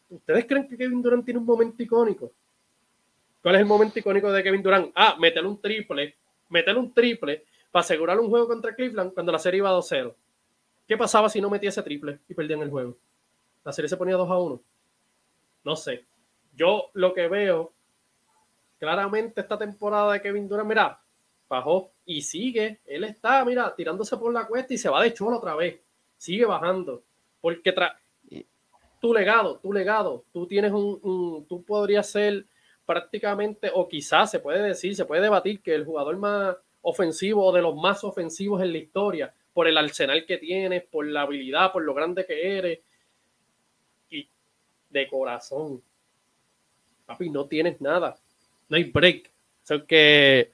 ¿ustedes 0.09 0.45
creen 0.45 0.67
que 0.67 0.77
Kevin 0.77 1.01
Durant 1.01 1.25
tiene 1.25 1.39
un 1.39 1.45
momento 1.47 1.81
icónico? 1.81 2.31
¿Cuál 3.41 3.55
es 3.55 3.61
el 3.61 3.67
momento 3.67 3.97
icónico 3.97 4.31
de 4.31 4.43
Kevin 4.43 4.61
Durant? 4.61 4.91
Ah, 4.95 5.15
meterle 5.19 5.49
un 5.49 5.59
triple, 5.59 6.15
meterle 6.49 6.79
un 6.79 6.93
triple 6.93 7.45
para 7.71 7.81
asegurar 7.81 8.19
un 8.19 8.29
juego 8.29 8.47
contra 8.47 8.75
Cleveland 8.75 9.13
cuando 9.13 9.31
la 9.31 9.39
serie 9.39 9.59
iba 9.59 9.71
2-0. 9.71 10.13
¿Qué 10.87 10.97
pasaba 10.97 11.29
si 11.29 11.41
no 11.41 11.49
metía 11.49 11.69
ese 11.69 11.81
triple 11.81 12.19
y 12.27 12.33
perdían 12.33 12.61
el 12.61 12.69
juego? 12.69 12.97
La 13.63 13.71
serie 13.71 13.89
se 13.89 13.97
ponía 13.97 14.15
2 14.15 14.29
a 14.29 14.37
1. 14.37 14.61
No 15.63 15.75
sé. 15.75 16.05
Yo 16.53 16.89
lo 16.93 17.13
que 17.13 17.27
veo 17.27 17.73
claramente 18.77 19.41
esta 19.41 19.57
temporada 19.57 20.13
de 20.13 20.21
Kevin 20.21 20.47
Durant, 20.47 20.67
mira, 20.67 21.01
bajó 21.47 21.91
y 22.05 22.21
sigue. 22.21 22.81
Él 22.85 23.03
está, 23.05 23.43
mira, 23.45 23.73
tirándose 23.75 24.17
por 24.17 24.33
la 24.33 24.45
cuesta 24.45 24.73
y 24.73 24.77
se 24.77 24.89
va 24.89 25.01
de 25.01 25.13
chulo 25.13 25.37
otra 25.37 25.55
vez. 25.55 25.79
Sigue 26.17 26.45
bajando. 26.45 27.03
Porque 27.39 27.73
tu 28.99 29.13
legado, 29.13 29.57
tu 29.57 29.73
legado, 29.73 30.25
tú 30.31 30.45
tienes 30.45 30.71
un, 30.71 31.45
tú 31.47 31.63
podrías 31.63 32.09
ser 32.09 32.45
prácticamente, 32.85 33.71
o 33.73 33.87
quizás 33.87 34.31
se 34.31 34.39
puede 34.39 34.61
decir, 34.61 34.95
se 34.95 35.05
puede 35.05 35.21
debatir 35.21 35.61
que 35.61 35.73
el 35.73 35.85
jugador 35.85 36.17
más 36.17 36.55
ofensivo 36.81 37.45
o 37.45 37.51
de 37.51 37.61
los 37.61 37.75
más 37.75 38.03
ofensivos 38.03 38.61
en 38.61 38.71
la 38.71 38.79
historia, 38.79 39.33
por 39.53 39.67
el 39.67 39.77
arsenal 39.77 40.25
que 40.25 40.37
tienes, 40.37 40.83
por 40.83 41.05
la 41.05 41.21
habilidad, 41.21 41.71
por 41.71 41.83
lo 41.83 41.93
grande 41.93 42.25
que 42.25 42.57
eres. 42.57 42.79
Y 44.09 44.27
de 44.89 45.07
corazón, 45.07 45.81
papi, 47.05 47.29
no 47.29 47.47
tienes 47.47 47.79
nada 47.81 48.17
no 48.71 48.77
hay 48.77 48.85
break. 48.85 49.29
O 49.69 49.85
que 49.85 50.51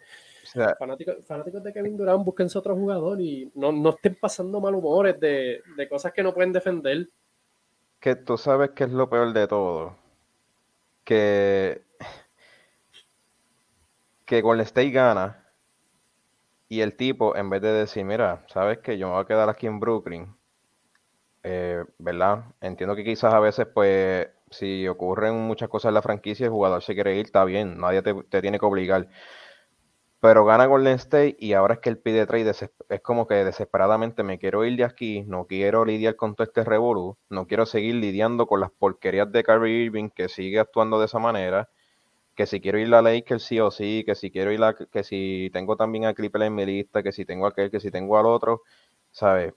fanáticos, 0.80 1.64
de 1.64 1.74
Kevin 1.74 1.98
Durant, 1.98 2.26
búsquense 2.26 2.58
otro 2.58 2.76
jugador 2.76 3.22
y 3.22 3.52
no, 3.56 3.72
no 3.72 3.92
estén 3.92 4.16
pasando 4.16 4.60
mal 4.60 4.76
humores 4.76 5.20
de, 5.20 5.62
cosas 5.90 6.12
que 6.12 6.24
no 6.24 6.34
pueden 6.34 6.52
defender. 6.52 7.10
Que 8.00 8.16
tú 8.16 8.38
sabes 8.38 8.72
que 8.72 8.86
es 8.86 8.92
lo 8.92 9.10
peor 9.10 9.34
de 9.34 9.48
todo. 9.48 9.96
Que, 11.04 11.84
que 14.28 14.42
Golden 14.42 14.66
State 14.66 14.92
gana 14.92 15.44
y 16.70 16.82
el 16.82 16.96
tipo, 16.96 17.36
en 17.36 17.50
vez 17.50 17.62
de 17.62 17.72
decir, 17.72 18.06
mira, 18.06 18.46
sabes 18.48 18.80
que 18.80 18.98
yo 18.98 19.08
me 19.08 19.14
voy 19.14 19.24
a 19.24 19.28
quedar 19.28 19.50
aquí 19.50 19.68
en 19.68 19.80
Brooklyn, 19.80 20.36
eh, 21.44 21.86
¿verdad? 21.98 22.44
Entiendo 22.62 22.96
que 22.96 23.06
quizás 23.06 23.34
a 23.34 23.40
veces, 23.40 23.68
pues, 23.74 24.28
si 24.52 24.86
ocurren 24.88 25.36
muchas 25.48 25.70
cosas 25.70 25.90
en 25.90 25.96
la 25.96 26.02
franquicia, 26.02 26.46
el 26.46 26.52
jugador 26.52 26.84
se 26.84 26.94
quiere 26.94 27.16
ir, 27.16 27.26
está 27.26 27.46
bien, 27.46 27.78
nadie 27.80 28.02
te, 28.02 28.42
tiene 28.42 28.60
que 28.60 28.66
obligar. 28.66 29.08
Pero 30.20 30.46
gana 30.46 30.66
Golden 30.66 30.96
State 30.96 31.38
y 31.40 31.54
ahora 31.54 31.76
es 31.76 31.80
que 31.80 31.90
él 31.90 32.00
pide 32.00 32.26
trade, 32.26 32.52
es 32.90 33.02
como 33.02 33.28
que 33.28 33.36
desesperadamente 33.46 34.24
me 34.24 34.40
quiero 34.40 34.66
ir 34.66 34.76
de 34.78 34.84
aquí, 34.84 35.24
no 35.24 35.46
quiero 35.46 35.86
lidiar 35.86 36.16
con 36.18 36.36
todo 36.36 36.46
este 36.46 36.64
revolú, 36.66 37.18
no 37.30 37.48
quiero 37.48 37.66
seguir 37.66 37.96
lidiando 37.96 38.46
con 38.48 38.60
las 38.60 38.72
porquerías 38.72 39.32
de 39.32 39.44
Kyrie 39.44 39.86
Irving 39.86 40.10
que 40.10 40.28
sigue 40.28 40.60
actuando 40.60 41.00
de 41.00 41.06
esa 41.06 41.20
manera, 41.20 41.70
que 42.38 42.46
si 42.46 42.62
quiero 42.62 42.78
ir 42.78 42.94
a 42.94 43.02
Lakers 43.02 43.44
sí 43.44 43.60
o 43.60 43.72
sí, 43.72 44.04
que 44.06 44.14
si 44.14 44.30
quiero 44.30 44.52
ir 44.52 44.64
a, 44.64 44.76
que 44.76 45.04
si 45.04 45.50
tengo 45.52 45.76
también 45.76 46.06
a 46.06 46.14
Clipper 46.14 46.44
en 46.44 46.54
mi 46.56 46.66
lista, 46.68 47.02
que 47.02 47.12
si 47.12 47.26
tengo 47.26 47.48
a 47.48 47.50
aquel, 47.50 47.72
que 47.72 47.80
si 47.80 47.90
tengo 47.90 48.18
al 48.20 48.28
otro, 48.28 48.62
¿sabes? 49.12 49.56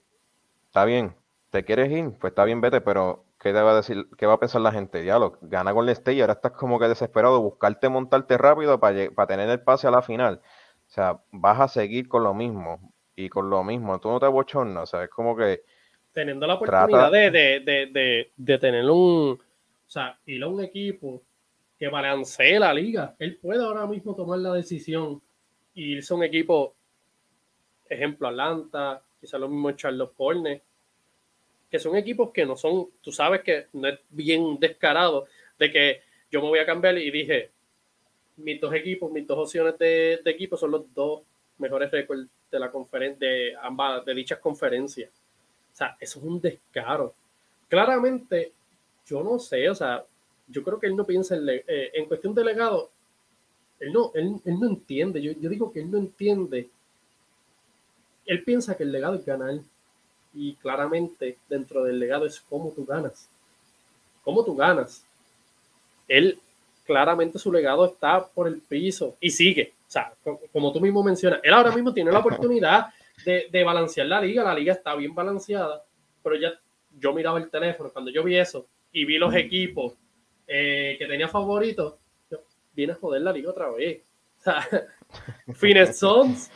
Está 0.65 0.83
bien, 0.85 1.15
¿te 1.51 1.63
quieres 1.63 1.91
ir? 1.91 2.11
Pues 2.19 2.31
está 2.31 2.43
bien, 2.43 2.59
vete, 2.59 2.81
pero 2.81 3.25
¿qué 3.39 3.51
va 3.53 3.71
a 3.71 3.75
decir? 3.75 4.07
¿Qué 4.17 4.25
va 4.25 4.33
a 4.33 4.39
pensar 4.39 4.61
la 4.61 4.71
gente? 4.71 5.03
Diablo, 5.03 5.37
gana 5.41 5.75
con 5.75 5.85
el 5.85 5.91
State 5.91 6.15
y 6.15 6.21
ahora 6.21 6.33
estás 6.33 6.53
como 6.53 6.79
que 6.79 6.87
desesperado, 6.87 7.39
buscarte 7.39 7.87
montarte 7.87 8.35
rápido 8.39 8.79
para, 8.79 9.11
para 9.11 9.27
tener 9.27 9.47
el 9.49 9.61
pase 9.61 9.87
a 9.87 9.91
la 9.91 10.01
final. 10.01 10.41
O 10.87 10.89
sea, 10.89 11.21
vas 11.31 11.59
a 11.59 11.67
seguir 11.67 12.07
con 12.07 12.23
lo 12.23 12.33
mismo 12.33 12.93
y 13.15 13.29
con 13.29 13.47
lo 13.51 13.63
mismo. 13.63 13.99
Tú 13.99 14.09
no 14.09 14.19
te 14.19 14.25
bochornas, 14.25 14.83
o 14.83 14.85
sea, 14.87 15.03
es 15.03 15.09
como 15.11 15.35
que. 15.35 15.61
Teniendo 16.13 16.47
la 16.47 16.55
oportunidad 16.55 17.11
de, 17.11 17.29
de, 17.29 17.59
de, 17.59 18.31
de, 18.35 18.57
tener 18.57 18.89
un. 18.89 19.39
O 19.39 19.89
sea, 19.89 20.17
ir 20.25 20.41
a 20.41 20.47
un 20.47 20.63
equipo 20.63 21.21
que 21.81 21.87
balancee 21.87 22.59
la 22.59 22.71
liga. 22.75 23.15
Él 23.17 23.37
puede 23.37 23.63
ahora 23.63 23.87
mismo 23.87 24.13
tomar 24.13 24.37
la 24.37 24.53
decisión 24.53 25.19
y 25.73 25.93
irse 25.93 26.13
a 26.13 26.17
un 26.17 26.23
equipo, 26.23 26.75
ejemplo, 27.89 28.27
Atlanta, 28.27 29.01
quizá 29.19 29.39
lo 29.39 29.49
mismo 29.49 29.71
Charlotte 29.71 30.13
Hornets, 30.15 30.63
que 31.71 31.79
son 31.79 31.95
equipos 31.95 32.29
que 32.29 32.45
no 32.45 32.55
son, 32.55 32.89
tú 33.01 33.11
sabes 33.11 33.41
que 33.41 33.65
no 33.73 33.87
es 33.87 33.99
bien 34.11 34.59
descarado 34.59 35.25
de 35.57 35.71
que 35.71 36.01
yo 36.29 36.43
me 36.43 36.49
voy 36.49 36.59
a 36.59 36.67
cambiar 36.67 36.99
y 36.99 37.09
dije, 37.09 37.49
mis 38.37 38.61
dos 38.61 38.75
equipos, 38.75 39.11
mis 39.11 39.25
dos 39.25 39.39
opciones 39.39 39.75
de, 39.79 40.21
de 40.23 40.29
equipo 40.29 40.57
son 40.57 40.69
los 40.69 40.93
dos 40.93 41.23
mejores 41.57 41.89
récords 41.89 42.29
de 42.51 42.59
la 42.59 42.69
conferencia, 42.69 43.27
de 43.27 43.55
ambas, 43.59 44.05
de 44.05 44.13
dichas 44.13 44.37
conferencias. 44.37 45.09
O 45.09 45.75
sea, 45.75 45.97
eso 45.99 46.19
es 46.19 46.25
un 46.25 46.39
descaro. 46.39 47.15
Claramente, 47.67 48.51
yo 49.03 49.23
no 49.23 49.39
sé, 49.39 49.67
o 49.67 49.73
sea, 49.73 50.05
yo 50.51 50.63
creo 50.63 50.79
que 50.79 50.87
él 50.87 50.95
no 50.95 51.05
piensa 51.05 51.35
en, 51.35 51.47
eh, 51.49 51.63
en 51.93 52.05
cuestión 52.05 52.33
de 52.33 52.43
legado, 52.43 52.89
él 53.81 53.91
no, 53.91 54.11
él, 54.13 54.39
no 54.45 54.67
entiende, 54.67 55.21
yo, 55.21 55.31
yo, 55.33 55.49
digo 55.49 55.71
que 55.71 55.81
él 55.81 55.89
no 55.89 55.97
entiende. 55.97 56.69
Él 58.27 58.43
piensa 58.43 58.77
que 58.77 58.83
el 58.83 58.91
legado 58.91 59.15
es 59.15 59.25
ganar 59.25 59.55
y 60.35 60.53
claramente 60.55 61.37
dentro 61.49 61.83
del 61.83 61.99
legado 61.99 62.27
es 62.27 62.39
cómo 62.41 62.71
tú 62.71 62.85
ganas. 62.85 63.27
Cómo 64.23 64.45
tú 64.45 64.55
ganas. 64.55 65.03
Él 66.07 66.39
claramente 66.85 67.39
su 67.39 67.51
legado 67.51 67.85
está 67.85 68.23
por 68.23 68.47
el 68.47 68.59
piso 68.59 69.15
y 69.19 69.31
sigue. 69.31 69.73
O 69.87 69.91
sea, 69.91 70.13
como 70.53 70.71
tú 70.71 70.79
mismo 70.79 71.01
mencionas, 71.01 71.39
él 71.41 71.53
ahora 71.53 71.71
mismo 71.71 71.91
tiene 71.91 72.11
la 72.11 72.19
oportunidad 72.19 72.93
de, 73.25 73.47
de 73.51 73.63
balancear 73.63 74.05
la 74.05 74.21
liga. 74.21 74.43
La 74.43 74.53
liga 74.53 74.73
está 74.73 74.93
bien 74.93 75.15
balanceada, 75.15 75.83
pero 76.21 76.35
ya 76.35 76.53
yo 76.99 77.13
miraba 77.13 77.39
el 77.39 77.49
teléfono 77.49 77.89
cuando 77.89 78.11
yo 78.11 78.23
vi 78.23 78.37
eso 78.37 78.67
y 78.93 79.05
vi 79.05 79.17
los 79.17 79.33
equipos 79.33 79.93
eh, 80.53 80.97
que 80.99 81.07
tenía 81.07 81.29
favoritos, 81.29 81.95
viene 82.73 82.91
a 82.91 82.97
joder 82.97 83.21
la 83.21 83.31
liga 83.31 83.51
otra 83.51 83.69
vez. 83.71 84.03
O 84.41 84.43
sea, 84.43 84.67
Phoenix 85.53 85.99
Suns 85.99 86.51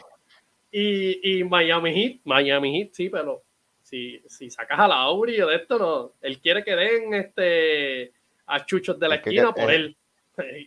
y, 0.71 1.37
y, 1.37 1.43
Miami 1.43 1.93
Heat. 1.93 2.21
Miami 2.23 2.79
Heat, 2.79 2.93
sí, 2.93 3.09
pero 3.09 3.43
si, 3.83 4.19
si 4.27 4.49
sacas 4.49 4.79
a 4.79 4.87
la 4.87 4.95
Auri 5.01 5.37
de 5.37 5.55
esto, 5.55 5.77
no. 5.77 6.13
Él 6.19 6.41
quiere 6.41 6.63
que 6.63 6.75
den 6.75 7.13
este 7.13 8.11
a 8.47 8.65
chuchos 8.65 8.99
de 8.99 9.07
la 9.07 9.15
esquina 9.17 9.53
por 9.53 9.69
él. 9.69 9.95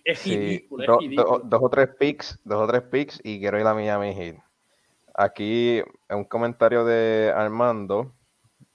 Es 0.04 0.24
ridículo, 0.24 1.00
dos 1.42 1.60
o 1.60 1.68
tres 1.68 1.88
picks, 1.98 2.38
dos 2.44 2.62
o 2.62 2.66
tres 2.68 2.82
picks 2.82 3.20
y 3.24 3.40
quiero 3.40 3.58
ir 3.58 3.66
a 3.66 3.74
Miami 3.74 4.14
Heat. 4.14 4.36
Aquí 5.12 5.82
un 6.08 6.24
comentario 6.24 6.84
de 6.84 7.32
Armando, 7.34 8.14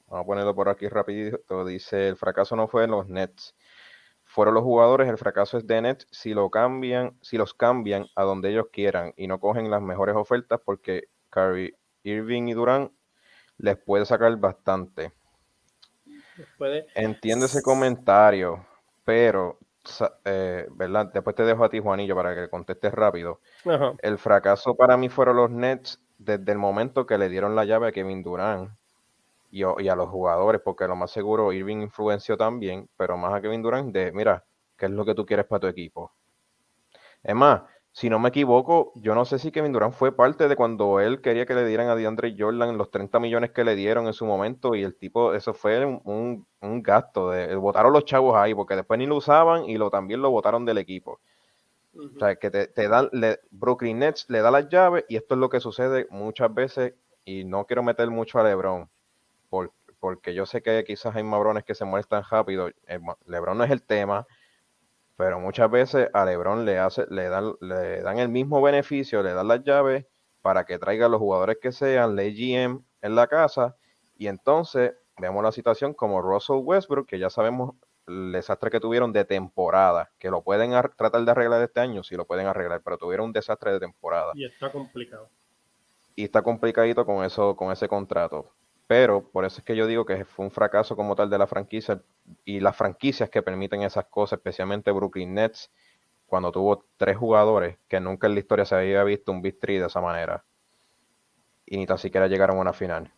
vamos 0.07 0.25
a 0.25 0.27
ponerlo 0.27 0.53
por 0.53 0.67
aquí 0.67 0.89
rapidito, 0.89 1.63
dice, 1.63 2.09
el 2.09 2.17
fracaso 2.17 2.57
no 2.57 2.67
fue 2.67 2.83
en 2.83 2.91
los 2.91 3.07
Nets, 3.07 3.55
fueron 4.33 4.55
los 4.55 4.63
jugadores, 4.63 5.07
el 5.07 5.19
fracaso 5.19 5.59
es 5.59 5.67
de 5.67 5.79
Nets 5.79 6.07
si 6.09 6.33
lo 6.33 6.49
cambian, 6.49 7.15
si 7.21 7.37
los 7.37 7.53
cambian 7.53 8.07
a 8.15 8.23
donde 8.23 8.49
ellos 8.49 8.65
quieran 8.73 9.13
y 9.15 9.27
no 9.27 9.39
cogen 9.39 9.69
las 9.69 9.83
mejores 9.83 10.15
ofertas 10.15 10.59
porque 10.65 11.03
Curry, 11.29 11.75
Irving 12.01 12.47
y 12.47 12.53
Durán 12.53 12.91
les 13.59 13.77
puede 13.77 14.07
sacar 14.07 14.35
bastante. 14.37 15.11
Entiendo 16.95 17.45
ese 17.45 17.61
comentario, 17.61 18.65
pero 19.05 19.59
eh, 20.25 20.65
¿verdad? 20.71 21.11
Después 21.13 21.35
te 21.35 21.43
dejo 21.43 21.63
a 21.63 21.69
ti, 21.69 21.79
Juanillo, 21.79 22.15
para 22.15 22.33
que 22.33 22.49
contestes 22.49 22.91
rápido. 22.91 23.39
El 24.01 24.17
fracaso 24.17 24.75
para 24.75 24.97
mí 24.97 25.09
fueron 25.09 25.35
los 25.35 25.51
Nets 25.51 26.01
desde 26.17 26.51
el 26.51 26.57
momento 26.57 27.05
que 27.05 27.19
le 27.19 27.29
dieron 27.29 27.55
la 27.55 27.65
llave 27.65 27.89
a 27.89 27.91
Kevin 27.91 28.23
Durant 28.23 28.71
y, 29.53 29.87
a 29.87 29.95
los 29.95 30.09
jugadores, 30.09 30.61
porque 30.61 30.87
lo 30.87 30.95
más 30.95 31.11
seguro 31.11 31.53
Irving 31.53 31.83
influenció 31.83 32.35
también, 32.35 32.89
pero 32.97 33.17
más 33.17 33.35
a 33.35 33.41
Kevin 33.41 33.61
Durant 33.61 33.93
de, 33.93 34.11
mira, 34.11 34.43
¿qué 34.75 34.87
es 34.87 34.91
lo 34.91 35.05
que 35.05 35.13
tú 35.13 35.27
quieres 35.27 35.45
para 35.45 35.59
tu 35.59 35.67
equipo? 35.67 36.11
Es 37.21 37.35
más, 37.35 37.61
si 37.91 38.09
no 38.09 38.17
me 38.17 38.29
equivoco, 38.29 38.93
yo 38.95 39.13
no 39.13 39.25
sé 39.25 39.37
si 39.37 39.51
Kevin 39.51 39.71
Durant 39.71 39.93
fue 39.93 40.11
parte 40.11 40.47
de 40.47 40.55
cuando 40.55 40.99
él 40.99 41.21
quería 41.21 41.45
que 41.45 41.53
le 41.53 41.67
dieran 41.67 41.87
a 41.87 41.95
DeAndre 41.95 42.35
Jordan 42.35 42.79
los 42.79 42.89
30 42.89 43.19
millones 43.19 43.51
que 43.51 43.63
le 43.63 43.75
dieron 43.75 44.07
en 44.07 44.13
su 44.13 44.25
momento 44.25 44.73
y 44.73 44.81
el 44.81 44.95
tipo, 44.95 45.35
eso 45.35 45.53
fue 45.53 45.85
un, 45.85 46.47
gasto, 46.81 47.29
de, 47.29 47.55
votaron 47.55 47.93
los 47.93 48.05
chavos 48.05 48.35
ahí 48.35 48.55
porque 48.55 48.75
después 48.75 48.97
ni 48.97 49.05
lo 49.05 49.17
usaban 49.17 49.69
y 49.69 49.77
lo 49.77 49.91
también 49.91 50.23
lo 50.23 50.31
votaron 50.31 50.65
del 50.65 50.79
equipo. 50.79 51.19
O 51.95 52.17
sea, 52.17 52.35
que 52.37 52.49
te, 52.49 52.65
te 52.65 52.87
dan, 52.87 53.11
Brooklyn 53.51 53.99
Nets 53.99 54.27
le 54.29 54.41
da 54.41 54.49
las 54.49 54.67
llaves 54.67 55.05
y 55.07 55.15
esto 55.15 55.35
es 55.35 55.39
lo 55.39 55.49
que 55.49 55.59
sucede 55.59 56.07
muchas 56.09 56.51
veces 56.51 56.95
y 57.23 57.43
no 57.43 57.67
quiero 57.67 57.83
meter 57.83 58.09
mucho 58.09 58.39
a 58.39 58.43
LeBron 58.43 58.89
porque 59.99 60.33
yo 60.33 60.45
sé 60.45 60.61
que 60.61 60.83
quizás 60.83 61.15
hay 61.15 61.23
mabrones 61.23 61.63
que 61.63 61.75
se 61.75 61.85
muestran 61.85 62.23
rápido. 62.29 62.69
Eh, 62.87 62.99
LeBron 63.25 63.57
no 63.57 63.63
es 63.63 63.71
el 63.71 63.83
tema 63.83 64.27
pero 65.15 65.39
muchas 65.39 65.69
veces 65.69 66.09
a 66.13 66.25
LeBron 66.25 66.65
le, 66.65 66.79
hace, 66.79 67.05
le, 67.09 67.29
dan, 67.29 67.53
le 67.61 68.01
dan 68.01 68.19
el 68.19 68.29
mismo 68.29 68.61
beneficio, 68.61 69.21
le 69.21 69.33
dan 69.33 69.47
las 69.47 69.63
llaves 69.63 70.05
para 70.41 70.65
que 70.65 70.79
traiga 70.79 71.05
a 71.05 71.09
los 71.09 71.19
jugadores 71.19 71.57
que 71.61 71.71
sean, 71.71 72.15
le 72.15 72.31
GM 72.31 72.83
en 73.01 73.15
la 73.15 73.27
casa, 73.27 73.75
y 74.17 74.27
entonces 74.27 74.93
vemos 75.17 75.43
la 75.43 75.51
situación 75.51 75.93
como 75.93 76.21
Russell 76.21 76.57
Westbrook, 76.61 77.07
que 77.07 77.19
ya 77.19 77.29
sabemos 77.29 77.75
el 78.07 78.33
desastre 78.33 78.69
que 78.69 78.79
tuvieron 78.79 79.13
de 79.13 79.23
temporada, 79.23 80.11
que 80.17 80.29
lo 80.29 80.41
pueden 80.41 80.71
tratar 80.97 81.23
de 81.23 81.31
arreglar 81.31 81.61
este 81.61 81.79
año, 81.79 82.03
sí 82.03 82.15
lo 82.15 82.25
pueden 82.25 82.47
arreglar, 82.47 82.81
pero 82.83 82.97
tuvieron 82.97 83.27
un 83.27 83.33
desastre 83.33 83.71
de 83.71 83.79
temporada. 83.79 84.33
Y 84.35 84.45
está 84.45 84.71
complicado. 84.71 85.29
Y 86.15 86.25
está 86.25 86.41
complicadito 86.41 87.05
con 87.05 87.23
eso, 87.23 87.55
con 87.55 87.71
ese 87.71 87.87
contrato. 87.87 88.51
Pero 88.95 89.27
por 89.27 89.43
eso 89.43 89.57
es 89.57 89.65
que 89.65 89.75
yo 89.75 89.87
digo 89.87 90.05
que 90.05 90.23
fue 90.23 90.45
un 90.45 90.51
fracaso 90.51 90.95
como 90.95 91.15
tal 91.15 91.27
de 91.27 91.39
la 91.39 91.47
franquicia 91.47 92.03
y 92.45 92.59
las 92.59 92.77
franquicias 92.77 93.27
que 93.27 93.41
permiten 93.41 93.81
esas 93.81 94.05
cosas, 94.05 94.37
especialmente 94.37 94.91
Brooklyn 94.91 95.33
Nets, 95.33 95.71
cuando 96.27 96.51
tuvo 96.51 96.85
tres 96.95 97.17
jugadores 97.17 97.79
que 97.87 97.99
nunca 97.99 98.27
en 98.27 98.35
la 98.35 98.41
historia 98.41 98.65
se 98.65 98.75
había 98.75 99.03
visto 99.03 99.31
un 99.31 99.41
Big 99.41 99.59
de 99.59 99.83
esa 99.87 99.99
manera. 99.99 100.45
Y 101.65 101.77
ni 101.77 101.87
tan 101.87 101.97
siquiera 101.97 102.27
llegaron 102.27 102.57
a 102.57 102.61
una 102.61 102.71
final. 102.71 103.11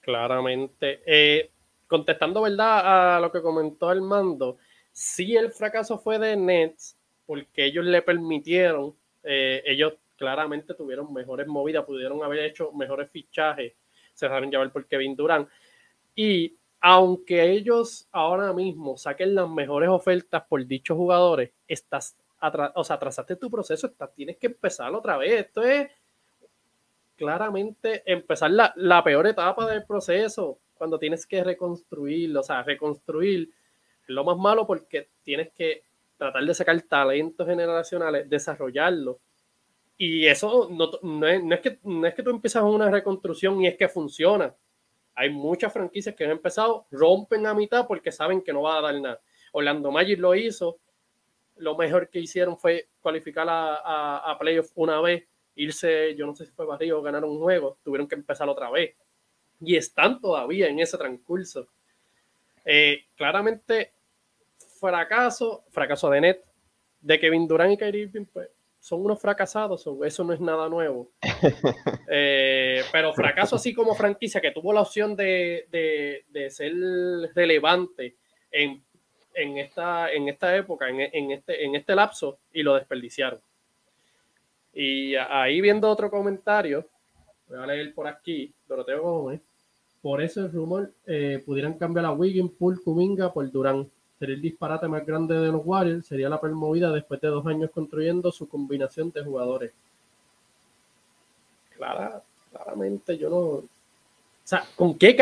Claramente. 0.00 1.04
Eh, 1.06 1.52
contestando, 1.86 2.42
¿verdad? 2.42 3.14
A 3.14 3.20
lo 3.20 3.30
que 3.30 3.40
comentó 3.40 3.90
Armando, 3.90 4.56
sí 4.90 5.36
el 5.36 5.52
fracaso 5.52 6.00
fue 6.00 6.18
de 6.18 6.36
Nets, 6.36 6.98
porque 7.26 7.66
ellos 7.66 7.84
le 7.84 8.02
permitieron, 8.02 8.92
eh, 9.22 9.62
ellos 9.64 9.92
claramente 10.16 10.74
tuvieron 10.74 11.12
mejores 11.12 11.46
movidas, 11.46 11.84
pudieron 11.84 12.24
haber 12.24 12.40
hecho 12.40 12.72
mejores 12.72 13.08
fichajes 13.08 13.74
se 14.20 14.26
dejaron 14.26 14.50
llevar 14.50 14.70
por 14.70 14.86
Kevin 14.86 15.16
Durant. 15.16 15.48
Y 16.14 16.56
aunque 16.80 17.50
ellos 17.50 18.06
ahora 18.12 18.52
mismo 18.52 18.96
saquen 18.96 19.34
las 19.34 19.48
mejores 19.48 19.88
ofertas 19.88 20.44
por 20.48 20.64
dichos 20.66 20.96
jugadores, 20.96 21.50
estás 21.66 22.16
o 22.74 22.84
sea, 22.84 22.96
atrasaste 22.96 23.36
tu 23.36 23.50
proceso, 23.50 23.86
estás, 23.86 24.14
tienes 24.14 24.38
que 24.38 24.46
empezar 24.46 24.94
otra 24.94 25.18
vez. 25.18 25.46
Esto 25.46 25.62
es 25.62 25.90
claramente 27.16 28.02
empezar 28.10 28.50
la, 28.50 28.72
la 28.76 29.04
peor 29.04 29.26
etapa 29.26 29.66
del 29.66 29.84
proceso, 29.84 30.58
cuando 30.74 30.98
tienes 30.98 31.26
que 31.26 31.44
reconstruirlo, 31.44 32.40
o 32.40 32.42
sea, 32.42 32.62
reconstruir 32.62 33.50
lo 34.06 34.24
más 34.24 34.38
malo 34.38 34.66
porque 34.66 35.10
tienes 35.22 35.52
que 35.52 35.84
tratar 36.16 36.44
de 36.44 36.54
sacar 36.54 36.80
talentos 36.82 37.46
generacionales, 37.46 38.28
desarrollarlo 38.28 39.20
y 40.02 40.26
eso 40.26 40.70
no, 40.70 40.90
no, 41.02 41.26
es, 41.26 41.60
que, 41.60 41.78
no 41.82 42.06
es 42.06 42.14
que 42.14 42.22
tú 42.22 42.30
empiezas 42.30 42.62
una 42.62 42.90
reconstrucción 42.90 43.60
y 43.60 43.66
es 43.66 43.76
que 43.76 43.86
funciona. 43.86 44.54
Hay 45.14 45.28
muchas 45.28 45.74
franquicias 45.74 46.14
que 46.14 46.24
han 46.24 46.30
empezado, 46.30 46.86
rompen 46.90 47.46
a 47.46 47.52
mitad 47.52 47.86
porque 47.86 48.10
saben 48.10 48.40
que 48.40 48.50
no 48.50 48.62
va 48.62 48.78
a 48.78 48.80
dar 48.80 48.94
nada. 48.98 49.20
Orlando 49.52 49.90
Magic 49.90 50.18
lo 50.18 50.34
hizo. 50.34 50.78
Lo 51.56 51.76
mejor 51.76 52.08
que 52.08 52.18
hicieron 52.18 52.56
fue 52.56 52.88
cualificar 53.02 53.46
a, 53.50 54.16
a, 54.16 54.38
playoff 54.38 54.70
una 54.74 55.02
vez, 55.02 55.24
irse, 55.54 56.14
yo 56.16 56.24
no 56.24 56.34
sé 56.34 56.46
si 56.46 56.52
fue 56.52 56.64
barrio 56.64 57.00
o 57.00 57.02
ganar 57.02 57.22
un 57.22 57.38
juego. 57.38 57.76
Tuvieron 57.84 58.08
que 58.08 58.14
empezar 58.14 58.48
otra 58.48 58.70
vez. 58.70 58.94
Y 59.60 59.76
están 59.76 60.18
todavía 60.18 60.68
en 60.68 60.80
ese 60.80 60.96
transcurso. 60.96 61.68
Eh, 62.64 63.04
claramente 63.16 63.92
fracaso, 64.78 65.62
fracaso 65.68 66.08
de 66.08 66.20
net, 66.22 66.44
de 67.02 67.20
Kevin 67.20 67.46
Durant 67.46 67.74
y 67.74 67.76
Kyrie 67.76 68.04
Irving, 68.04 68.24
pues 68.24 68.48
son 68.80 69.04
unos 69.04 69.20
fracasados, 69.20 69.86
eso 70.04 70.24
no 70.24 70.32
es 70.32 70.40
nada 70.40 70.68
nuevo. 70.68 71.10
Eh, 72.12 72.82
pero 72.90 73.12
fracaso 73.12 73.54
así 73.54 73.72
como 73.72 73.94
franquicia, 73.94 74.40
que 74.40 74.50
tuvo 74.50 74.72
la 74.72 74.80
opción 74.80 75.14
de, 75.14 76.24
ser 76.50 76.72
relevante 77.36 78.16
en, 78.50 78.82
esta, 79.56 80.10
en 80.12 80.28
esta 80.28 80.56
época, 80.56 80.88
en, 80.88 81.30
este, 81.30 81.64
en 81.64 81.76
este 81.76 81.94
lapso, 81.94 82.38
y 82.52 82.64
lo 82.64 82.74
desperdiciaron. 82.74 83.40
Y 84.74 85.14
ahí 85.14 85.60
viendo 85.60 85.88
otro 85.88 86.10
comentario, 86.10 86.84
voy 87.48 87.58
a 87.58 87.66
leer 87.66 87.94
por 87.94 88.08
aquí, 88.08 88.52
Doroteo 88.66 89.02
Gómez. 89.02 89.40
Por 90.02 90.20
eso 90.20 90.40
el 90.40 90.52
rumor 90.52 90.92
eh, 91.06 91.40
pudieran 91.46 91.74
cambiar 91.74 92.06
a 92.06 92.12
Wiggins, 92.12 92.50
Pool, 92.58 92.82
Kuminga 92.82 93.32
por 93.32 93.48
Durán. 93.52 93.88
Sería 94.20 94.34
el 94.34 94.42
disparate 94.42 94.86
más 94.86 95.06
grande 95.06 95.34
de 95.34 95.50
los 95.50 95.62
Warriors. 95.64 96.06
Sería 96.06 96.28
la 96.28 96.38
permovida 96.38 96.92
después 96.92 97.18
de 97.22 97.28
dos 97.28 97.46
años 97.46 97.70
construyendo 97.70 98.30
su 98.30 98.46
combinación 98.46 99.10
de 99.10 99.24
jugadores. 99.24 99.72
Clara, 101.74 102.22
claramente 102.52 103.16
yo 103.16 103.30
no. 103.30 103.38
O 103.38 103.64
sea, 104.44 104.62
¿con 104.76 104.98
qué, 104.98 105.16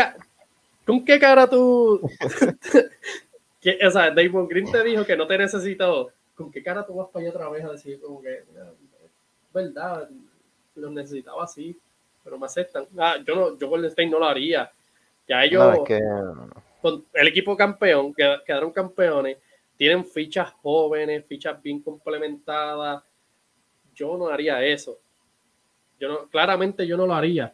¿con 0.85 1.05
qué 1.05 1.17
cara 1.21 1.49
tú. 1.49 2.01
o 3.87 3.91
sea, 3.91 4.11
Damon 4.11 4.49
Green 4.49 4.69
te 4.69 4.83
dijo 4.83 5.05
que 5.05 5.17
no 5.17 5.29
te 5.29 5.39
necesito. 5.39 6.11
¿Con 6.35 6.51
qué 6.51 6.61
cara 6.61 6.85
tú 6.85 6.95
vas 6.95 7.09
para 7.09 7.25
allá 7.25 7.37
otra 7.37 7.49
vez 7.51 7.65
a 7.65 7.71
decir, 7.71 8.01
como 8.01 8.21
que, 8.21 8.43
verdad, 9.55 10.09
los 10.75 10.91
necesitaba 10.91 11.45
así, 11.45 11.79
pero 12.25 12.37
me 12.37 12.47
aceptan? 12.47 12.87
Ah, 12.99 13.17
yo 13.25 13.37
no, 13.37 13.57
yo 13.57 13.69
Golden 13.69 13.91
State 13.91 14.09
no 14.09 14.19
lo 14.19 14.27
haría. 14.27 14.73
Ya 15.29 15.45
ellos 15.45 15.79
el 17.13 17.29
equipo 17.29 17.57
campeón, 17.57 18.15
quedaron 18.15 18.73
campeones, 18.73 19.39
tienen 19.77 20.05
fichas 20.05 20.53
jóvenes, 20.63 21.25
fichas 21.27 21.61
bien 21.63 21.81
complementadas. 21.81 23.03
Yo 23.95 24.17
no 24.17 24.29
haría 24.29 24.63
eso. 24.65 24.99
Yo 25.99 26.09
no, 26.09 26.29
claramente 26.29 26.87
yo 26.87 26.97
no 26.97 27.07
lo 27.07 27.15
haría. 27.15 27.53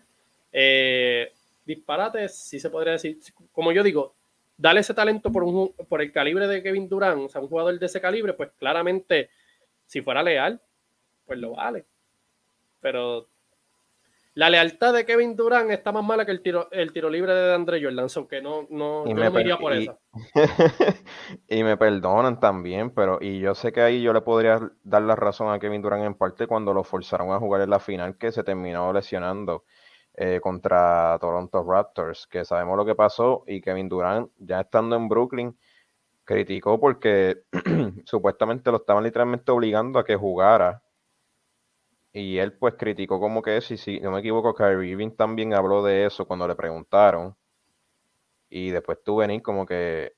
Eh, 0.52 1.32
disparate, 1.64 2.28
sí 2.28 2.60
se 2.60 2.70
podría 2.70 2.92
decir. 2.92 3.18
Como 3.52 3.72
yo 3.72 3.82
digo, 3.82 4.14
dale 4.56 4.80
ese 4.80 4.94
talento 4.94 5.32
por, 5.32 5.44
un, 5.44 5.72
por 5.88 6.00
el 6.00 6.12
calibre 6.12 6.46
de 6.46 6.62
Kevin 6.62 6.88
Durant, 6.88 7.22
o 7.22 7.28
sea, 7.28 7.40
un 7.40 7.48
jugador 7.48 7.78
de 7.78 7.86
ese 7.86 8.00
calibre, 8.00 8.34
pues 8.34 8.50
claramente, 8.58 9.30
si 9.86 10.00
fuera 10.02 10.22
leal, 10.22 10.60
pues 11.26 11.38
lo 11.38 11.52
vale. 11.52 11.84
Pero 12.80 13.28
la 14.34 14.50
lealtad 14.50 14.92
de 14.92 15.06
Kevin 15.06 15.36
Durant 15.36 15.70
está 15.70 15.92
más 15.92 16.04
mala 16.04 16.26
que 16.26 16.32
el 16.32 16.42
tiro, 16.42 16.68
el 16.72 16.92
tiro 16.92 17.08
libre 17.08 17.32
de 17.32 17.54
Andre 17.54 17.82
Jordan, 17.82 18.08
aunque 18.16 18.42
no, 18.42 18.66
no, 18.68 19.06
yo 19.06 19.14
me, 19.14 19.30
no 19.30 19.40
iría 19.40 19.56
por 19.56 19.72
eso. 19.72 19.98
y 21.48 21.62
me 21.62 21.76
perdonan 21.76 22.40
también, 22.40 22.90
pero 22.90 23.18
y 23.20 23.38
yo 23.38 23.54
sé 23.54 23.72
que 23.72 23.80
ahí 23.80 24.02
yo 24.02 24.12
le 24.12 24.22
podría 24.22 24.60
dar 24.82 25.02
la 25.02 25.14
razón 25.14 25.52
a 25.52 25.58
Kevin 25.60 25.82
Durant 25.82 26.04
en 26.04 26.14
parte 26.14 26.48
cuando 26.48 26.74
lo 26.74 26.82
forzaron 26.82 27.30
a 27.30 27.38
jugar 27.38 27.62
en 27.62 27.70
la 27.70 27.78
final 27.78 28.18
que 28.18 28.32
se 28.32 28.42
terminó 28.42 28.92
lesionando 28.92 29.64
eh, 30.14 30.40
contra 30.42 31.16
Toronto 31.20 31.62
Raptors, 31.62 32.26
que 32.26 32.44
sabemos 32.44 32.76
lo 32.76 32.84
que 32.84 32.94
pasó 32.96 33.44
y 33.46 33.60
Kevin 33.60 33.88
Durant 33.88 34.30
ya 34.38 34.62
estando 34.62 34.96
en 34.96 35.08
Brooklyn 35.08 35.56
criticó 36.24 36.80
porque 36.80 37.42
supuestamente 38.04 38.70
lo 38.72 38.78
estaban 38.78 39.04
literalmente 39.04 39.52
obligando 39.52 39.98
a 39.98 40.04
que 40.04 40.16
jugara 40.16 40.82
y 42.14 42.38
él 42.38 42.52
pues 42.54 42.74
criticó 42.78 43.20
como 43.20 43.42
que 43.42 43.60
si, 43.60 43.76
si 43.76 44.00
no 44.00 44.12
me 44.12 44.20
equivoco, 44.20 44.54
Kyrie 44.54 44.92
Irving 44.92 45.10
también 45.16 45.52
habló 45.52 45.82
de 45.82 46.06
eso 46.06 46.26
cuando 46.26 46.46
le 46.48 46.54
preguntaron. 46.54 47.36
Y 48.48 48.70
después 48.70 48.98
tú 49.04 49.16
venís 49.16 49.42
como 49.42 49.66
que, 49.66 50.14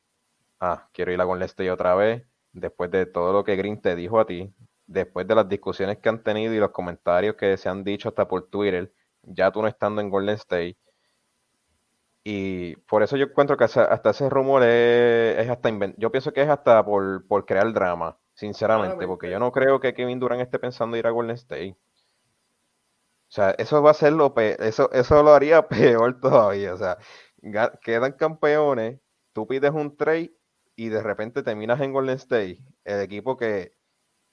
ah, 0.60 0.88
quiero 0.92 1.12
ir 1.12 1.20
a 1.20 1.24
Golden 1.24 1.46
State 1.46 1.70
otra 1.70 1.94
vez, 1.94 2.24
después 2.52 2.90
de 2.90 3.06
todo 3.06 3.32
lo 3.32 3.44
que 3.44 3.56
Green 3.56 3.80
te 3.80 3.96
dijo 3.96 4.20
a 4.20 4.26
ti, 4.26 4.52
después 4.86 5.26
de 5.26 5.34
las 5.36 5.48
discusiones 5.48 5.98
que 5.98 6.08
han 6.10 6.22
tenido 6.22 6.54
y 6.54 6.58
los 6.58 6.70
comentarios 6.70 7.36
que 7.36 7.56
se 7.56 7.68
han 7.70 7.84
dicho 7.84 8.10
hasta 8.10 8.28
por 8.28 8.48
Twitter, 8.50 8.92
ya 9.22 9.50
tú 9.52 9.62
no 9.62 9.68
estando 9.68 10.00
en 10.02 10.10
Golden 10.10 10.36
State. 10.36 10.76
Y 12.24 12.76
por 12.88 13.02
eso 13.02 13.16
yo 13.16 13.26
encuentro 13.26 13.56
que 13.56 13.64
hasta, 13.64 14.10
ese 14.10 14.28
rumor 14.28 14.62
es, 14.64 15.48
hasta 15.48 15.70
yo 15.96 16.10
pienso 16.10 16.32
que 16.32 16.42
es 16.42 16.48
hasta 16.48 16.84
por, 16.84 17.26
por 17.26 17.46
crear 17.46 17.72
drama, 17.72 18.18
sinceramente, 18.34 19.06
porque 19.06 19.30
yo 19.30 19.38
no 19.38 19.52
creo 19.52 19.80
que 19.80 19.94
Kevin 19.94 20.18
Durant 20.20 20.42
esté 20.42 20.58
pensando 20.58 20.96
ir 20.96 21.06
a 21.06 21.10
Golden 21.10 21.36
State. 21.36 21.76
O 23.28 23.32
sea, 23.36 23.50
eso 23.58 23.82
va 23.82 23.90
a 23.90 23.94
ser 23.94 24.12
lo 24.12 24.34
peor, 24.34 24.56
eso, 24.62 24.90
eso 24.92 25.22
lo 25.22 25.34
haría 25.34 25.68
peor 25.68 26.20
todavía. 26.20 26.74
O 26.74 26.76
sea, 26.76 26.98
quedan 27.82 28.12
campeones, 28.12 29.00
tú 29.32 29.46
pides 29.46 29.72
un 29.72 29.96
trade 29.96 30.34
y 30.76 30.88
de 30.88 31.02
repente 31.02 31.42
terminas 31.42 31.80
en 31.80 31.92
Golden 31.92 32.16
State, 32.16 32.58
el 32.84 33.00
equipo 33.00 33.36
que 33.36 33.74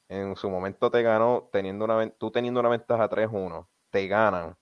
en 0.10 0.36
su 0.38 0.50
momento 0.50 0.92
te 0.92 1.04
ganó, 1.04 1.50
teniendo 1.52 1.86
una, 1.86 2.10
tú 2.12 2.32
teniendo 2.32 2.60
una 2.62 2.70
ventaja 2.70 3.10
3-1, 3.10 3.70
te 3.92 4.08
ganan, 4.08 4.58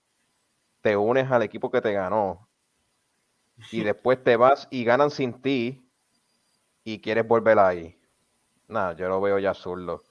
te 0.82 0.96
unes 0.96 1.30
al 1.30 1.42
equipo 1.42 1.70
que 1.70 1.82
te 1.82 1.92
ganó 1.92 2.48
y 3.70 3.80
después 3.84 4.22
te 4.22 4.36
vas 4.36 4.68
y 4.70 4.84
ganan 4.84 5.10
sin 5.10 5.40
ti 5.42 5.90
y 6.84 7.00
quieres 7.00 7.26
volver 7.26 7.58
ahí. 7.58 7.98
Nada, 8.68 8.94
yo 8.94 9.08
lo 9.08 9.20
veo 9.20 9.38
ya 9.38 9.54
zurdo. 9.54 10.02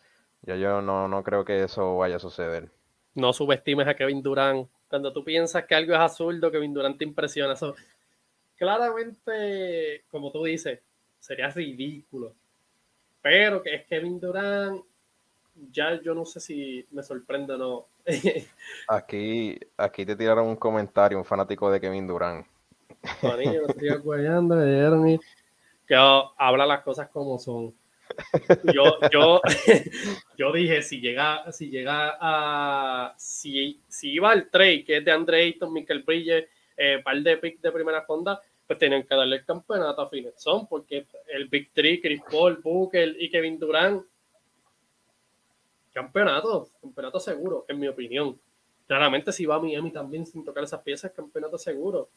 Ya 0.43 0.55
yo 0.57 0.81
no, 0.81 1.07
no 1.07 1.23
creo 1.23 1.45
que 1.45 1.63
eso 1.63 1.97
vaya 1.97 2.17
a 2.17 2.19
suceder 2.19 2.71
no 3.15 3.33
subestimes 3.33 3.87
a 3.87 3.95
Kevin 3.95 4.21
Durant. 4.21 4.67
Cuando 4.87 5.11
tú 5.13 5.23
piensas 5.23 5.65
que 5.65 5.75
algo 5.75 5.93
es 5.93 5.99
azuldo, 5.99 6.51
Kevin 6.51 6.73
Durant 6.73 6.97
te 6.97 7.05
impresiona. 7.05 7.55
Claramente, 8.57 10.03
como 10.11 10.31
tú 10.31 10.43
dices, 10.43 10.79
sería 11.19 11.49
ridículo. 11.49 12.33
Pero 13.21 13.61
que 13.61 13.75
es 13.75 13.85
Kevin 13.85 14.19
Durant, 14.19 14.83
ya 15.71 16.01
yo 16.01 16.13
no 16.13 16.25
sé 16.25 16.39
si 16.39 16.85
me 16.91 17.03
sorprende 17.03 17.53
o 17.53 17.57
no. 17.57 17.85
aquí, 18.87 19.59
aquí 19.77 20.05
te 20.05 20.15
tiraron 20.15 20.47
un 20.47 20.55
comentario, 20.55 21.17
un 21.17 21.25
fanático 21.25 21.71
de 21.71 21.79
Kevin 21.79 22.07
Durant. 22.07 22.45
que 25.87 25.95
habla 25.95 26.65
las 26.65 26.83
cosas 26.83 27.09
como 27.09 27.37
son. 27.37 27.73
Yo, 28.73 28.97
yo, 29.11 29.41
yo 30.37 30.51
dije, 30.51 30.81
si 30.81 30.99
llega, 30.99 31.51
si 31.51 31.69
llega 31.69 32.17
a, 32.19 33.13
si, 33.17 33.81
si 33.87 34.11
iba 34.11 34.31
al 34.31 34.49
trade, 34.49 34.83
que 34.85 34.97
es 34.97 35.05
de 35.05 35.11
Andre 35.11 35.43
Ayton, 35.43 35.73
Michael 35.73 36.03
Bridges, 36.03 36.45
eh, 36.77 37.01
par 37.03 37.17
de 37.21 37.37
picks 37.37 37.61
de 37.61 37.71
primera 37.71 38.05
ronda, 38.07 38.41
pues 38.65 38.79
tienen 38.79 39.05
que 39.05 39.15
darle 39.15 39.37
el 39.37 39.45
campeonato 39.45 40.01
a 40.01 40.09
Son, 40.37 40.67
porque 40.67 41.05
el 41.27 41.47
Big 41.47 41.71
Three, 41.73 42.01
Chris 42.01 42.21
Paul, 42.29 42.57
Booker 42.63 43.15
y 43.19 43.29
Kevin 43.29 43.59
Durant, 43.59 44.03
campeonato, 45.93 46.69
campeonato 46.81 47.19
seguro, 47.19 47.65
en 47.67 47.79
mi 47.79 47.87
opinión. 47.87 48.39
Claramente 48.87 49.31
si 49.31 49.45
va 49.45 49.55
a 49.55 49.59
Miami 49.59 49.91
también 49.91 50.25
sin 50.25 50.43
tocar 50.43 50.63
esas 50.63 50.81
piezas, 50.81 51.11
campeonato 51.11 51.57
seguro. 51.57 52.09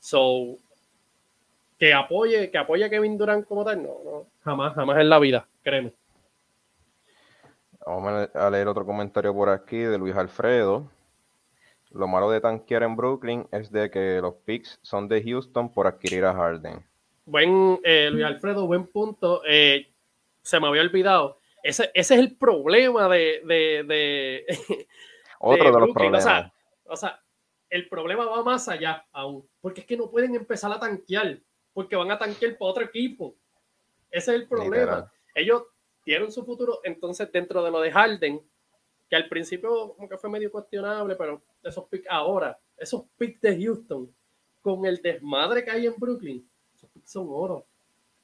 So, 0.00 0.58
que 1.78 1.92
apoye, 1.92 2.50
que 2.50 2.58
apoye 2.58 2.84
a 2.84 2.90
Kevin 2.90 3.18
Durant 3.18 3.46
como 3.46 3.64
tal, 3.64 3.82
no, 3.82 3.96
no, 4.04 4.26
jamás, 4.44 4.74
jamás 4.74 4.98
en 4.98 5.08
la 5.08 5.18
vida, 5.18 5.46
créeme. 5.62 5.92
Vamos 7.86 8.28
a 8.34 8.50
leer 8.50 8.66
otro 8.66 8.84
comentario 8.84 9.32
por 9.32 9.48
aquí 9.48 9.78
de 9.78 9.96
Luis 9.96 10.16
Alfredo. 10.16 10.90
Lo 11.92 12.08
malo 12.08 12.30
de 12.30 12.40
tanquear 12.40 12.82
en 12.82 12.96
Brooklyn 12.96 13.46
es 13.52 13.70
de 13.70 13.90
que 13.90 14.20
los 14.20 14.34
picks 14.44 14.78
son 14.82 15.06
de 15.08 15.22
Houston 15.22 15.72
por 15.72 15.86
adquirir 15.86 16.24
a 16.24 16.34
Harden. 16.34 16.84
Buen, 17.26 17.78
eh, 17.84 18.08
Luis 18.10 18.24
Alfredo, 18.24 18.66
buen 18.66 18.86
punto. 18.88 19.42
Eh, 19.46 19.88
se 20.42 20.58
me 20.58 20.66
había 20.66 20.82
olvidado. 20.82 21.38
Ese, 21.62 21.90
ese 21.94 22.14
es 22.14 22.20
el 22.20 22.36
problema 22.36 23.08
de. 23.08 23.40
de, 23.44 24.44
Otro 25.38 25.72
de, 25.72 25.80
los 25.80 25.90
problemas. 25.90 26.52
O 26.84 26.96
sea, 26.96 27.20
el 27.70 27.88
problema 27.88 28.26
va 28.26 28.42
más 28.42 28.68
allá 28.68 29.06
aún. 29.12 29.48
Porque 29.60 29.82
es 29.82 29.86
que 29.86 29.96
no 29.96 30.10
pueden 30.10 30.34
empezar 30.34 30.72
a 30.72 30.80
tanquear 30.80 31.38
porque 31.76 31.94
van 31.94 32.10
a 32.10 32.18
tanquear 32.18 32.56
para 32.56 32.70
otro 32.70 32.84
equipo. 32.84 33.36
Ese 34.10 34.34
es 34.34 34.40
el 34.40 34.48
problema. 34.48 35.12
Ellos 35.34 35.64
tienen 36.02 36.32
su 36.32 36.42
futuro, 36.42 36.80
entonces 36.82 37.30
dentro 37.30 37.62
de 37.62 37.70
lo 37.70 37.82
de 37.82 37.92
Harden, 37.92 38.40
que 39.10 39.14
al 39.14 39.28
principio 39.28 39.92
como 39.92 40.08
que 40.08 40.16
fue 40.16 40.30
medio 40.30 40.50
cuestionable, 40.50 41.16
pero 41.16 41.42
esos 41.62 41.84
picks 41.84 42.06
ahora, 42.08 42.58
esos 42.78 43.02
picks 43.18 43.42
de 43.42 43.62
Houston, 43.62 44.10
con 44.62 44.86
el 44.86 45.02
desmadre 45.02 45.66
que 45.66 45.70
hay 45.70 45.84
en 45.84 45.92
Brooklyn, 45.98 46.48
esos 46.74 46.88
picks 46.88 47.10
son 47.10 47.26
oro. 47.28 47.66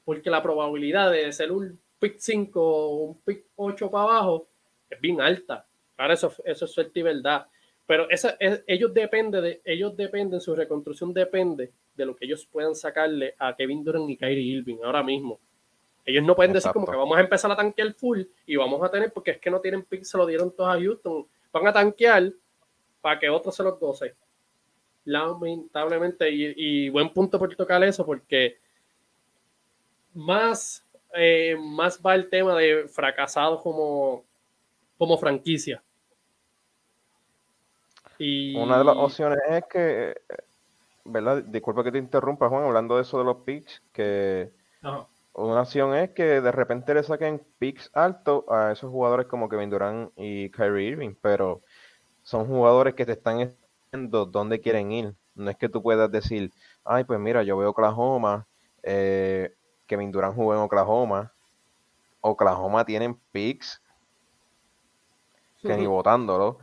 Porque 0.02 0.30
la 0.30 0.42
probabilidad 0.42 1.12
de 1.12 1.30
ser 1.30 1.52
un 1.52 1.78
pick 1.98 2.16
5 2.20 2.58
o 2.58 2.96
un 3.04 3.20
pick 3.20 3.44
8 3.56 3.90
para 3.90 4.04
abajo 4.04 4.48
es 4.88 4.98
bien 4.98 5.20
alta. 5.20 5.66
Ahora 5.98 6.14
eso, 6.14 6.32
eso 6.46 6.64
es 6.64 6.70
suerte 6.70 7.00
y 7.00 7.02
verdad. 7.02 7.46
Pero 7.86 8.08
esa, 8.08 8.34
ellos 8.66 8.94
dependen 8.94 9.42
de, 9.42 9.62
ellos 9.62 9.94
dependen, 9.94 10.40
su 10.40 10.54
reconstrucción 10.56 11.12
depende 11.12 11.70
de 11.94 12.06
lo 12.06 12.16
que 12.16 12.24
ellos 12.24 12.46
puedan 12.46 12.74
sacarle 12.74 13.34
a 13.38 13.54
Kevin 13.54 13.84
Durant 13.84 14.08
y 14.10 14.16
Kyrie 14.16 14.58
Irving 14.58 14.78
ahora 14.82 15.02
mismo. 15.02 15.38
Ellos 16.04 16.24
no 16.24 16.34
pueden 16.34 16.52
decir 16.52 16.72
como 16.72 16.86
que 16.86 16.96
vamos 16.96 17.16
a 17.16 17.20
empezar 17.20 17.50
a 17.52 17.56
tanquear 17.56 17.92
full 17.94 18.22
y 18.46 18.56
vamos 18.56 18.82
a 18.82 18.90
tener, 18.90 19.12
porque 19.12 19.32
es 19.32 19.38
que 19.38 19.50
no 19.50 19.60
tienen 19.60 19.84
pick, 19.84 20.02
se 20.02 20.18
lo 20.18 20.26
dieron 20.26 20.54
todos 20.54 20.74
a 20.74 20.80
Houston. 20.80 21.26
Van 21.52 21.66
a 21.66 21.72
tanquear 21.72 22.32
para 23.00 23.20
que 23.20 23.30
otros 23.30 23.54
se 23.54 23.62
los 23.62 23.78
goce. 23.78 24.16
Lamentablemente, 25.04 26.28
y, 26.30 26.88
buen 26.88 27.12
punto 27.12 27.38
por 27.38 27.54
tocar 27.54 27.82
eso, 27.84 28.04
porque 28.04 28.58
más 30.14 30.84
eh, 31.14 31.56
más 31.58 32.00
va 32.00 32.14
el 32.14 32.28
tema 32.28 32.56
de 32.56 32.88
fracasados 32.88 33.62
como, 33.62 34.24
como 34.96 35.18
franquicia. 35.18 35.82
Y... 38.18 38.56
Una 38.56 38.78
de 38.78 38.84
las 38.84 38.96
opciones 38.96 39.38
es 39.50 39.64
que, 39.70 40.14
¿verdad? 41.04 41.42
Disculpa 41.44 41.84
que 41.84 41.92
te 41.92 41.98
interrumpa, 41.98 42.48
Juan, 42.48 42.64
hablando 42.64 42.96
de 42.96 43.02
eso 43.02 43.18
de 43.18 43.24
los 43.24 43.38
picks, 43.38 43.82
que 43.92 44.52
una 45.34 45.62
opción 45.62 45.94
es 45.94 46.10
que 46.10 46.40
de 46.40 46.52
repente 46.52 46.94
le 46.94 47.02
saquen 47.02 47.42
picks 47.58 47.90
altos 47.94 48.44
a 48.48 48.72
esos 48.72 48.90
jugadores 48.90 49.26
como 49.26 49.48
Kevin 49.48 49.70
Durant 49.70 50.12
y 50.16 50.50
Kyrie 50.50 50.88
Irving, 50.88 51.14
pero 51.20 51.62
son 52.22 52.46
jugadores 52.46 52.94
que 52.94 53.06
te 53.06 53.12
están 53.12 53.38
diciendo 53.38 54.26
dónde 54.26 54.60
quieren 54.60 54.92
ir. 54.92 55.14
No 55.34 55.50
es 55.50 55.56
que 55.56 55.68
tú 55.68 55.82
puedas 55.82 56.10
decir, 56.10 56.52
ay, 56.84 57.04
pues 57.04 57.18
mira, 57.18 57.42
yo 57.42 57.56
veo 57.56 57.70
Oklahoma, 57.70 58.46
eh, 58.82 59.54
Kevin 59.86 60.12
Durant 60.12 60.34
jugó 60.34 60.54
en 60.54 60.60
Oklahoma, 60.60 61.32
Oklahoma 62.20 62.84
tienen 62.84 63.18
picks 63.32 63.82
que 65.62 65.76
ni 65.76 65.86
votándolo 65.86 66.58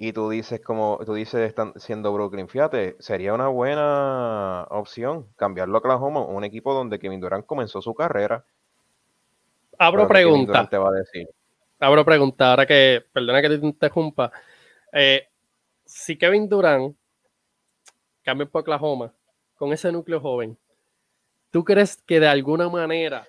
y 0.00 0.12
tú 0.12 0.30
dices 0.30 0.60
como 0.60 1.00
tú 1.04 1.14
dices 1.14 1.40
están 1.40 1.72
siendo 1.76 2.12
Brooklyn, 2.12 2.48
fíjate, 2.48 2.96
sería 3.00 3.34
una 3.34 3.48
buena 3.48 4.64
opción 4.70 5.26
cambiarlo 5.36 5.76
a 5.76 5.80
Oklahoma, 5.80 6.24
un 6.24 6.44
equipo 6.44 6.72
donde 6.72 7.00
Kevin 7.00 7.20
Durant 7.20 7.44
comenzó 7.44 7.82
su 7.82 7.94
carrera. 7.94 8.44
Abro 9.76 10.06
pregunta. 10.06 10.68
Te 10.68 10.78
va 10.78 10.90
a 10.90 10.92
decir. 10.92 11.28
Abro 11.80 12.04
pregunta, 12.04 12.50
ahora 12.50 12.64
que, 12.64 13.04
perdona 13.12 13.42
que 13.42 13.48
te 13.48 13.66
interrumpa. 13.66 14.30
Eh, 14.92 15.26
si 15.84 16.16
Kevin 16.16 16.48
Durant 16.48 16.96
cambia 18.22 18.46
por 18.46 18.62
Oklahoma 18.62 19.12
con 19.56 19.72
ese 19.72 19.90
núcleo 19.90 20.20
joven, 20.20 20.56
¿tú 21.50 21.64
crees 21.64 22.00
que 22.02 22.20
de 22.20 22.28
alguna 22.28 22.68
manera 22.68 23.26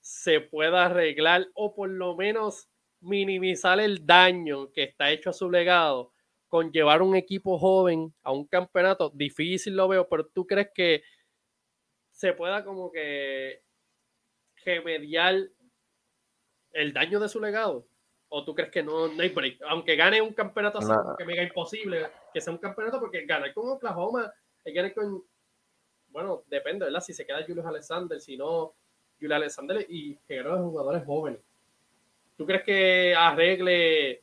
se 0.00 0.40
pueda 0.40 0.86
arreglar 0.86 1.46
o 1.54 1.76
por 1.76 1.88
lo 1.88 2.16
menos 2.16 2.68
minimizar 3.02 3.80
el 3.80 4.06
daño 4.06 4.72
que 4.72 4.84
está 4.84 5.10
hecho 5.10 5.30
a 5.30 5.34
su 5.34 5.50
legado 5.50 6.12
con 6.48 6.70
llevar 6.70 7.02
un 7.02 7.16
equipo 7.16 7.58
joven 7.58 8.14
a 8.22 8.32
un 8.32 8.46
campeonato, 8.46 9.10
difícil 9.14 9.74
lo 9.74 9.88
veo, 9.88 10.08
pero 10.08 10.26
tú 10.26 10.46
crees 10.46 10.68
que 10.74 11.02
se 12.10 12.32
pueda 12.34 12.64
como 12.64 12.92
que 12.92 13.62
remediar 14.64 15.36
el 16.72 16.92
daño 16.92 17.20
de 17.20 17.28
su 17.28 17.40
legado? 17.40 17.86
¿O 18.28 18.44
tú 18.44 18.54
crees 18.54 18.70
que 18.70 18.82
no, 18.82 19.08
no 19.08 19.22
hay 19.22 19.28
break? 19.28 19.60
Aunque 19.68 19.96
gane 19.96 20.22
un 20.22 20.32
campeonato 20.32 20.78
así, 20.78 20.90
que 21.18 21.24
mega 21.24 21.42
imposible 21.42 22.06
que 22.32 22.40
sea 22.40 22.52
un 22.52 22.58
campeonato, 22.58 22.98
porque 22.98 23.26
ganar 23.26 23.52
con 23.52 23.68
Oklahoma, 23.68 24.32
ganar 24.64 24.94
con. 24.94 25.22
Bueno, 26.08 26.42
depende, 26.46 26.86
¿verdad? 26.86 27.00
Si 27.00 27.12
se 27.12 27.26
queda 27.26 27.44
Julius 27.46 27.66
Alexander, 27.66 28.20
si 28.20 28.36
no, 28.36 28.74
Julius 29.18 29.36
Alexander 29.36 29.86
y 29.88 30.16
que 30.26 30.40
los 30.40 30.60
jugadores 30.60 31.04
jóvenes. 31.04 31.40
¿Tú 32.36 32.46
crees 32.46 32.62
que 32.64 33.14
arregle 33.14 34.22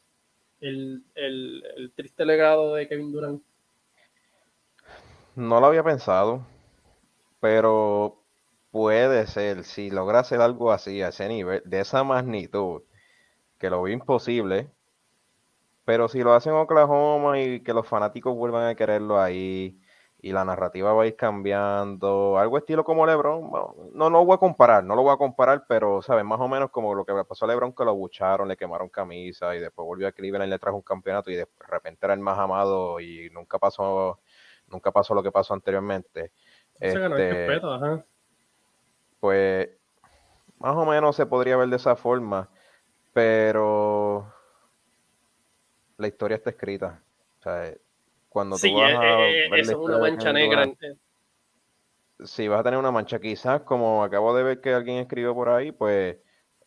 el, 0.62 1.94
triste 1.96 2.26
legado 2.26 2.76
de 2.76 2.88
Kevin 2.88 3.12
Durant? 3.12 3.44
No 5.36 5.60
lo 5.60 5.68
había 5.68 5.84
pensado, 5.84 6.46
pero 7.40 8.22
puede 8.72 9.28
ser, 9.28 9.64
si 9.64 9.90
logra 9.90 10.20
hacer 10.20 10.42
algo 10.42 10.72
así, 10.72 11.02
a 11.02 11.10
ese 11.10 11.28
nivel, 11.28 11.62
de 11.66 11.80
esa 11.80 12.04
magnitud, 12.04 12.82
que 13.58 13.70
lo 13.70 13.82
veo 13.82 13.94
imposible, 13.94 14.70
pero 15.86 16.08
si 16.08 16.22
lo 16.22 16.34
hacen 16.34 16.54
en 16.54 16.60
Oklahoma 16.60 17.40
y 17.40 17.62
que 17.62 17.74
los 17.74 17.88
fanáticos 17.88 18.36
vuelvan 18.36 18.68
a 18.68 18.76
quererlo 18.76 19.20
ahí, 19.20 19.80
y 20.22 20.34
la 20.34 20.44
narrativa 20.44 20.94
va 20.94 21.04
a 21.04 21.08
ir 21.08 21.16
cambiando, 21.16 22.38
algo 22.38 22.58
estilo 22.58 22.84
como 22.84 23.06
LeBron, 23.06 23.50
no, 23.94 24.10
no 24.10 24.26
voy 24.26 24.36
a 24.36 24.38
comparar, 24.38 24.84
no 24.84 24.96
lo 24.96 25.04
voy 25.04 25.14
a 25.14 25.18
comparar, 25.18 25.66
pero 25.68 26.02
sabes, 26.02 26.26
más 26.26 26.40
o 26.42 26.48
menos 26.48 26.72
como 26.72 26.94
lo 26.94 27.06
que 27.06 27.14
le 27.14 27.24
pasó 27.24 27.46
a 27.46 27.48
LeBron 27.48 27.74
que 27.74 27.86
lo 27.86 27.96
bucharon, 27.96 28.48
le 28.48 28.58
quemaron 28.58 28.90
camisa 28.90 29.56
y 29.56 29.60
después 29.60 29.86
volvió 29.86 30.08
a 30.08 30.12
Cleveland 30.12 30.48
y 30.48 30.50
le 30.50 30.60
trajo 30.60 30.78
un 30.78 30.84
campeonato 30.84 31.32
y 31.32 31.36
de 31.36 31.48
repente 31.68 32.06
era 32.06 32.14
el 32.14 32.20
más 32.20 32.38
amado 32.38 33.00
y 33.00 33.30
nunca 33.32 33.60
pasó 33.60 34.20
nunca 34.68 34.92
pasó 34.92 35.14
lo 35.14 35.24
que 35.24 35.32
pasó 35.32 35.54
anteriormente. 35.54 36.32
Este, 36.80 37.60
pues 39.20 39.70
más 40.60 40.76
o 40.76 40.86
menos 40.86 41.16
se 41.16 41.26
podría 41.26 41.58
ver 41.58 41.70
de 41.70 41.76
esa 41.76 41.96
forma, 41.96 42.50
pero 43.14 44.32
la 45.98 46.08
historia 46.08 46.36
está 46.36 46.52
escrita. 46.52 47.02
O 47.40 47.42
sea, 47.42 47.74
cuando 48.30 48.58
tú 48.58 48.74
vas 48.76 48.94
a 48.94 49.20
eh, 49.28 49.46
eh, 49.46 49.50
eso 49.54 49.72
es 49.72 49.78
una 49.78 49.98
mancha 49.98 50.32
negra. 50.32 50.72
Si 52.24 52.48
vas 52.48 52.60
a 52.60 52.64
tener 52.64 52.80
una 52.80 52.92
mancha, 52.92 53.20
quizás 53.20 53.62
como 53.62 54.04
acabo 54.04 54.36
de 54.36 54.44
ver 54.44 54.62
que 54.62 54.74
alguien 54.74 54.98
escribió 54.98 55.34
por 55.34 55.50
ahí, 55.50 55.72
pues 55.72 56.18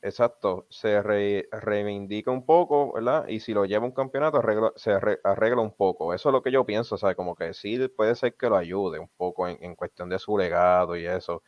exacto, 0.01 0.67
se 0.71 1.01
reivindica 1.03 2.31
un 2.31 2.45
poco, 2.45 2.95
¿verdad? 2.95 3.29
Y 3.29 3.39
si 3.39 3.55
lo 3.55 3.65
lleva 3.65 3.85
un 3.85 3.93
campeonato, 3.93 4.43
se 4.77 4.93
arregla 4.93 5.61
un 5.61 5.75
poco. 5.77 6.13
Eso 6.13 6.31
es 6.31 6.33
lo 6.33 6.43
que 6.43 6.51
yo 6.51 6.67
pienso, 6.67 6.97
o 6.97 6.99
sea, 6.99 7.15
como 7.15 7.37
que 7.37 7.55
sí 7.55 7.79
puede 7.89 8.15
ser 8.17 8.35
que 8.35 8.49
lo 8.49 8.57
ayude 8.57 8.99
un 8.99 9.09
poco 9.17 9.47
en, 9.47 9.77
cuestión 9.77 10.09
de 10.09 10.19
su 10.19 10.37
legado 10.37 10.97
y 10.97 11.07
eso, 11.07 11.43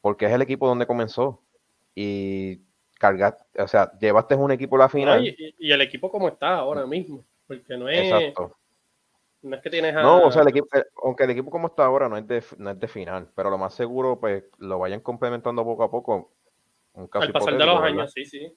porque 0.00 0.26
es 0.26 0.32
el 0.32 0.42
equipo 0.42 0.68
donde 0.68 0.86
comenzó. 0.86 1.42
Y 1.94 2.60
cargar, 2.98 3.38
o 3.58 3.66
sea, 3.66 3.90
llevaste 3.98 4.34
un 4.34 4.52
equipo 4.52 4.76
a 4.76 4.80
la 4.80 4.88
final. 4.88 5.24
y, 5.24 5.72
el 5.72 5.80
equipo 5.80 6.10
como 6.10 6.28
está 6.28 6.56
ahora 6.56 6.86
mismo, 6.86 7.24
porque 7.46 7.76
no 7.76 7.88
es... 7.88 8.12
Exacto 8.12 8.58
no 9.42 9.56
es 9.56 9.62
que 9.62 9.70
tienes 9.70 9.94
No, 9.94 10.24
o 10.24 10.32
sea, 10.32 10.42
el 10.42 10.48
equipo, 10.48 10.66
eh, 10.74 10.84
aunque 11.02 11.24
el 11.24 11.30
equipo 11.30 11.50
como 11.50 11.68
está 11.68 11.84
ahora 11.84 12.08
no 12.08 12.16
es, 12.16 12.26
de, 12.26 12.42
no 12.58 12.70
es 12.70 12.80
de 12.80 12.88
final, 12.88 13.28
pero 13.34 13.50
lo 13.50 13.58
más 13.58 13.74
seguro, 13.74 14.18
pues, 14.18 14.44
lo 14.58 14.78
vayan 14.78 15.00
complementando 15.00 15.64
poco 15.64 15.84
a 15.84 15.90
poco. 15.90 16.32
Un 16.94 17.06
caso 17.06 17.26
Al 17.26 17.32
pasar 17.32 17.56
de 17.56 17.66
los 17.66 17.80
años, 17.80 18.12
sí, 18.12 18.24
sí. 18.24 18.56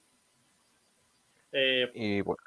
Eh, 1.52 1.90
y 1.94 2.22
pues, 2.22 2.38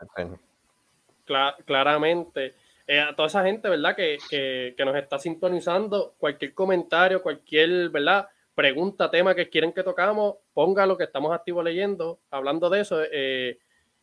claramente, 1.65 2.55
eh, 2.87 2.99
a 2.99 3.15
toda 3.15 3.27
esa 3.27 3.43
gente, 3.43 3.69
¿verdad? 3.69 3.95
Que, 3.95 4.17
que, 4.29 4.73
que, 4.75 4.85
nos 4.85 4.95
está 4.95 5.17
sintonizando, 5.17 6.15
cualquier 6.17 6.53
comentario, 6.53 7.21
cualquier, 7.21 7.89
¿verdad? 7.89 8.27
Pregunta, 8.53 9.09
tema 9.09 9.35
que 9.35 9.49
quieren 9.49 9.71
que 9.71 9.83
tocamos, 9.83 10.35
póngalo 10.53 10.97
que 10.97 11.03
estamos 11.05 11.33
activos 11.33 11.63
leyendo. 11.63 12.19
Hablando 12.31 12.69
de 12.69 12.81
eso, 12.81 13.01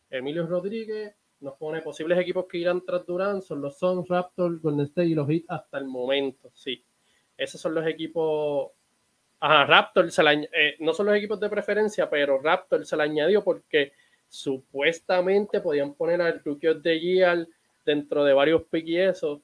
Emilio 0.09 0.47
Rodríguez, 0.47 1.15
nos 1.43 1.55
pone 1.57 1.81
posibles 1.81 2.17
equipos 2.17 2.45
que 2.49 2.57
irán 2.57 2.85
tras 2.85 3.05
Durant 3.05 3.43
son 3.43 3.61
los 3.61 3.77
Suns, 3.77 4.07
Raptors, 4.07 4.61
Golden 4.61 4.89
y 4.95 5.13
los 5.13 5.27
Heat 5.27 5.43
hasta 5.49 5.77
el 5.77 5.85
momento, 5.85 6.49
sí. 6.53 6.83
Esos 7.37 7.59
son 7.59 7.75
los 7.75 7.85
equipos. 7.85 8.71
Ajá, 9.41 9.65
Raptor 9.65 10.09
se 10.09 10.21
eh, 10.23 10.77
no 10.79 10.93
son 10.93 11.07
los 11.07 11.15
equipos 11.15 11.39
de 11.41 11.49
preferencia, 11.49 12.09
pero 12.09 12.39
Raptor 12.41 12.85
se 12.85 12.95
le 12.95 13.03
añadió 13.03 13.43
porque 13.43 13.91
supuestamente 14.29 15.59
podían 15.59 15.93
poner 15.95 16.21
al 16.21 16.41
Rookie 16.43 16.75
de 16.75 16.99
Year 16.99 17.47
dentro 17.85 18.23
de 18.23 18.33
varios 18.33 18.63
picks 18.63 18.87
y 18.87 18.97
eso. 18.97 19.41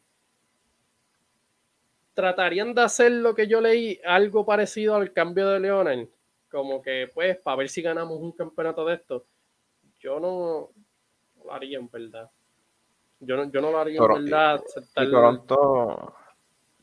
Tratarían 2.14 2.74
de 2.74 2.82
hacer 2.82 3.12
lo 3.12 3.36
que 3.36 3.48
yo 3.48 3.60
leí, 3.60 4.00
algo 4.06 4.46
parecido 4.46 4.96
al 4.96 5.12
cambio 5.12 5.50
de 5.50 5.60
Leonel, 5.60 6.10
como 6.50 6.82
que 6.82 7.10
pues 7.14 7.38
para 7.38 7.58
ver 7.58 7.68
si 7.68 7.82
ganamos 7.82 8.20
un 8.22 8.32
campeonato 8.32 8.86
de 8.86 8.96
esto. 8.96 9.26
Yo 10.00 10.20
no, 10.22 10.70
lo 11.50 11.56
haría 11.56 11.78
en 11.80 11.90
verdad. 11.90 12.30
Yo 13.20 13.36
no, 13.36 13.52
yo 13.52 13.62
no 13.62 13.72
lo 13.72 13.80
haría 13.80 14.00
en 14.00 14.26
verdad. 14.26 14.62
Toronto, 14.94 16.14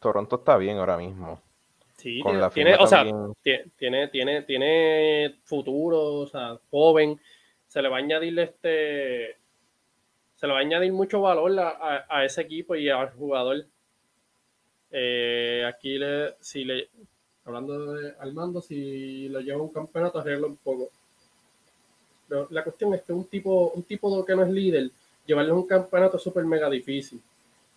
Toronto 0.01 0.37
está 0.37 0.57
bien 0.57 0.79
ahora 0.79 0.97
mismo. 0.97 1.41
Sí, 1.97 2.23
tiene, 2.53 2.77
o 2.77 2.87
sea, 2.87 3.05
tiene, 3.79 4.09
tiene, 4.09 4.43
tiene 4.43 5.37
futuro, 5.45 6.21
o 6.21 6.27
sea, 6.27 6.59
joven. 6.71 7.19
Se 7.67 7.81
le 7.81 7.89
va 7.89 7.97
a 7.97 8.01
añadir 8.01 8.39
este. 8.39 9.39
Se 10.35 10.47
le 10.47 10.53
va 10.53 10.59
a 10.59 10.63
añadir 10.63 10.93
mucho 10.93 11.23
valor 11.23 11.59
a, 11.59 12.07
a, 12.09 12.25
ese 12.25 12.43
equipo 12.43 12.75
y 12.75 12.91
al 12.91 13.11
jugador. 13.13 13.65
Eh, 14.91 15.65
aquí 15.67 15.97
le, 15.97 16.35
si 16.41 16.65
le, 16.65 16.91
hablando 17.45 17.95
de 17.95 18.15
Armando, 18.21 18.61
si 18.61 19.29
lo 19.31 19.41
lleva 19.41 19.63
un 19.63 19.73
campeonato, 19.73 20.19
arregla 20.19 20.49
un 20.49 20.59
poco 20.59 20.91
la 22.29 22.65
cuestión 22.65 22.95
es 22.95 23.03
que 23.03 23.13
un 23.13 23.25
tipo, 23.25 23.71
un 23.75 23.83
tipo 23.83 24.25
que 24.25 24.35
no 24.35 24.43
es 24.43 24.51
líder, 24.51 24.91
llevarle 25.25 25.53
un 25.53 25.67
campeonato 25.67 26.17
es 26.17 26.23
súper 26.23 26.45
mega 26.45 26.69
difícil. 26.71 27.21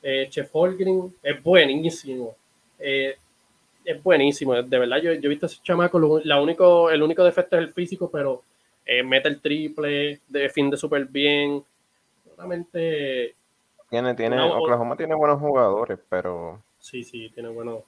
Eh, 0.01 0.27
Chef 0.29 0.49
Holgren 0.53 1.13
es 1.21 1.43
buenísimo. 1.43 2.35
Eh, 2.77 3.17
es 3.83 4.03
buenísimo. 4.03 4.61
De 4.61 4.79
verdad, 4.79 4.97
yo, 4.97 5.13
yo, 5.13 5.21
he 5.23 5.29
visto 5.29 5.45
a 5.45 5.49
ese 5.49 5.59
chamaco. 5.63 6.21
la 6.23 6.41
único, 6.41 6.89
el 6.89 7.01
único 7.01 7.23
defecto 7.23 7.57
es 7.57 7.63
el 7.63 7.73
físico, 7.73 8.09
pero 8.09 8.43
eh, 8.85 9.03
mete 9.03 9.27
el 9.27 9.41
triple, 9.41 10.21
defiende 10.27 10.77
súper 10.77 11.05
bien. 11.05 11.63
Realmente. 12.37 13.35
Tiene, 13.89 14.13
tiene, 14.13 14.39
Oklahoma 14.41 14.95
tiene 14.95 15.15
buenos 15.15 15.39
jugadores, 15.39 15.99
pero. 16.09 16.61
Sí, 16.79 17.03
sí, 17.03 17.29
tiene 17.33 17.49
buenos. 17.49 17.83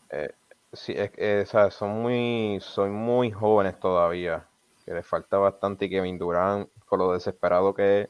sí, 0.73 0.93
es, 0.97 1.49
son 1.69 2.01
muy, 2.01 2.59
son 2.61 2.91
muy 2.91 3.31
jóvenes 3.31 3.79
todavía 3.79 4.45
que 4.91 4.95
le 4.95 5.03
falta 5.03 5.37
bastante 5.37 5.85
y 5.85 5.89
Kevin 5.89 6.17
Durant, 6.17 6.69
con 6.85 6.99
lo 6.99 7.13
desesperado 7.13 7.73
que 7.73 8.01
es, 8.01 8.09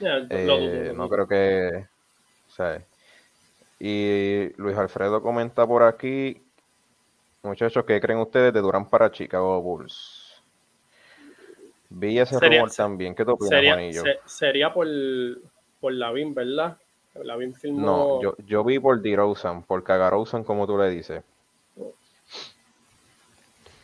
eh, 0.00 0.92
no 0.94 1.08
creo 1.08 1.28
que... 1.28 1.86
y 3.78 4.52
Luis 4.56 4.76
Alfredo 4.76 5.22
comenta 5.22 5.64
por 5.66 5.84
aquí, 5.84 6.42
muchachos, 7.42 7.84
¿qué 7.84 8.00
creen 8.00 8.18
ustedes 8.18 8.52
de 8.52 8.60
Durant 8.60 8.90
para 8.90 9.12
Chicago 9.12 9.62
Bulls? 9.62 10.42
Vi 11.88 12.18
ese 12.18 12.40
rumor 12.40 12.70
también. 12.72 13.14
¿Qué 13.14 13.24
te 13.24 13.30
opinas, 13.30 13.50
sería, 13.50 13.74
Juanillo? 13.74 14.02
sería 14.24 14.72
por, 14.72 14.88
por 15.78 15.92
Lavin, 15.92 16.34
¿verdad? 16.34 16.78
Lavin 17.14 17.54
filmó... 17.54 17.80
No, 17.80 18.22
yo, 18.22 18.34
yo 18.44 18.64
vi 18.64 18.78
por 18.78 19.00
DeRozan, 19.00 19.62
por 19.62 19.84
Cagarosan, 19.84 20.42
como 20.42 20.66
tú 20.66 20.78
le 20.78 20.88
dices. 20.88 21.22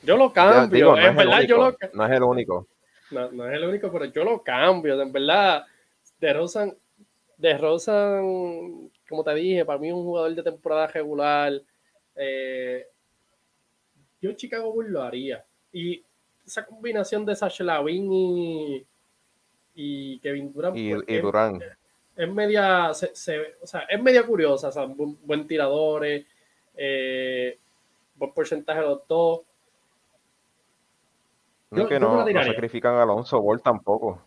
Yo 0.09 0.17
lo 0.17 0.33
cambio, 0.33 0.97
en 0.97 1.15
verdad 1.15 1.43
yo 1.43 1.59
lo... 1.59 1.77
No 1.93 2.07
es 2.07 2.13
el 2.13 2.23
único. 2.23 2.67
No, 3.11 3.31
no, 3.31 3.47
es 3.47 3.53
el 3.53 3.65
único, 3.65 3.93
pero 3.93 4.07
yo 4.07 4.25
lo 4.25 4.43
cambio, 4.43 4.99
en 5.03 5.13
verdad. 5.13 5.67
De 6.19 6.33
Rosan, 6.33 6.75
de 7.37 7.59
Rosan, 7.59 8.91
como 9.07 9.23
te 9.23 9.35
dije, 9.35 9.67
para 9.67 9.79
mí 9.79 9.89
es 9.89 9.93
un 9.93 10.05
jugador 10.05 10.35
de 10.35 10.43
temporada 10.43 10.87
regular. 10.87 11.61
Eh, 12.17 12.87
yo 14.23 14.33
Chicago 14.33 14.73
Bulls 14.73 14.89
lo 14.89 15.03
haría. 15.03 15.45
Y 15.75 16.03
esa 16.47 16.65
combinación 16.65 17.27
de 17.27 17.37
Sacha 17.37 17.63
Lavin 17.63 18.11
y, 18.11 18.87
y 19.75 20.19
Kevin 20.21 20.55
Durant. 20.55 20.75
Y, 20.75 20.95
pues, 20.95 21.23
Durant. 21.23 21.63
Es, 22.17 22.29
media, 22.31 22.95
se, 22.95 23.59
o 23.61 23.67
sea, 23.67 23.81
es 23.81 24.03
media 24.03 24.23
curiosa, 24.23 24.69
o 24.69 24.73
sea, 24.73 24.87
buen, 24.87 25.47
tiradores, 25.47 26.25
eh, 26.75 27.59
buen 28.15 28.33
porcentaje 28.33 28.81
de 28.81 28.87
los 28.87 29.07
dos. 29.07 29.43
No, 31.71 31.87
que 31.87 32.01
no, 32.01 32.25
no, 32.25 32.45
sacrifican 32.45 32.95
a 32.95 33.03
Alonso 33.03 33.41
Ball 33.41 33.61
tampoco. 33.61 34.23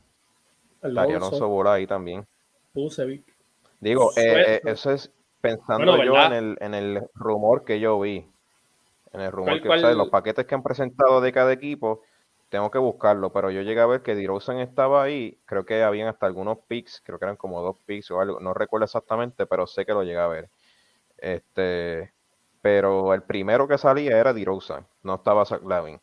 Alonso, 0.81 1.17
Alonso 1.17 1.47
Ball 1.47 1.67
ahí 1.67 1.87
también. 1.87 2.25
Digo, 3.79 4.11
eh, 4.15 4.55
eh, 4.55 4.61
eso 4.65 4.91
es 4.91 5.11
pensando 5.41 6.03
yo 6.03 6.15
en 6.21 6.33
el, 6.33 6.57
en 6.61 6.73
el 6.73 7.01
rumor 7.15 7.65
que 7.65 7.79
yo 7.79 7.99
vi. 7.99 8.27
En 9.11 9.21
el 9.21 9.31
rumor 9.31 9.61
que, 9.61 9.67
o 9.67 9.77
sea, 9.77 9.91
los 9.93 10.09
paquetes 10.09 10.45
que 10.45 10.55
han 10.55 10.63
presentado 10.63 11.19
de 11.19 11.33
cada 11.33 11.51
equipo, 11.51 12.01
tengo 12.49 12.69
que 12.71 12.77
buscarlo, 12.77 13.31
pero 13.33 13.49
yo 13.49 13.61
llegué 13.61 13.81
a 13.81 13.85
ver 13.85 14.01
que 14.03 14.15
DeRozan 14.15 14.59
estaba 14.59 15.03
ahí, 15.03 15.37
creo 15.45 15.65
que 15.65 15.83
habían 15.83 16.07
hasta 16.07 16.27
algunos 16.27 16.59
picks, 16.67 17.01
creo 17.03 17.17
que 17.17 17.25
eran 17.25 17.35
como 17.35 17.61
dos 17.61 17.77
picks 17.85 18.11
o 18.11 18.21
algo, 18.21 18.39
no 18.39 18.53
recuerdo 18.53 18.85
exactamente, 18.85 19.45
pero 19.45 19.67
sé 19.67 19.85
que 19.85 19.93
lo 19.93 20.03
llegué 20.03 20.19
a 20.19 20.27
ver. 20.27 20.49
Este, 21.17 22.13
pero 22.61 23.13
el 23.13 23.23
primero 23.23 23.67
que 23.67 23.77
salía 23.77 24.17
era 24.17 24.33
DeRozan, 24.33 24.85
no 25.03 25.15
estaba 25.15 25.45
Zach 25.45 25.63
Lavin. 25.63 25.99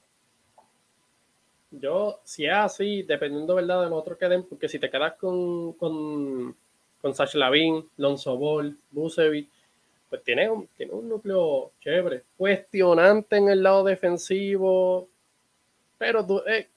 Yo, 1.71 2.21
si 2.25 2.47
es 2.47 2.53
así, 2.53 3.03
dependiendo 3.03 3.55
¿verdad? 3.55 3.85
de 3.85 3.91
los 3.91 4.01
otros 4.01 4.19
que 4.19 4.29
den, 4.29 4.45
porque 4.45 4.69
si 4.69 4.79
te 4.79 4.91
quedas 4.91 5.15
con, 5.15 5.75
con, 5.75 6.57
con 7.01 7.15
Sash 7.15 7.35
Lavin, 7.35 7.87
Lonzo 7.99 8.37
Ball, 8.39 8.77
Bucevic, 8.91 9.49
pues 10.09 10.23
tiene 10.23 10.49
un, 10.49 10.67
tiene 10.69 10.93
un 10.93 11.09
núcleo 11.09 11.73
chévere. 11.81 12.25
Cuestionante 12.37 13.37
en 13.37 13.51
el 13.51 13.63
lado 13.63 13.85
defensivo, 13.85 15.09
pero 15.99 16.27
eh, 16.47 16.69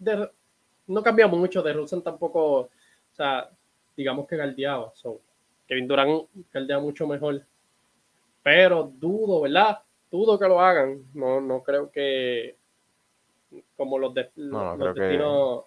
no 0.88 1.04
cambia 1.04 1.28
mucho. 1.28 1.62
De 1.62 1.72
Rusen 1.72 2.02
tampoco, 2.02 2.60
o 2.60 2.70
sea, 3.14 3.50
digamos 3.96 4.28
que 4.28 4.36
galdeaba. 4.36 4.92
So, 4.96 5.22
Kevin 5.68 5.88
Durant 5.88 6.28
galdea 6.52 6.80
mucho 6.80 7.08
mejor. 7.08 7.42
Pero 8.44 8.92
dudo, 8.94 9.42
¿verdad? 9.42 9.80
Dudo 10.10 10.38
que 10.38 10.48
lo 10.48 10.60
hagan. 10.60 11.06
No, 11.14 11.40
no 11.40 11.64
creo 11.64 11.90
que 11.90 12.58
como 13.76 13.98
los, 14.00 14.14
de, 14.14 14.30
no, 14.36 14.78
destinos. 14.78 15.66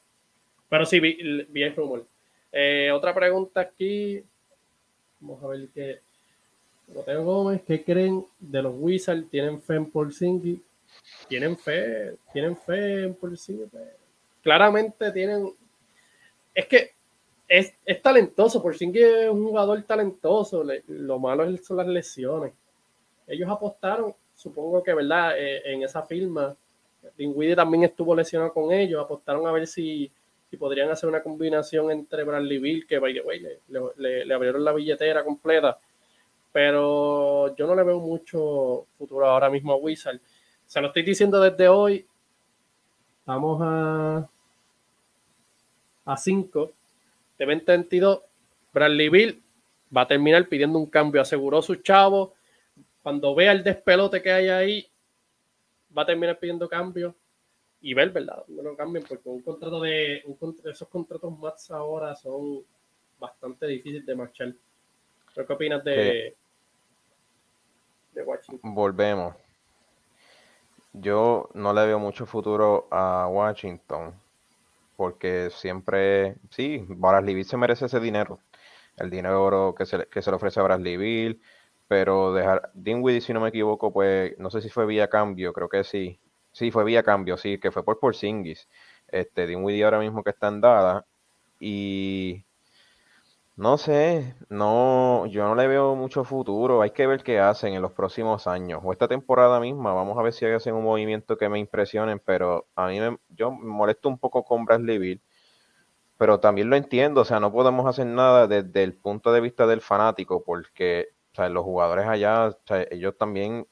Pero 0.68 0.86
sí, 0.86 1.00
vi, 1.00 1.16
el 1.62 1.76
rumor. 1.76 2.06
Eh, 2.52 2.90
otra 2.92 3.14
pregunta 3.14 3.60
aquí. 3.60 4.22
Vamos 5.20 5.42
a 5.42 5.48
ver 5.48 5.68
qué. 5.74 6.00
Mateo 6.94 7.24
Gómez, 7.24 7.62
¿qué 7.66 7.82
creen 7.82 8.26
de 8.38 8.62
los 8.62 8.74
Wizards? 8.76 9.28
¿Tienen 9.30 9.60
fe 9.60 9.76
en 9.76 9.90
Porzingis? 9.90 10.60
¿Tienen 11.28 11.56
fe? 11.56 12.16
¿Tienen 12.32 12.56
fe 12.56 13.04
en 13.04 13.14
Porzingis? 13.14 13.68
Claramente 14.42 15.10
tienen. 15.12 15.52
Es 16.54 16.66
que 16.66 16.92
es, 17.48 17.74
es 17.84 18.02
talentoso. 18.02 18.62
Porzingis 18.62 19.02
es 19.02 19.30
un 19.30 19.44
jugador 19.44 19.82
talentoso. 19.82 20.64
lo 20.88 21.18
malo 21.18 21.56
son 21.58 21.78
las 21.78 21.86
lesiones. 21.86 22.52
Ellos 23.26 23.48
apostaron, 23.48 24.14
supongo 24.34 24.82
que, 24.82 24.92
¿verdad? 24.92 25.38
Eh, 25.38 25.62
en 25.72 25.82
esa 25.82 26.02
firma 26.02 26.54
Dinwiddie 27.16 27.56
también 27.56 27.84
estuvo 27.84 28.14
lesionado 28.14 28.52
con 28.52 28.72
ellos, 28.72 29.02
apostaron 29.02 29.46
a 29.46 29.52
ver 29.52 29.66
si, 29.66 30.10
si 30.50 30.56
podrían 30.56 30.90
hacer 30.90 31.08
una 31.08 31.22
combinación 31.22 31.90
entre 31.90 32.24
Bradley 32.24 32.58
Bill, 32.58 32.86
que 32.86 32.98
by 32.98 33.12
le, 33.68 34.24
le, 34.24 34.34
abrieron 34.34 34.64
la 34.64 34.72
billetera 34.72 35.24
completa, 35.24 35.78
pero 36.52 37.54
yo 37.56 37.66
no 37.66 37.74
le 37.74 37.82
veo 37.82 38.00
mucho 38.00 38.86
futuro 38.96 39.26
ahora 39.26 39.50
mismo 39.50 39.72
a 39.72 39.76
Wizard. 39.76 40.20
Se 40.66 40.80
lo 40.80 40.88
estoy 40.88 41.02
diciendo 41.02 41.40
desde 41.40 41.68
hoy. 41.68 42.06
Vamos 43.26 43.60
a 43.62 44.28
a 46.04 46.16
5 46.16 46.72
de 47.38 47.46
2022. 47.46 48.20
Bradley 48.72 49.08
Bill 49.08 49.42
va 49.96 50.02
a 50.02 50.08
terminar 50.08 50.48
pidiendo 50.48 50.78
un 50.78 50.86
cambio, 50.86 51.20
aseguró 51.20 51.62
su 51.62 51.76
chavo. 51.76 52.34
Cuando 53.02 53.34
vea 53.34 53.52
el 53.52 53.62
despelote 53.62 54.22
que 54.22 54.32
hay 54.32 54.48
ahí, 54.48 54.86
va 55.96 56.02
a 56.02 56.06
terminar 56.06 56.38
pidiendo 56.38 56.68
cambios 56.68 57.14
y 57.80 57.94
ver, 57.94 58.10
¿verdad? 58.10 58.44
No 58.48 58.62
lo 58.62 58.76
cambien, 58.76 59.04
porque 59.06 59.28
un 59.28 59.42
contrato 59.42 59.80
de 59.80 60.22
esos 60.64 60.88
contratos 60.88 61.38
más 61.38 61.70
ahora 61.70 62.14
son 62.14 62.64
bastante 63.18 63.66
difíciles 63.66 64.06
de 64.06 64.14
marchar. 64.14 64.54
¿Qué 65.34 65.52
opinas 65.52 65.84
de, 65.84 66.36
de 68.12 68.22
Washington? 68.22 68.74
Volvemos. 68.74 69.34
Yo 70.92 71.50
no 71.54 71.72
le 71.72 71.86
veo 71.86 71.98
mucho 71.98 72.24
futuro 72.24 72.86
a 72.90 73.28
Washington 73.28 74.14
porque 74.96 75.50
siempre, 75.50 76.36
sí, 76.50 76.84
Bradley 76.88 77.34
Bill 77.34 77.44
se 77.44 77.56
merece 77.56 77.86
ese 77.86 78.00
dinero, 78.00 78.38
el 78.96 79.10
dinero 79.10 79.74
que 79.76 79.86
se, 79.86 80.06
que 80.06 80.22
se 80.22 80.30
le 80.30 80.36
ofrece 80.36 80.60
a 80.60 80.62
Bradley 80.62 80.96
Bill, 80.96 81.40
pero 81.94 82.32
dejar 82.32 82.72
Dinwiddie, 82.74 83.20
si 83.20 83.32
no 83.32 83.40
me 83.40 83.50
equivoco, 83.50 83.92
pues 83.92 84.36
no 84.40 84.50
sé 84.50 84.60
si 84.60 84.68
fue 84.68 84.84
vía 84.84 85.08
cambio, 85.08 85.52
creo 85.52 85.68
que 85.68 85.84
sí. 85.84 86.18
Sí, 86.50 86.72
fue 86.72 86.82
vía 86.82 87.04
cambio, 87.04 87.36
sí, 87.36 87.58
que 87.58 87.70
fue 87.70 87.84
por 87.84 88.00
Porzingis. 88.00 88.68
Este, 89.06 89.46
Dinwiddie 89.46 89.84
ahora 89.84 90.00
mismo 90.00 90.24
que 90.24 90.30
está 90.30 90.48
en 90.48 90.60
Dada 90.60 91.06
y 91.60 92.44
no 93.56 93.78
sé, 93.78 94.34
no, 94.48 95.26
yo 95.26 95.44
no 95.44 95.54
le 95.54 95.68
veo 95.68 95.94
mucho 95.94 96.24
futuro. 96.24 96.82
Hay 96.82 96.90
que 96.90 97.06
ver 97.06 97.22
qué 97.22 97.38
hacen 97.38 97.74
en 97.74 97.82
los 97.82 97.92
próximos 97.92 98.48
años 98.48 98.80
o 98.82 98.92
esta 98.92 99.06
temporada 99.06 99.60
misma. 99.60 99.92
Vamos 99.92 100.18
a 100.18 100.22
ver 100.22 100.32
si 100.32 100.44
hacen 100.46 100.74
un 100.74 100.82
movimiento 100.82 101.36
que 101.38 101.48
me 101.48 101.60
impresionen, 101.60 102.18
pero 102.18 102.66
a 102.74 102.88
mí 102.88 102.98
me, 102.98 103.18
yo 103.28 103.52
me 103.52 103.66
molesto 103.66 104.08
un 104.08 104.18
poco 104.18 104.44
con 104.44 104.64
Bradley 104.64 104.98
Bill, 104.98 105.22
pero 106.18 106.40
también 106.40 106.70
lo 106.70 106.76
entiendo. 106.76 107.20
O 107.20 107.24
sea, 107.24 107.38
no 107.40 107.52
podemos 107.52 107.86
hacer 107.86 108.06
nada 108.06 108.48
desde 108.48 108.82
el 108.82 108.94
punto 108.94 109.32
de 109.32 109.40
vista 109.40 109.66
del 109.68 109.80
fanático 109.80 110.42
porque 110.42 111.14
o 111.34 111.36
sea, 111.36 111.48
los 111.48 111.64
jugadores 111.64 112.06
allá, 112.06 112.56
ellos 112.92 113.16
también, 113.18 113.66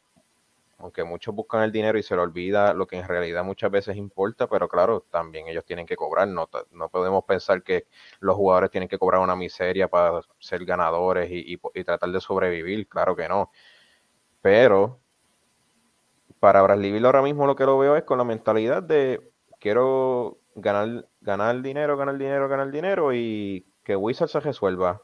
aunque 0.78 1.04
muchos 1.04 1.32
buscan 1.32 1.62
el 1.62 1.70
dinero 1.70 1.96
y 1.96 2.02
se 2.02 2.16
les 2.16 2.24
olvida 2.24 2.74
lo 2.74 2.88
que 2.88 2.96
en 2.98 3.06
realidad 3.06 3.44
muchas 3.44 3.70
veces 3.70 3.96
importa, 3.96 4.48
pero 4.48 4.68
claro, 4.68 5.06
también 5.10 5.46
ellos 5.46 5.64
tienen 5.64 5.86
que 5.86 5.94
cobrar. 5.94 6.26
No, 6.26 6.48
no 6.72 6.88
podemos 6.88 7.22
pensar 7.22 7.62
que 7.62 7.86
los 8.18 8.34
jugadores 8.34 8.70
tienen 8.72 8.88
que 8.88 8.98
cobrar 8.98 9.20
una 9.20 9.36
miseria 9.36 9.86
para 9.86 10.22
ser 10.40 10.64
ganadores 10.64 11.30
y, 11.30 11.56
tratar 11.84 12.10
de 12.10 12.20
sobrevivir. 12.20 12.88
Claro 12.88 13.14
que 13.14 13.28
no. 13.28 13.52
Pero 14.40 14.98
para 16.40 16.62
Bradley 16.62 17.04
ahora 17.04 17.22
mismo 17.22 17.46
lo 17.46 17.54
que 17.54 17.64
lo 17.64 17.78
veo 17.78 17.96
es 17.96 18.02
con 18.02 18.18
la 18.18 18.24
mentalidad 18.24 18.82
de 18.82 19.30
quiero 19.60 20.38
ganar, 20.56 21.08
ganar 21.20 21.62
dinero, 21.62 21.96
ganar 21.96 22.18
dinero, 22.18 22.48
ganar 22.48 22.72
dinero 22.72 23.14
y 23.14 23.64
que 23.84 23.94
Wizard 23.94 24.28
se 24.28 24.40
resuelva. 24.40 25.00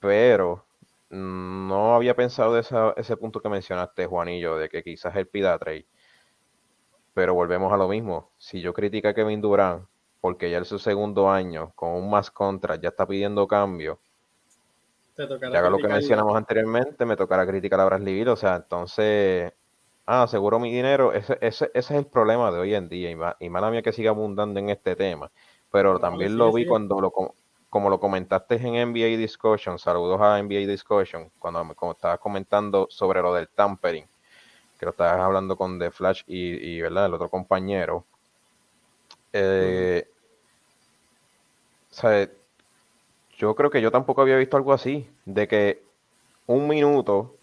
Pero 0.00 0.67
no 1.10 1.94
había 1.94 2.14
pensado 2.14 2.54
de 2.54 2.64
ese 2.96 3.16
punto 3.16 3.40
que 3.40 3.48
mencionaste, 3.48 4.06
Juanillo, 4.06 4.56
de 4.56 4.68
que 4.68 4.82
quizás 4.82 5.16
él 5.16 5.26
pida 5.26 5.58
trade. 5.58 5.86
Pero 7.14 7.34
volvemos 7.34 7.72
a 7.72 7.76
lo 7.76 7.88
mismo. 7.88 8.30
Si 8.36 8.60
yo 8.60 8.72
critico 8.72 9.08
a 9.08 9.14
Kevin 9.14 9.40
Durant 9.40 9.86
porque 10.20 10.50
ya 10.50 10.58
es 10.58 10.68
su 10.68 10.78
segundo 10.78 11.30
año 11.30 11.72
con 11.74 11.90
un 11.90 12.10
más 12.10 12.30
contra, 12.30 12.76
ya 12.76 12.90
está 12.90 13.06
pidiendo 13.06 13.46
cambio. 13.46 14.00
ya 15.16 15.58
haga 15.58 15.70
lo 15.70 15.78
que 15.78 15.88
mencionamos 15.88 16.36
anteriormente, 16.36 17.04
me 17.04 17.16
tocará 17.16 17.46
criticar 17.46 17.80
a 17.80 17.84
Bradley 17.86 18.14
Bill. 18.14 18.28
O 18.28 18.36
sea, 18.36 18.56
entonces, 18.56 19.52
ah, 20.06 20.24
aseguro 20.24 20.58
mi 20.58 20.72
dinero. 20.72 21.12
Ese, 21.12 21.38
ese, 21.40 21.70
es 21.72 21.90
el 21.90 22.06
problema 22.06 22.50
de 22.50 22.58
hoy 22.58 22.74
en 22.74 22.88
día. 22.88 23.10
Y, 23.10 23.46
y 23.46 23.50
mala 23.50 23.70
mía 23.70 23.82
que 23.82 23.92
siga 23.92 24.10
abundando 24.10 24.60
en 24.60 24.68
este 24.68 24.94
tema. 24.94 25.30
Pero 25.70 25.98
también 25.98 26.36
lo 26.36 26.52
vi 26.52 26.66
cuando 26.66 27.00
lo 27.00 27.12
como 27.70 27.90
lo 27.90 28.00
comentaste 28.00 28.56
en 28.56 28.92
NBA 28.92 29.16
Discussion, 29.18 29.78
saludos 29.78 30.20
a 30.20 30.42
NBA 30.42 30.66
Discussion, 30.66 31.30
cuando, 31.38 31.74
estabas 31.92 32.18
comentando 32.18 32.86
sobre 32.90 33.20
lo 33.20 33.34
del 33.34 33.48
tampering, 33.48 34.06
que 34.78 34.86
lo 34.86 34.90
estabas 34.90 35.20
hablando 35.20 35.56
con 35.56 35.78
The 35.78 35.90
Flash 35.90 36.22
y, 36.26 36.80
¿verdad? 36.80 37.06
el 37.06 37.14
otro 37.14 37.28
compañero. 37.28 38.04
Eh, 39.32 40.08
yo 43.36 43.54
creo 43.54 43.70
que 43.70 43.80
yo 43.80 43.90
tampoco 43.90 44.22
había 44.22 44.36
visto 44.36 44.56
algo 44.56 44.72
así, 44.72 45.08
de 45.24 45.46
que 45.46 45.82
un 46.46 46.66
minuto, 46.66 47.36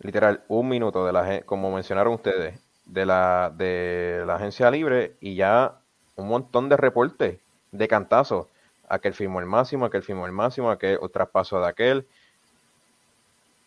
literal, 0.00 0.42
un 0.48 0.68
minuto 0.68 1.06
de 1.06 1.12
la 1.12 1.42
como 1.42 1.72
mencionaron 1.72 2.14
ustedes, 2.14 2.58
de 2.84 3.06
la, 3.06 3.52
de 3.56 4.24
la 4.26 4.36
agencia 4.36 4.70
libre 4.70 5.16
y 5.20 5.34
ya 5.34 5.78
un 6.16 6.28
montón 6.28 6.68
de 6.68 6.76
reportes 6.76 7.38
de 7.72 7.88
cantazo. 7.88 8.48
Aquel 8.88 9.14
firmó 9.14 9.40
el 9.40 9.46
máximo, 9.46 9.84
aquel 9.84 10.02
firmó 10.02 10.26
el 10.26 10.32
máximo, 10.32 10.70
aquel 10.70 10.98
traspaso 11.12 11.60
de 11.60 11.68
aquel. 11.68 12.06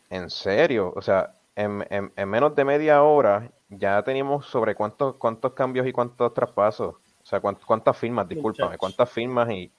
En 0.09 0.29
serio, 0.29 0.93
o 0.95 1.01
sea, 1.01 1.33
en, 1.55 1.85
menos 2.29 2.55
de 2.55 2.65
media 2.65 3.03
hora 3.03 3.51
ya 3.69 4.01
teníamos 4.03 4.45
sobre 4.45 4.75
cuántos, 4.75 5.15
cuántos 5.15 5.53
cambios 5.53 5.85
y 5.87 5.91
cuántos 5.91 6.33
traspasos. 6.33 6.95
O 6.95 7.25
sea, 7.25 7.41
cuántas 7.41 7.97
firmas, 7.97 8.27
discúlpame, 8.27 8.77
cuántas 8.77 9.09
firmas 9.09 9.49
y, 9.51 9.71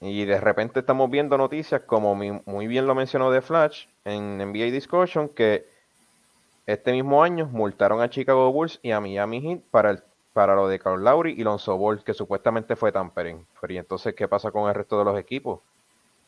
y 0.00 0.24
de 0.24 0.40
repente 0.40 0.80
estamos 0.80 1.10
viendo 1.10 1.36
noticias, 1.38 1.82
como 1.82 2.14
muy 2.14 2.66
bien 2.66 2.86
lo 2.86 2.94
mencionó 2.94 3.32
The 3.32 3.40
Flash 3.40 3.86
en 4.04 4.38
NBA 4.38 4.66
Discussion, 4.66 5.28
que 5.28 5.66
este 6.66 6.92
mismo 6.92 7.22
año 7.22 7.46
multaron 7.46 8.00
a 8.00 8.10
Chicago 8.10 8.52
Bulls 8.52 8.78
y 8.82 8.92
a 8.92 9.00
Miami 9.00 9.40
Heat 9.40 9.60
para, 9.70 9.90
el, 9.90 10.02
para 10.32 10.54
lo 10.54 10.68
de 10.68 10.78
Carl 10.78 11.02
Lowry 11.02 11.32
y 11.32 11.44
Lonzo 11.44 11.76
Ball, 11.76 12.02
que 12.02 12.14
supuestamente 12.14 12.76
fue 12.76 12.92
tampering. 12.92 13.46
Pero 13.60 13.72
¿y 13.72 13.78
entonces 13.78 14.14
qué 14.14 14.28
pasa 14.28 14.50
con 14.50 14.68
el 14.68 14.74
resto 14.74 14.98
de 14.98 15.04
los 15.04 15.18
equipos? 15.18 15.60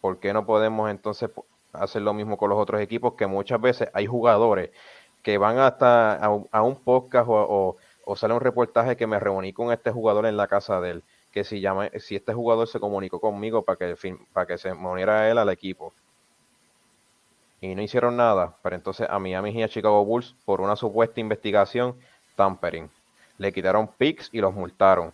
¿Por 0.00 0.18
qué 0.18 0.32
no 0.32 0.44
podemos 0.44 0.90
entonces 0.90 1.30
hacer 1.72 2.02
lo 2.02 2.12
mismo 2.12 2.36
con 2.36 2.50
los 2.50 2.59
otros 2.59 2.80
equipos? 2.80 3.14
Que 3.14 3.26
muchas 3.26 3.61
veces 3.61 3.88
hay 3.94 4.07
jugadores 4.07 4.70
que 5.22 5.38
van 5.38 5.59
hasta 5.59 6.16
a, 6.16 6.62
un 6.62 6.76
podcast 6.76 7.26
o, 7.28 7.76
o, 8.05 8.16
sale 8.16 8.34
un 8.34 8.40
reportaje 8.40 8.96
que 8.96 9.07
me 9.07 9.18
reuní 9.18 9.55
con 9.55 9.72
este 9.72 9.90
jugador 9.90 10.26
en 10.26 10.36
la 10.36 10.48
casa 10.48 10.80
de 10.82 10.90
él, 10.90 11.05
que 11.32 11.44
si, 11.44 11.61
llama, 11.61 11.88
si 11.98 12.16
este 12.16 12.34
jugador 12.34 12.68
se 12.68 12.78
comunicó 12.78 13.20
conmigo 13.20 13.62
para 13.62 13.78
que, 13.78 14.16
para 14.34 14.46
que 14.46 14.59
se 14.59 14.70
uniera 14.72 15.30
él 15.30 15.38
al 15.38 15.48
equipo 15.48 15.94
y 17.64 17.74
no 17.74 17.80
hicieron 17.80 18.16
nada, 18.16 18.57
pero 18.62 18.76
entonces 18.76 19.09
a 19.09 19.18
Miami 19.18 19.50
y 19.50 19.62
a 19.62 19.68
Chicago 19.68 20.05
Bulls 20.05 20.36
por 20.44 20.61
una 20.61 20.76
supuesta 20.76 21.20
investigación 21.20 21.96
tampering. 22.36 22.90
Le 23.39 23.53
quitaron 23.53 23.89
picks 23.99 24.30
y 24.32 24.41
los 24.41 24.55
multaron. 24.55 25.12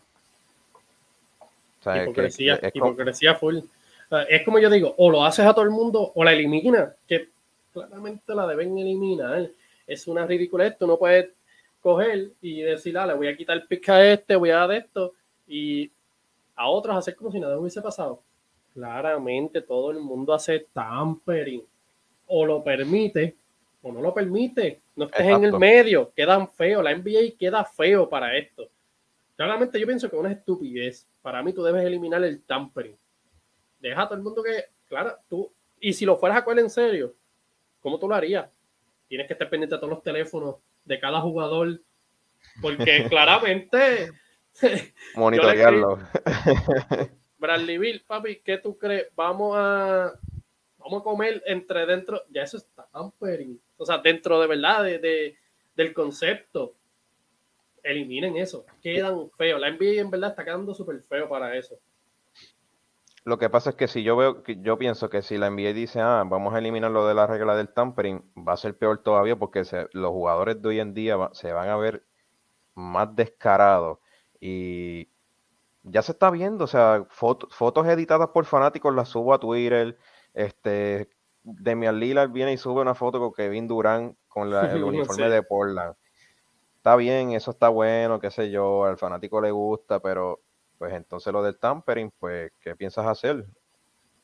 O 1.85 1.97
hipocresía, 1.97 2.57
es, 2.57 2.75
hipocresía 2.75 3.35
full. 3.35 3.59
Es 4.29 4.45
como 4.45 4.59
yo 4.59 4.69
digo, 4.69 4.95
o 4.99 5.11
lo 5.11 5.25
haces 5.25 5.47
a 5.47 5.55
todo 5.55 5.65
el 5.65 5.71
mundo 5.71 6.13
o 6.15 6.25
la 6.25 6.33
eliminas, 6.33 6.95
que 7.07 7.29
claramente 7.73 8.35
la 8.35 8.47
deben 8.47 8.77
eliminar. 8.77 9.49
Es 9.87 10.07
una 10.07 10.27
ridiculez, 10.27 10.77
tú 10.79 10.87
no 10.87 10.99
puedes 10.99 11.31
coger 11.81 12.33
y 12.43 12.61
decir, 12.61 12.95
le 12.95 13.15
voy 13.15 13.29
a 13.29 13.37
quitar 13.37 13.57
el 13.57 13.67
pick 13.67 13.89
a 13.89 14.05
este, 14.05 14.37
voy 14.37 14.51
a 14.51 14.59
dar 14.59 14.73
esto, 14.73 15.15
y 15.49 15.91
a 16.57 16.69
otros 16.69 16.97
hacer 16.97 17.17
como 17.17 17.33
si 17.33 17.41
nada 17.41 17.59
hubiese 17.59 17.81
pasado. 17.81 18.21
Claramente 18.75 19.63
todo 19.63 19.91
el 19.91 19.99
mundo 19.99 20.35
hace 20.35 20.67
tampering 20.73 21.63
o 22.29 22.47
lo 22.47 22.63
permite 22.63 23.35
o 23.83 23.91
no 23.91 24.01
lo 24.01 24.13
permite. 24.13 24.81
No 25.01 25.07
estés 25.07 25.29
en 25.29 25.45
el 25.47 25.59
medio, 25.59 26.13
quedan 26.13 26.47
feo. 26.47 26.83
La 26.83 26.95
NBA 26.95 27.39
queda 27.39 27.65
feo 27.65 28.07
para 28.07 28.37
esto. 28.37 28.69
Claramente 29.35 29.81
yo 29.81 29.87
pienso 29.87 30.11
que 30.11 30.17
es 30.17 30.21
una 30.21 30.33
estupidez. 30.33 31.09
Para 31.23 31.43
mí 31.43 31.55
tú 31.55 31.63
debes 31.63 31.87
eliminar 31.87 32.23
el 32.23 32.43
tampering. 32.43 32.99
Deja 33.79 34.03
a 34.03 34.09
todo 34.09 34.19
el 34.19 34.23
mundo 34.23 34.43
que, 34.43 34.67
claro, 34.87 35.17
tú, 35.27 35.51
y 35.81 35.95
si 35.95 36.05
lo 36.05 36.19
fueras 36.19 36.37
a 36.37 36.45
coger 36.45 36.59
en 36.59 36.69
serio, 36.69 37.15
¿cómo 37.81 37.99
tú 37.99 38.11
lo 38.11 38.15
harías? 38.15 38.51
Tienes 39.09 39.27
que 39.27 39.33
estar 39.33 39.49
pendiente 39.49 39.75
de 39.75 39.79
todos 39.79 39.95
los 39.95 40.03
teléfonos 40.03 40.57
de 40.85 41.01
cada 41.01 41.23
jugador, 41.23 41.81
porque 42.61 43.07
claramente... 43.09 44.11
Monitorearlo. 45.15 45.99
Bradley 47.39 47.79
Bill, 47.79 48.05
papi, 48.07 48.43
¿qué 48.45 48.59
tú 48.59 48.77
crees? 48.77 49.07
Vamos 49.17 49.57
a 49.57 50.13
vamos 50.77 51.01
a 51.01 51.05
comer 51.05 51.43
entre 51.47 51.87
dentro, 51.87 52.23
ya 52.29 52.43
eso 52.43 52.59
está 52.59 52.87
tampering. 52.93 53.59
O 53.81 53.87
sea, 53.87 53.97
dentro 53.97 54.39
de 54.39 54.47
verdad 54.47 54.85
de, 54.85 55.37
del 55.75 55.95
concepto, 55.95 56.75
eliminen 57.83 58.37
eso. 58.37 58.67
Quedan 58.83 59.31
feos. 59.31 59.59
La 59.59 59.71
NBA 59.71 60.03
en 60.03 60.11
verdad 60.11 60.31
está 60.31 60.45
quedando 60.45 60.75
súper 60.75 61.03
feo 61.05 61.31
para 61.31 61.57
eso. 61.57 61.79
Lo 63.25 63.39
que 63.39 63.49
pasa 63.49 63.71
es 63.71 63.77
que 63.77 63.89
si 63.89 64.03
yo 64.03 64.17
veo, 64.17 64.43
yo 64.45 64.77
pienso 64.77 65.09
que 65.09 65.23
si 65.23 65.39
la 65.39 65.49
NBA 65.49 65.73
dice, 65.73 65.99
ah, 66.01 66.25
vamos 66.27 66.55
a 66.55 66.59
eliminar 66.59 66.91
lo 66.91 67.07
de 67.07 67.15
la 67.15 67.27
regla 67.27 67.57
del 67.57 67.73
tampering, 67.73 68.23
va 68.37 68.53
a 68.53 68.59
ser 68.59 68.77
peor 68.77 69.03
todavía 69.03 69.37
porque 69.37 69.63
los 69.93 70.11
jugadores 70.11 70.61
de 70.61 70.69
hoy 70.69 70.81
en 70.81 70.93
día 70.93 71.17
se 71.33 71.51
van 71.53 71.71
a 71.71 71.77
ver 71.77 72.05
más 72.75 73.17
descarados 73.17 73.99
y 74.41 75.09
ya 75.85 76.03
se 76.03 76.13
está 76.13 76.31
viendo, 76.31 76.65
o 76.65 76.67
sea, 76.67 77.07
fotos 77.09 77.87
editadas 77.87 78.29
por 78.29 78.45
fanáticos 78.45 78.95
las 78.95 79.09
subo 79.09 79.33
a 79.33 79.41
Twitter, 79.41 79.97
este, 80.35 81.09
Demian 81.43 81.99
Lillard 81.99 82.31
viene 82.31 82.53
y 82.53 82.57
sube 82.57 82.81
una 82.83 82.95
foto 82.95 83.19
con 83.19 83.33
Kevin 83.33 83.67
Durant 83.67 84.17
con 84.29 84.53
el 84.53 84.85
uniforme 84.85 85.29
de 85.29 85.43
Portland. 85.43 85.95
Está 86.77 86.97
bien, 86.97 87.33
eso 87.33 87.51
está 87.51 87.69
bueno, 87.69 88.21
qué 88.21 88.31
sé 88.31 88.51
yo, 88.51 88.85
al 88.85 88.97
fanático 88.97 89.41
le 89.41 89.51
gusta, 89.51 90.01
pero 90.01 90.41
pues 90.79 90.95
entonces 90.95 91.33
lo 91.33 91.43
del 91.43 91.59
tampering, 91.59 92.11
pues, 92.19 92.53
¿qué 92.61 92.75
piensas 92.75 93.07
hacer? 93.07 93.45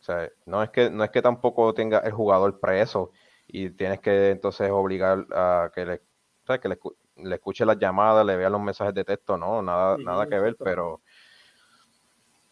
O 0.01 0.03
sea, 0.03 0.29
no 0.47 0.63
es 0.63 0.71
que, 0.71 0.89
no 0.89 1.05
es 1.05 1.11
que 1.11 1.21
tampoco 1.21 1.75
tenga 1.75 1.99
el 1.99 2.13
jugador 2.13 2.59
preso 2.61 3.11
y 3.47 3.71
tienes 3.71 4.01
que 4.01 4.31
entonces 4.31 4.71
obligar 4.71 5.27
a 5.35 5.71
que 5.75 5.85
le, 5.85 6.01
que 6.61 6.69
le, 6.69 7.35
escuche 7.35 7.67
las 7.67 7.79
llamadas, 7.79 8.25
le 8.25 8.37
vea 8.37 8.49
los 8.49 8.61
mensajes 8.61 8.95
de 8.95 9.05
texto, 9.05 9.37
no, 9.37 9.61
nada, 9.63 9.99
nada 9.99 10.27
que 10.27 10.39
ver, 10.39 10.57
pero 10.59 11.03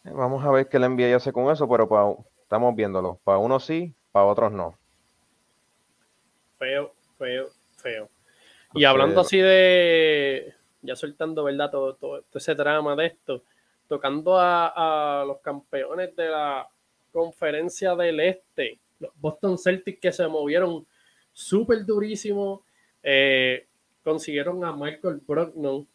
eh, 0.03 0.11
vamos 0.13 0.45
a 0.45 0.51
ver 0.51 0.69
qué 0.69 0.77
le 0.77 0.85
envía 0.85 1.15
hace 1.15 1.33
con 1.33 1.51
eso, 1.51 1.67
pero 1.67 1.89
para, 1.89 2.13
Estamos 2.45 2.75
viéndolo. 2.75 3.19
Para 3.23 3.39
unos 3.39 3.65
sí, 3.65 3.95
para 4.15 4.27
otros 4.27 4.49
no. 4.53 4.77
Feo, 6.57 6.93
feo, 7.17 7.49
feo. 7.75 8.09
Y 8.73 8.85
hablando 8.85 9.19
así 9.19 9.39
de, 9.39 10.53
ya 10.81 10.95
soltando, 10.95 11.43
¿verdad? 11.43 11.69
Todo, 11.69 11.95
todo, 11.95 12.23
ese 12.33 12.55
drama 12.55 12.95
de 12.95 13.07
esto, 13.07 13.43
tocando 13.89 14.37
a, 14.39 15.25
los 15.27 15.39
campeones 15.39 16.15
de 16.15 16.29
la 16.29 16.65
conferencia 17.11 17.93
del 17.93 18.21
Este, 18.21 18.79
los 18.99 19.11
Boston 19.19 19.57
Celtics 19.57 19.99
que 19.99 20.13
se 20.13 20.25
movieron 20.29 20.87
súper 21.33 21.85
durísimo, 21.85 22.63
eh, 23.03 23.67
consiguieron 24.01 24.63
a 24.63 24.71
Michael 24.71 25.23
Brogdon 25.27 25.85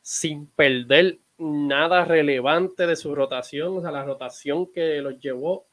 sin 0.00 0.46
perder 0.46 1.18
nada 1.36 2.06
relevante 2.06 2.86
de 2.86 2.96
su 2.96 3.14
rotación, 3.14 3.76
o 3.76 3.82
sea, 3.82 3.90
la 3.90 4.02
rotación 4.02 4.72
que 4.72 5.02
los 5.02 5.20
llevó 5.20 5.66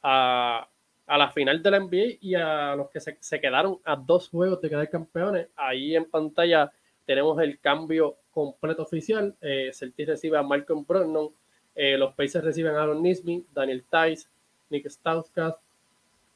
a, 0.00 0.68
la 1.16 1.30
final 1.30 1.62
de 1.62 1.70
la 1.70 1.80
NBA 1.80 2.18
y 2.20 2.34
a 2.34 2.74
los 2.76 2.90
que 2.90 3.00
se, 3.00 3.40
quedaron 3.40 3.78
a 3.84 3.96
dos 3.96 4.28
juegos 4.28 4.60
de 4.60 4.68
quedar 4.68 4.90
campeones. 4.90 5.48
Ahí 5.56 5.96
en 5.96 6.04
pantalla 6.04 6.70
tenemos 7.06 7.40
el 7.40 7.58
cambio 7.58 8.16
completo 8.30 8.82
oficial. 8.82 9.34
Eh, 9.40 9.70
Celtics 9.72 10.08
recibe 10.08 10.36
a 10.36 10.42
Malcolm 10.42 10.84
Brogdon, 10.86 11.30
eh, 11.74 11.96
los 11.96 12.12
Pacers 12.14 12.44
reciben 12.44 12.74
a 12.74 12.82
Aaron 12.82 13.02
Nisby, 13.02 13.46
Daniel 13.54 13.84
Tice, 13.84 14.28
Nick 14.68 14.86
Stauskas, 14.90 15.54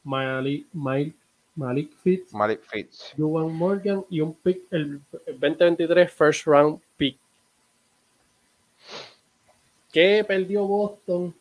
Malik, 0.04 0.66
Malik, 0.72 1.92
Fitz, 2.02 2.32
Malik 2.32 2.62
Fitz, 2.62 3.12
Juwan 3.16 3.52
Morgan 3.52 4.04
y 4.08 4.20
un 4.20 4.32
pick, 4.34 4.62
el 4.70 5.00
2023 5.26 6.10
first 6.10 6.46
round 6.46 6.80
pick. 6.96 7.18
¿Qué 9.92 10.24
perdió 10.26 10.66
Boston? 10.66 11.34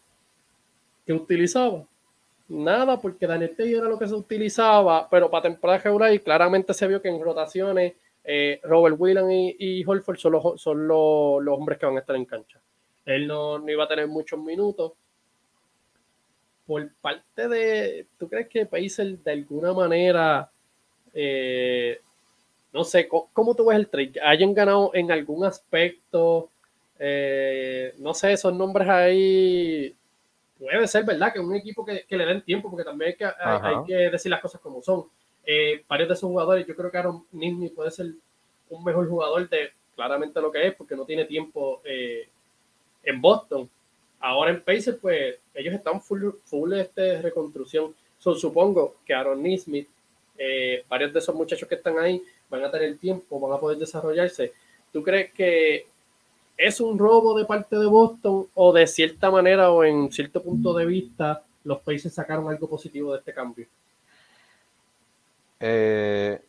¿Qué 1.06 1.14
utilizaba? 1.14 1.86
Nada, 2.52 3.00
porque 3.00 3.28
Daniel 3.28 3.56
era 3.58 3.88
lo 3.88 3.98
que 3.98 4.10
se 4.10 4.14
utilizaba, 4.14 5.08
pero 5.10 5.32
para 5.32 5.44
temporada 5.44 5.80
regular 5.80 6.14
y 6.14 6.20
claramente 6.20 6.74
se 6.74 6.86
vio 6.86 7.02
que 7.02 7.08
en 7.08 7.22
rotaciones 7.22 7.94
eh, 8.26 8.60
Robert 8.64 8.98
Whelan 9.00 9.32
y, 9.32 9.56
y, 9.58 9.86
Holford 9.86 10.18
son, 10.18 10.34
los, 10.34 10.62
son 10.62 10.86
los, 10.86 11.48
hombres 11.48 11.80
que 11.80 11.86
van 11.86 11.96
a 11.96 12.02
estar 12.02 12.14
en 12.14 12.26
cancha. 12.26 12.60
Él 13.06 13.26
no, 13.26 13.64
iba 13.70 13.86
a 13.86 13.88
tener 13.88 14.06
muchos 14.10 14.38
minutos. 14.38 14.92
Por 16.68 16.94
parte 16.96 17.48
de, 17.48 18.08
¿tú 18.18 18.28
crees 18.28 18.50
que 18.50 18.66
Pacers 18.66 19.24
de 19.24 19.32
alguna 19.32 19.72
manera, 19.72 20.52
eh, 21.14 22.02
no 22.74 22.84
sé, 22.84 23.08
¿cómo, 23.08 23.56
tú 23.56 23.68
ves 23.68 23.78
el 23.78 23.88
trade? 23.88 24.20
¿Hayan 24.22 24.54
ganado 24.54 24.92
en 24.94 25.10
algún 25.10 25.46
aspecto? 25.46 26.50
Eh, 27.00 27.94
no 28.00 28.14
sé, 28.14 28.34
esos 28.34 28.54
nombres 28.54 28.90
ahí 28.90 29.96
puede 30.62 30.88
ser 30.88 31.04
verdad 31.04 31.34
que 31.34 31.40
un 31.40 31.56
equipo 31.56 31.84
que, 31.84 32.06
le 32.08 32.26
den 32.26 32.44
tiempo, 32.44 32.70
porque 32.70 32.84
también 32.84 33.10
hay 33.12 33.18
que, 33.18 33.26
hay, 33.26 33.76
que 33.88 33.96
decir 34.12 34.30
las 34.30 34.42
cosas 34.42 34.62
como 34.62 34.82
son. 34.82 35.06
Eh, 35.44 35.84
varios 35.88 36.08
de 36.08 36.14
esos 36.14 36.30
jugadores, 36.30 36.68
yo 36.68 36.76
creo 36.76 36.92
que 36.92 36.98
Aaron 37.00 37.26
Nismi 37.32 37.70
puede 37.70 37.90
ser 37.90 38.12
un 38.70 38.84
mejor 38.84 39.10
jugador 39.10 39.50
de 39.50 39.72
claramente 39.96 40.40
lo 40.40 40.52
que 40.52 40.68
es, 40.68 40.76
porque 40.76 40.96
no 40.96 41.04
tiene 41.04 41.26
tiempo 41.26 41.82
eh, 41.84 42.30
en 43.04 43.20
Boston. 43.20 43.68
Ahora 44.20 44.52
en 44.52 44.62
Pacers, 44.62 45.00
pues 45.02 45.40
ellos 45.56 45.74
están 45.74 46.00
full, 46.00 46.30
full 46.46 46.70
de 46.70 46.82
este 46.82 47.22
reconstrucción. 47.24 47.96
supongo 48.20 48.98
que 49.04 49.16
Aaron 49.16 49.42
Nismith, 49.42 49.90
eh, 50.38 50.86
varios 50.88 51.12
de 51.12 51.20
esos 51.20 51.34
muchachos 51.34 51.68
que 51.68 51.76
están 51.76 51.98
ahí 51.98 52.22
van 52.50 52.64
a 52.64 52.72
tener 52.72 52.98
tiempo, 52.98 53.40
van 53.40 53.54
a 53.54 53.60
poder 53.60 53.80
desarrollarse. 53.80 54.54
¿Tú 54.94 55.02
crees 55.02 55.32
que 55.34 55.88
¿Es 56.62 56.80
un 56.80 57.00
robo 57.00 57.36
de 57.36 57.46
parte 57.46 57.76
de 57.76 57.88
Boston 57.88 58.46
o 58.54 58.72
de 58.72 58.86
cierta 58.86 59.32
manera 59.32 59.72
o 59.72 59.84
en 59.84 60.12
cierto 60.12 60.44
punto 60.44 60.76
de 60.76 60.86
vista 60.86 61.42
los 61.64 61.80
países 61.80 62.14
sacaron 62.14 62.48
algo 62.50 62.70
positivo 62.70 63.14
de 63.14 63.18
este 63.18 63.34
cambio? 63.34 63.66
Eh, 65.60 66.40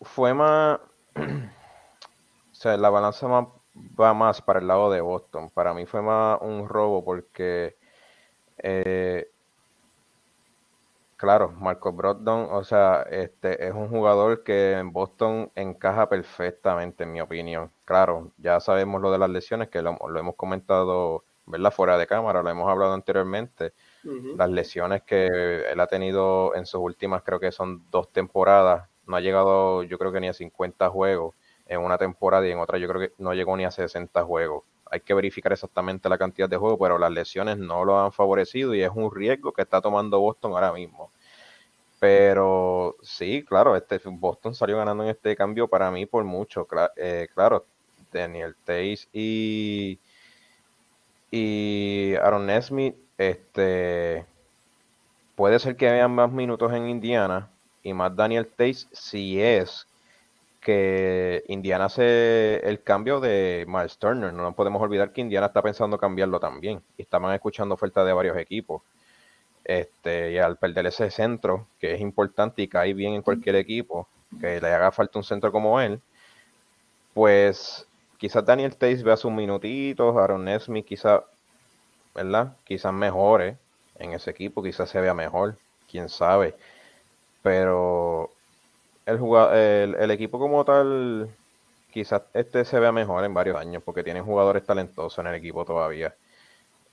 fue 0.00 0.34
más, 0.34 0.80
o 1.14 2.54
sea, 2.54 2.76
la 2.76 2.90
balanza 2.90 3.28
va 3.28 4.14
más 4.14 4.42
para 4.42 4.58
el 4.58 4.66
lado 4.66 4.90
de 4.90 5.00
Boston. 5.00 5.48
Para 5.50 5.72
mí 5.74 5.86
fue 5.86 6.02
más 6.02 6.40
un 6.42 6.68
robo 6.68 7.04
porque, 7.04 7.76
eh, 8.58 9.30
claro, 11.22 11.52
Marco 11.52 11.92
Brogdon, 11.92 12.48
o 12.50 12.64
sea, 12.64 13.02
este 13.08 13.68
es 13.68 13.72
un 13.72 13.88
jugador 13.88 14.42
que 14.42 14.72
en 14.72 14.92
Boston 14.92 15.52
encaja 15.54 16.08
perfectamente, 16.08 17.04
en 17.04 17.12
mi 17.12 17.20
opinión. 17.20 17.70
Claro, 17.84 18.32
ya 18.38 18.58
sabemos 18.58 19.00
lo 19.00 19.12
de 19.12 19.18
las 19.18 19.30
lesiones, 19.30 19.68
que 19.68 19.82
lo, 19.82 19.96
hemos 20.18 20.34
comentado, 20.34 21.22
¿verdad? 21.46 21.72
Fuera 21.72 21.96
de 21.96 22.08
cámara, 22.08 22.42
lo 22.42 22.50
hemos 22.50 22.68
hablado 22.68 22.92
anteriormente. 22.92 23.72
Las 24.36 24.50
lesiones 24.50 25.02
que 25.04 25.28
él 25.70 25.78
ha 25.78 25.86
tenido 25.86 26.56
en 26.56 26.66
sus 26.66 26.80
últimas, 26.80 27.22
creo 27.22 27.38
que 27.38 27.52
son 27.52 27.88
dos 27.92 28.10
temporadas, 28.10 28.88
no 29.06 29.14
ha 29.14 29.20
llegado, 29.20 29.84
yo 29.84 29.98
creo 29.98 30.10
que 30.10 30.20
ni 30.20 30.26
a 30.26 30.32
50 30.32 30.90
juegos 30.90 31.36
en 31.66 31.82
una 31.82 31.98
temporada 31.98 32.48
y 32.48 32.50
en 32.50 32.58
otra 32.58 32.78
yo 32.78 32.88
creo 32.88 33.00
que 33.00 33.14
no 33.18 33.32
llegó 33.32 33.56
ni 33.56 33.64
a 33.64 33.70
60 33.70 34.24
juegos. 34.24 34.64
Hay 34.92 35.00
que 35.00 35.14
verificar 35.14 35.52
exactamente 35.52 36.08
la 36.08 36.18
cantidad 36.18 36.48
de 36.48 36.58
juegos, 36.58 36.78
pero 36.78 36.98
las 36.98 37.10
lesiones 37.10 37.56
no 37.56 37.82
lo 37.84 37.98
han 37.98 38.12
favorecido 38.12 38.74
y 38.74 38.82
es 38.82 38.90
un 38.94 39.10
riesgo 39.10 39.50
que 39.52 39.62
está 39.62 39.80
tomando 39.80 40.20
Boston 40.20 40.52
ahora 40.52 40.70
mismo. 40.70 41.10
Pero 41.98 42.96
sí, 43.00 43.42
claro, 43.42 43.74
este 43.74 43.98
Boston 44.04 44.54
salió 44.54 44.76
ganando 44.76 45.04
en 45.04 45.10
este 45.10 45.34
cambio 45.34 45.66
para 45.66 45.90
mí 45.90 46.04
por 46.04 46.24
mucho. 46.24 46.66
Eh, 46.96 47.28
claro, 47.32 47.64
Daniel 48.12 48.54
Tays 48.64 49.08
y, 49.14 49.98
y 51.30 52.14
Aaron 52.16 52.44
Nesmith, 52.46 52.96
este, 53.16 54.26
puede 55.36 55.58
ser 55.58 55.76
que 55.76 55.90
vean 55.90 56.14
más 56.14 56.30
minutos 56.30 56.72
en 56.72 56.88
Indiana 56.88 57.48
y 57.82 57.94
más 57.94 58.14
Daniel 58.14 58.46
Tays 58.46 58.88
si 58.92 59.40
es 59.40 59.86
que 60.62 61.42
Indiana 61.48 61.86
hace 61.86 62.60
el 62.68 62.82
cambio 62.82 63.20
de 63.20 63.64
Miles 63.68 63.98
Turner. 63.98 64.32
No 64.32 64.54
podemos 64.54 64.80
olvidar 64.80 65.12
que 65.12 65.20
Indiana 65.20 65.48
está 65.48 65.60
pensando 65.60 65.98
cambiarlo 65.98 66.38
también. 66.40 66.80
Y 66.96 67.02
estaban 67.02 67.34
escuchando 67.34 67.74
ofertas 67.74 68.06
de 68.06 68.12
varios 68.12 68.36
equipos. 68.38 68.82
Este, 69.64 70.32
y 70.32 70.38
al 70.38 70.56
perder 70.56 70.86
ese 70.86 71.10
centro, 71.10 71.66
que 71.80 71.94
es 71.94 72.00
importante 72.00 72.62
y 72.62 72.68
cae 72.68 72.94
bien 72.94 73.14
en 73.14 73.22
cualquier 73.22 73.56
equipo, 73.56 74.08
que 74.40 74.60
le 74.60 74.68
haga 74.68 74.92
falta 74.92 75.18
un 75.18 75.24
centro 75.24 75.50
como 75.52 75.80
él, 75.80 76.00
pues 77.12 77.86
quizás 78.18 78.44
Daniel 78.44 78.76
Tays 78.76 79.02
vea 79.02 79.16
sus 79.16 79.32
minutitos, 79.32 80.16
Aaron 80.16 80.44
Nesmith 80.44 80.86
quizás, 80.86 81.22
¿verdad? 82.14 82.56
Quizás 82.64 82.92
mejore 82.92 83.58
en 83.98 84.12
ese 84.12 84.30
equipo, 84.30 84.62
quizás 84.62 84.88
se 84.90 85.00
vea 85.00 85.14
mejor, 85.14 85.58
quién 85.90 86.08
sabe. 86.08 86.54
Pero 87.42 88.30
el, 89.06 90.10
equipo 90.10 90.38
como 90.38 90.64
tal, 90.64 91.30
quizás 91.90 92.22
este 92.34 92.64
se 92.64 92.80
vea 92.80 92.92
mejor 92.92 93.24
en 93.24 93.34
varios 93.34 93.56
años 93.56 93.82
porque 93.84 94.04
tienen 94.04 94.24
jugadores 94.24 94.64
talentosos 94.64 95.18
en 95.18 95.28
el 95.28 95.34
equipo 95.36 95.64
todavía. 95.64 96.14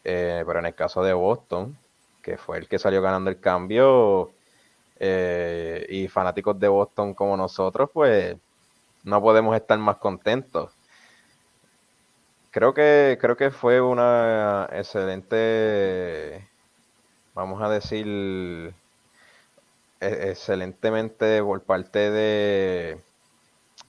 Eh, 0.04 0.44
pero 0.46 0.60
en 0.60 0.66
el 0.68 0.76
caso 0.76 1.04
de 1.04 1.14
Boston, 1.14 1.78
que 2.22 2.38
fue 2.38 2.60
el 2.60 2.68
que 2.68 2.80
salió 2.80 3.02
ganando 3.02 3.30
el 3.30 3.40
cambio, 3.40 4.32
eh, 5.00 5.86
y 5.90 6.08
fanáticos 6.10 6.60
de 6.60 6.68
Boston 6.68 7.14
como 7.14 7.38
nosotros, 7.38 7.90
pues 7.94 8.36
no 9.04 9.22
podemos 9.22 9.56
estar 9.56 9.78
más 9.80 9.98
contentos. 9.98 10.72
Creo 12.52 12.74
que, 12.74 13.18
creo 13.22 13.38
que 13.38 13.52
fue 13.52 13.80
una 13.80 14.68
excelente, 14.74 16.48
vamos 17.34 17.62
a 17.62 17.70
decir, 17.70 18.74
excelentemente 20.00 21.42
por 21.44 21.62
parte 21.62 22.12
de, 22.12 22.98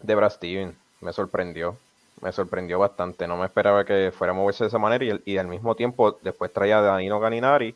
de. 0.01 0.75
Me 1.01 1.13
sorprendió. 1.13 1.77
Me 2.21 2.33
sorprendió 2.33 2.79
bastante. 2.79 3.27
No 3.27 3.37
me 3.37 3.47
esperaba 3.47 3.85
que 3.85 4.13
fuera 4.13 4.33
a 4.33 4.37
moverse 4.37 4.65
de 4.65 4.69
esa 4.69 4.79
manera. 4.79 5.19
Y, 5.25 5.39
al 5.39 5.47
mismo 5.47 5.75
tiempo, 5.75 6.19
después 6.23 6.53
traía 6.53 6.79
a 6.79 6.83
Danilo 6.83 7.19
Ganinari, 7.19 7.75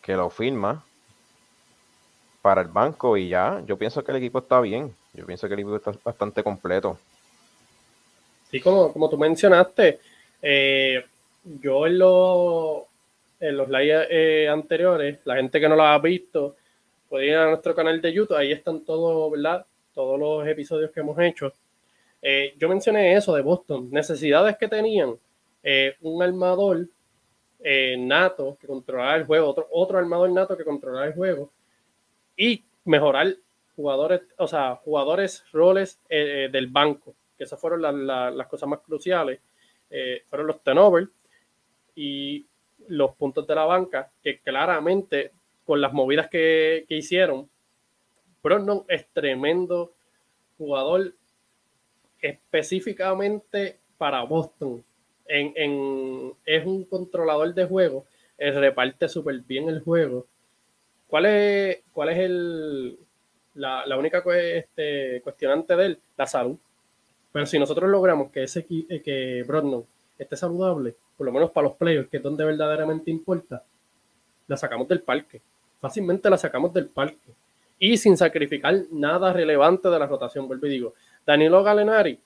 que 0.00 0.14
lo 0.14 0.30
firma 0.30 0.82
para 2.40 2.62
el 2.62 2.68
banco. 2.68 3.16
Y 3.16 3.28
ya, 3.28 3.62
yo 3.66 3.76
pienso 3.76 4.02
que 4.02 4.12
el 4.12 4.18
equipo 4.18 4.38
está 4.38 4.60
bien. 4.60 4.94
Yo 5.12 5.26
pienso 5.26 5.46
que 5.46 5.54
el 5.54 5.60
equipo 5.60 5.76
está 5.76 5.92
bastante 6.02 6.42
completo. 6.42 6.98
Sí, 8.50 8.60
como, 8.60 8.92
como 8.92 9.08
tú 9.08 9.18
mencionaste, 9.18 10.00
eh, 10.42 11.04
yo 11.44 11.86
en, 11.86 11.98
los 11.98 12.82
en 13.38 13.56
los 13.56 13.68
lives 13.68 14.06
eh, 14.10 14.48
anteriores, 14.48 15.18
la 15.24 15.36
gente 15.36 15.60
que 15.60 15.68
no 15.68 15.76
lo 15.76 15.84
ha 15.84 15.98
visto, 15.98 16.56
pueden 17.10 17.30
ir 17.30 17.36
a 17.36 17.48
nuestro 17.48 17.74
canal 17.74 18.00
de 18.00 18.12
YouTube, 18.12 18.36
ahí 18.36 18.52
están 18.52 18.84
todos, 18.84 19.30
¿verdad? 19.32 19.66
Todos 19.92 20.18
los 20.18 20.46
episodios 20.46 20.92
que 20.92 21.00
hemos 21.00 21.18
hecho. 21.18 21.52
Eh, 22.22 22.54
yo 22.56 22.68
mencioné 22.68 23.14
eso 23.14 23.34
de 23.34 23.42
Boston, 23.42 23.90
necesidades 23.90 24.56
que 24.56 24.68
tenían 24.68 25.16
eh, 25.64 25.96
un 26.02 26.22
armador 26.22 26.86
eh, 27.58 27.96
nato 27.98 28.56
que 28.60 28.68
controlara 28.68 29.16
el 29.16 29.26
juego, 29.26 29.48
otro, 29.48 29.68
otro 29.72 29.98
armador 29.98 30.30
nato 30.30 30.56
que 30.56 30.64
controlara 30.64 31.08
el 31.08 31.14
juego 31.14 31.50
y 32.36 32.64
mejorar 32.84 33.34
jugadores, 33.74 34.22
o 34.38 34.46
sea, 34.46 34.76
jugadores, 34.76 35.44
roles 35.52 35.98
del 36.08 36.68
banco, 36.68 37.14
que 37.36 37.44
esas 37.44 37.58
fueron 37.58 38.06
las 38.06 38.46
cosas 38.46 38.68
más 38.68 38.80
cruciales, 38.80 39.40
fueron 40.28 40.46
los 40.46 40.62
turnovers 40.62 41.08
y 41.94 42.46
los 42.88 43.14
puntos 43.16 43.46
de 43.46 43.54
la 43.54 43.64
banca, 43.64 44.10
que 44.22 44.38
claramente 44.38 45.32
con 45.70 45.80
las 45.80 45.92
movidas 45.92 46.28
que, 46.28 46.84
hicieron. 46.88 47.48
Brogdon 48.42 48.84
es 48.88 49.06
tremendo 49.12 49.92
jugador 50.58 51.14
específicamente 52.20 53.78
para 53.96 54.24
Boston. 54.24 54.82
En, 55.28 56.32
es 56.44 56.66
un 56.66 56.82
controlador 56.86 57.54
de 57.54 57.66
juego, 57.66 58.04
él 58.36 58.52
reparte 58.56 59.08
súper 59.08 59.42
bien 59.42 59.68
el 59.68 59.80
juego. 59.80 60.26
¿Cuál 61.06 61.26
es, 61.26 61.78
cuál 61.92 62.08
es 62.08 62.18
el, 62.18 62.98
la, 63.54 63.96
única 63.96 64.24
este, 64.42 65.20
cuestionante 65.22 65.76
de 65.76 65.86
él? 65.86 65.98
La 66.16 66.26
salud. 66.26 66.58
Pero 67.30 67.46
si 67.46 67.60
nosotros 67.60 67.88
logramos 67.88 68.32
que 68.32 68.42
ese 68.42 68.66
que 68.66 69.44
Brogdon 69.46 69.86
esté 70.18 70.34
saludable, 70.34 70.96
por 71.16 71.26
lo 71.26 71.32
menos 71.32 71.52
para 71.52 71.68
los 71.68 71.76
players, 71.76 72.08
que 72.08 72.16
es 72.16 72.22
donde 72.24 72.44
verdaderamente 72.44 73.12
importa, 73.12 73.62
la 74.48 74.56
sacamos 74.56 74.88
del 74.88 75.02
parque 75.02 75.40
fácilmente 75.80 76.30
la 76.30 76.38
sacamos 76.38 76.72
del 76.72 76.88
parque 76.88 77.32
y 77.78 77.96
sin 77.96 78.16
sacrificar 78.16 78.76
nada 78.92 79.32
relevante 79.32 79.88
de 79.88 79.98
la 79.98 80.06
rotación. 80.06 80.46
Vuelvo 80.46 80.66
y 80.66 80.70
digo, 80.70 80.94
Danilo 81.26 81.62
Galenari, 81.64 82.20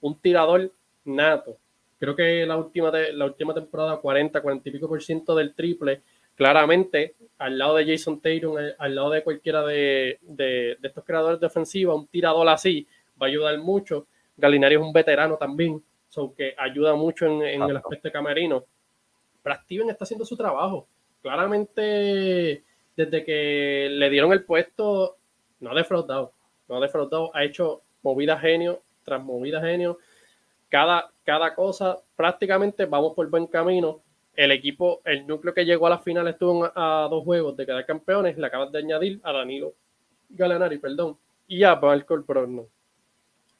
un 0.00 0.18
tirador 0.20 0.72
nato. 1.04 1.56
Creo 1.98 2.16
que 2.16 2.46
la 2.46 2.56
última, 2.56 2.90
de, 2.90 3.12
la 3.12 3.26
última 3.26 3.52
temporada, 3.52 3.98
40, 3.98 4.40
40 4.40 4.68
y 4.68 4.72
pico 4.72 4.88
por 4.88 5.02
ciento 5.02 5.34
del 5.34 5.52
triple, 5.54 6.02
claramente 6.34 7.16
al 7.38 7.58
lado 7.58 7.76
de 7.76 7.86
Jason 7.86 8.20
Tatum, 8.20 8.58
eh, 8.58 8.74
al 8.78 8.94
lado 8.94 9.10
de 9.10 9.22
cualquiera 9.22 9.64
de, 9.64 10.18
estos 10.80 11.04
creadores 11.04 11.40
de 11.40 11.46
ofensiva, 11.46 11.94
un 11.94 12.06
tirador 12.06 12.48
así 12.48 12.86
va 13.20 13.26
a 13.26 13.28
ayudar 13.28 13.58
mucho. 13.58 14.06
Galinari 14.36 14.76
es 14.76 14.80
un 14.80 14.92
veterano 14.92 15.36
también, 15.36 15.82
so 16.08 16.32
que 16.34 16.54
ayuda 16.56 16.94
mucho 16.94 17.26
en, 17.26 17.42
el 17.42 17.76
aspecto 17.76 18.08
de 18.08 18.12
camerino. 18.12 18.64
Pero 19.42 19.56
Steven 19.56 19.90
está 19.90 20.04
haciendo 20.04 20.24
su 20.24 20.36
trabajo. 20.36 20.86
Claramente 21.20 22.64
desde 23.04 23.24
que 23.24 23.88
le 23.90 24.10
dieron 24.10 24.32
el 24.32 24.44
puesto, 24.44 25.16
no 25.60 25.70
ha 25.70 25.74
defraudado, 25.74 26.32
no 26.68 26.76
ha 26.76 26.80
defraudado, 26.80 27.34
ha 27.34 27.44
hecho 27.44 27.82
movida 28.02 28.38
genio 28.38 28.82
tras 29.04 29.22
movida 29.22 29.60
genio. 29.60 29.98
Cada, 30.68 31.10
cada 31.24 31.54
cosa, 31.54 31.98
prácticamente 32.14 32.84
vamos 32.84 33.14
por 33.14 33.28
buen 33.30 33.46
camino. 33.46 34.02
El 34.34 34.52
equipo, 34.52 35.00
el 35.04 35.26
núcleo 35.26 35.54
que 35.54 35.64
llegó 35.64 35.86
a 35.86 35.90
la 35.90 35.98
final 35.98 36.28
estuvo 36.28 36.70
a, 36.74 37.08
dos 37.10 37.24
juegos 37.24 37.56
de 37.56 37.66
quedar 37.66 37.86
campeones. 37.86 38.36
Le 38.36 38.46
acabas 38.46 38.70
de 38.70 38.78
añadir 38.78 39.20
a 39.22 39.32
Danilo 39.32 39.74
Galanari, 40.28 40.78
perdón, 40.78 41.16
y 41.48 41.64
a 41.64 41.74
Marco 41.76 42.16
Brogno. 42.22 42.66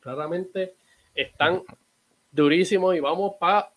Claramente 0.00 0.74
están 1.14 1.62
durísimos 2.30 2.94
y 2.94 3.00
vamos 3.00 3.34
para 3.40 3.72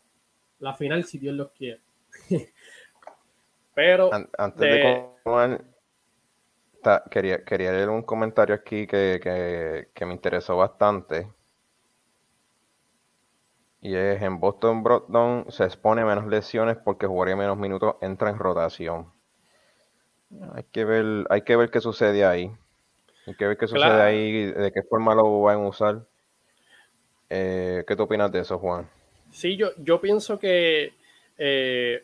la 0.60 0.74
final 0.74 1.04
si 1.06 1.18
Dios 1.18 1.36
los 1.36 1.52
quiere. 1.52 1.80
Pero 3.76 4.12
antes 4.38 4.60
de, 4.60 5.10
quería, 7.10 7.44
quería 7.44 7.72
leer 7.72 7.90
un 7.90 8.04
comentario 8.04 8.56
aquí 8.56 8.88
que, 8.88 9.88
me 10.02 10.14
interesó 10.14 10.58
bastante. 10.58 11.28
Y 13.82 13.96
es 13.96 14.22
en 14.22 14.40
Boston 14.40 14.84
Broaddown 14.84 15.46
se 15.50 15.66
expone 15.66 16.06
menos 16.06 16.28
lesiones 16.28 16.78
porque 16.78 17.06
jugaría 17.06 17.36
menos 17.36 17.58
minutos, 17.58 17.96
entra 18.02 18.30
en 18.30 18.40
rotación. 18.40 19.12
Hay 20.54 20.64
que 20.72 20.86
ver, 20.86 21.26
hay 21.30 21.42
que 21.42 21.56
ver 21.56 21.70
qué 21.70 21.82
sucede 21.82 22.26
ahí. 22.26 22.52
Hay 23.28 23.36
que 23.36 23.48
ver 23.48 23.58
qué 23.58 23.68
sucede 23.68 24.02
ahí, 24.02 24.52
de 24.52 24.72
qué 24.72 24.84
forma 24.84 25.16
lo 25.16 25.42
van 25.42 25.58
a 25.58 25.68
usar. 25.68 26.06
Eh, 27.30 27.84
¿Qué 27.88 27.96
tú 27.96 28.04
opinas 28.04 28.32
de 28.32 28.40
eso, 28.40 28.58
Juan? 28.60 28.90
Sí, 29.32 29.58
yo, 29.58 29.70
yo 29.78 30.00
pienso 30.00 30.38
que 30.40 30.94
eh, 31.38 32.04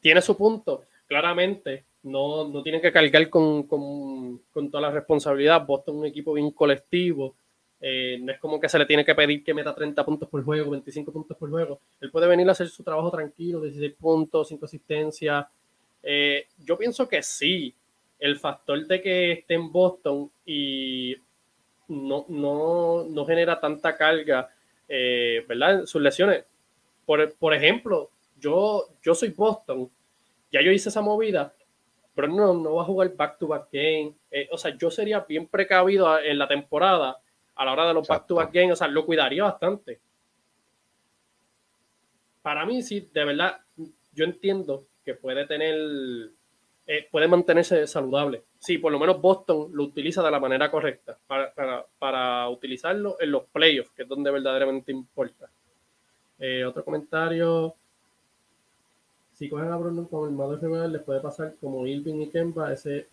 tiene 0.00 0.20
su 0.20 0.36
punto. 0.36 0.84
Claramente, 1.08 1.84
no, 2.02 2.46
no 2.48 2.62
tienen 2.62 2.82
que 2.82 2.92
cargar 2.92 3.30
con, 3.30 3.66
toda 3.66 4.80
la 4.80 4.90
responsabilidad. 4.90 5.66
Boston 5.66 5.96
es 5.96 6.00
un 6.00 6.06
equipo 6.06 6.34
bien 6.34 6.50
colectivo. 6.50 7.34
Eh, 7.80 8.18
no 8.20 8.30
es 8.32 8.38
como 8.38 8.60
que 8.60 8.68
se 8.68 8.78
le 8.78 8.84
tiene 8.84 9.04
que 9.04 9.14
pedir 9.14 9.42
que 9.42 9.54
meta 9.54 9.74
30 9.74 10.04
puntos 10.04 10.28
por 10.28 10.44
juego, 10.44 10.70
25 10.70 11.10
puntos 11.10 11.36
por 11.36 11.48
juego. 11.48 11.80
Él 12.00 12.10
puede 12.10 12.26
venir 12.26 12.46
a 12.48 12.52
hacer 12.52 12.68
su 12.68 12.82
trabajo 12.82 13.10
tranquilo, 13.10 13.62
16 13.62 13.94
puntos, 13.94 14.48
5 14.48 14.66
asistencias. 14.66 15.46
Eh, 16.02 16.46
yo 16.58 16.76
pienso 16.76 17.08
que 17.08 17.22
sí. 17.22 17.74
El 18.18 18.38
factor 18.38 18.84
de 18.86 19.00
que 19.00 19.32
esté 19.32 19.54
en 19.54 19.70
Boston 19.70 20.30
y 20.44 21.16
no, 21.86 22.26
no, 22.28 23.04
no 23.04 23.24
genera 23.24 23.60
tanta 23.60 23.96
carga, 23.96 24.50
eh, 24.88 25.44
¿verdad? 25.48 25.86
Sus 25.86 26.02
lesiones. 26.02 26.44
Por, 27.06 27.32
por 27.36 27.54
ejemplo, 27.54 28.10
yo, 28.38 28.88
yo 29.02 29.14
soy 29.14 29.30
Boston, 29.30 29.88
ya 30.50 30.62
yo 30.62 30.72
hice 30.72 30.88
esa 30.88 31.02
movida, 31.02 31.54
pero 32.14 32.28
no, 32.28 32.54
no 32.54 32.74
va 32.74 32.82
a 32.82 32.86
jugar 32.86 33.14
back-to-back 33.14 33.68
game. 33.72 34.14
o 34.50 34.58
sea, 34.58 34.76
yo 34.76 34.90
sería 34.90 35.20
bien 35.20 35.46
precavido 35.46 36.18
en 36.18 36.38
la 36.38 36.48
temporada 36.48 37.18
a 37.54 37.64
la 37.64 37.72
hora 37.72 37.88
de 37.88 37.94
los 37.94 38.06
back-to-back 38.06 38.52
games, 38.52 38.72
o 38.72 38.76
sea, 38.76 38.88
lo 38.88 39.04
cuidaría 39.04 39.44
bastante. 39.44 40.00
Para 42.40 42.64
mí, 42.64 42.82
sí, 42.82 43.08
de 43.12 43.24
verdad, 43.24 43.58
yo 44.12 44.24
entiendo 44.24 44.86
que 45.04 45.14
puede 45.14 45.46
tener, 45.46 45.74
eh, 46.86 47.08
puede 47.10 47.26
mantenerse 47.28 47.86
saludable. 47.86 48.44
Sí, 48.58 48.78
por 48.78 48.92
lo 48.92 48.98
menos 48.98 49.20
Boston 49.20 49.70
lo 49.72 49.84
utiliza 49.84 50.22
de 50.22 50.30
la 50.30 50.40
manera 50.40 50.70
correcta 50.70 51.18
para, 51.26 52.48
utilizarlo 52.48 53.16
en 53.20 53.32
los 53.32 53.44
playoffs, 53.44 53.90
que 53.90 54.02
es 54.02 54.08
donde 54.08 54.30
verdaderamente 54.30 54.92
importa. 54.92 55.50
Eh, 56.38 56.64
otro 56.64 56.84
comentario. 56.84 57.74
Si 59.38 59.48
cogen 59.48 59.70
a 59.70 59.76
Brandon 59.76 60.06
como 60.06 60.26
el 60.26 60.32
malo 60.32 60.58
general, 60.58 60.92
les 60.92 61.02
puede 61.02 61.20
pasar 61.20 61.54
como 61.60 61.86
Irving 61.86 62.22
y 62.22 62.28
Kemba, 62.28 62.72
ese, 62.72 63.06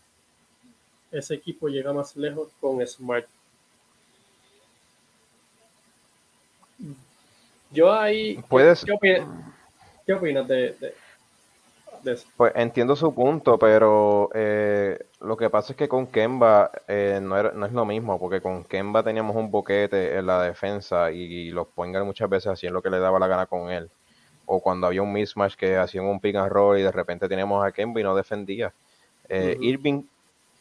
ese 1.11 1.36
equipo 1.36 1.67
llega 1.67 1.93
más 1.93 2.15
lejos 2.15 2.49
con 2.59 2.86
Smart. 2.88 3.28
Yo 7.69 7.93
ahí. 7.93 8.43
¿Puedes... 8.49 8.84
¿Qué, 8.84 10.13
opinas, 10.13 10.47
de, 10.47 10.76
eso? 12.03 12.28
Pues 12.36 12.53
entiendo 12.55 12.95
su 12.95 13.13
punto, 13.13 13.59
pero 13.59 14.32
eh, 14.34 14.97
lo 15.21 15.38
que 15.38 15.51
pasa 15.51 15.73
es 15.73 15.78
que 15.78 15.88
con 15.88 16.07
Kemba 16.07 16.71
eh, 16.88 17.19
no, 17.21 17.51
no, 17.51 17.65
es 17.67 17.71
lo 17.71 17.86
mismo, 17.86 18.19
porque 18.19 18.41
con 18.41 18.63
Kemba 18.63 19.03
teníamos 19.03 19.36
un 19.36 19.51
boquete 19.51 20.17
en 20.17 20.26
la 20.26 20.41
defensa 20.41 21.11
y, 21.11 21.51
los 21.51 21.67
Poingar 21.67 22.03
muchas 22.03 22.30
veces 22.30 22.51
hacían 22.51 22.73
lo 22.73 22.82
que 22.82 22.89
le 22.89 22.97
daba 22.97 23.19
la 23.19 23.28
gana 23.28 23.45
con 23.45 23.69
él. 23.69 23.91
O 24.45 24.59
cuando 24.59 24.87
había 24.87 25.01
un 25.01 25.11
mismatch 25.11 25.55
que 25.55 25.77
hacían 25.77 26.05
un 26.05 26.19
pick 26.19 26.35
and 26.35 26.51
roll 26.51 26.77
y 26.77 26.83
de 26.83 26.91
repente 26.91 27.27
teníamos 27.27 27.65
a 27.65 27.71
Kemba 27.71 27.99
y 27.99 28.03
no 28.03 28.15
defendía. 28.15 28.73
Eh, 29.29 29.57
Irving, 29.59 30.03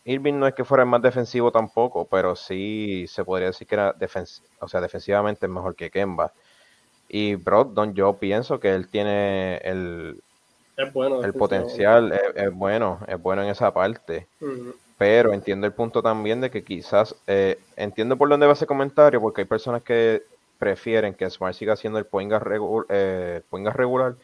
Irving 0.04 0.34
no 0.34 0.46
es 0.46 0.54
que 0.54 0.64
fuera 0.64 0.84
el 0.84 0.88
más 0.88 1.02
defensivo 1.02 1.50
tampoco, 1.50 2.06
pero 2.06 2.36
sí 2.36 3.06
se 3.08 3.24
podría 3.24 3.48
decir 3.48 3.66
que 3.66 3.74
era 3.74 3.94
o 4.60 4.68
sea, 4.68 4.80
defensivamente 4.80 5.48
mejor 5.48 5.74
que 5.74 5.90
Kemba. 5.90 6.32
Y 7.08 7.34
Brogdon, 7.34 7.94
yo 7.94 8.14
pienso 8.14 8.58
que 8.58 8.74
él 8.74 8.88
tiene 8.88 9.58
el, 9.58 10.20
el 10.76 11.32
potencial, 11.34 12.12
es, 12.34 12.52
bueno, 12.52 12.98
es 13.06 13.20
bueno 13.20 13.42
en 13.42 13.48
esa 13.48 13.72
parte. 13.72 14.26
Pero 14.96 15.32
entiendo 15.32 15.66
el 15.66 15.72
punto 15.72 16.02
también 16.02 16.40
de 16.40 16.50
que 16.50 16.64
quizás, 16.64 17.14
eh, 17.26 17.58
entiendo 17.76 18.16
por 18.16 18.28
dónde 18.28 18.46
va 18.46 18.52
ese 18.52 18.66
comentario, 18.66 19.20
porque 19.20 19.42
hay 19.42 19.46
personas 19.46 19.82
que 19.82 20.22
prefieren 20.64 21.12
que 21.12 21.28
Smart 21.28 21.54
siga 21.54 21.76
siendo 21.76 21.98
el 21.98 22.06
point 22.06 22.32
eh, 22.88 23.42
regular 23.52 24.14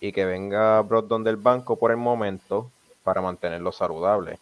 y 0.00 0.10
que 0.10 0.24
venga 0.24 0.80
Brogdon 0.80 1.22
del 1.22 1.36
banco 1.36 1.76
por 1.76 1.90
el 1.90 1.98
momento 1.98 2.70
para 3.04 3.20
mantenerlo 3.20 3.72
saludable. 3.72 4.38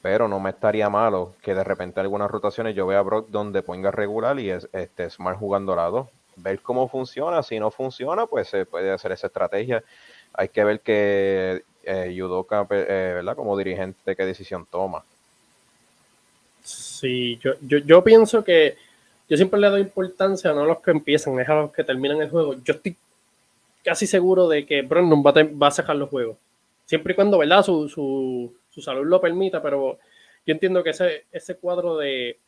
Pero 0.00 0.26
no 0.26 0.40
me 0.40 0.48
estaría 0.48 0.88
malo 0.88 1.34
que 1.42 1.54
de 1.54 1.62
repente 1.62 2.00
algunas 2.00 2.30
rotaciones 2.30 2.74
yo 2.74 2.86
vea 2.86 3.00
a 3.00 3.02
Brogdon 3.02 3.52
de 3.52 3.90
regular 3.90 4.40
y 4.40 4.48
es, 4.48 4.66
este 4.72 5.10
Smart 5.10 5.38
jugando 5.38 5.76
lado 5.76 6.08
ver 6.36 6.58
cómo 6.60 6.88
funciona. 6.88 7.42
Si 7.42 7.60
no 7.60 7.70
funciona, 7.70 8.24
pues 8.24 8.48
se 8.48 8.64
puede 8.64 8.92
hacer 8.92 9.12
esa 9.12 9.26
estrategia. 9.26 9.84
Hay 10.32 10.48
que 10.48 10.64
ver 10.64 10.80
que 10.80 11.64
eh, 11.82 12.14
Yudoka, 12.14 12.66
eh, 12.70 13.12
¿verdad? 13.16 13.36
Como 13.36 13.58
dirigente, 13.58 14.16
qué 14.16 14.24
decisión 14.24 14.66
toma. 14.70 15.04
Sí, 16.62 17.38
yo, 17.42 17.52
yo 17.60 18.02
pienso 18.02 18.42
que 18.42 18.78
yo 19.28 19.36
siempre 19.36 19.60
le 19.60 19.68
doy 19.68 19.80
importancia 19.80 20.52
no 20.52 20.62
a 20.62 20.66
los 20.66 20.80
que 20.80 20.90
empiezan, 20.90 21.38
es 21.40 21.48
a 21.48 21.54
los 21.54 21.72
que 21.72 21.84
terminan 21.84 22.20
el 22.20 22.30
juego. 22.30 22.54
Yo 22.62 22.74
estoy 22.74 22.96
casi 23.82 24.06
seguro 24.06 24.48
de 24.48 24.66
que 24.66 24.82
Brandon 24.82 25.22
va 25.24 25.30
a, 25.30 25.44
va 25.44 25.66
a 25.68 25.70
cerrar 25.70 25.96
los 25.96 26.10
juegos. 26.10 26.36
Siempre 26.84 27.12
y 27.12 27.16
cuando, 27.16 27.38
¿verdad? 27.38 27.62
Su, 27.62 27.88
su, 27.88 28.54
su 28.70 28.82
salud 28.82 29.06
lo 29.06 29.20
permita, 29.20 29.62
pero 29.62 29.98
yo 30.46 30.52
entiendo 30.52 30.82
que 30.82 30.90
ese, 30.90 31.24
ese 31.32 31.56
cuadro 31.56 31.96
de 31.96 32.38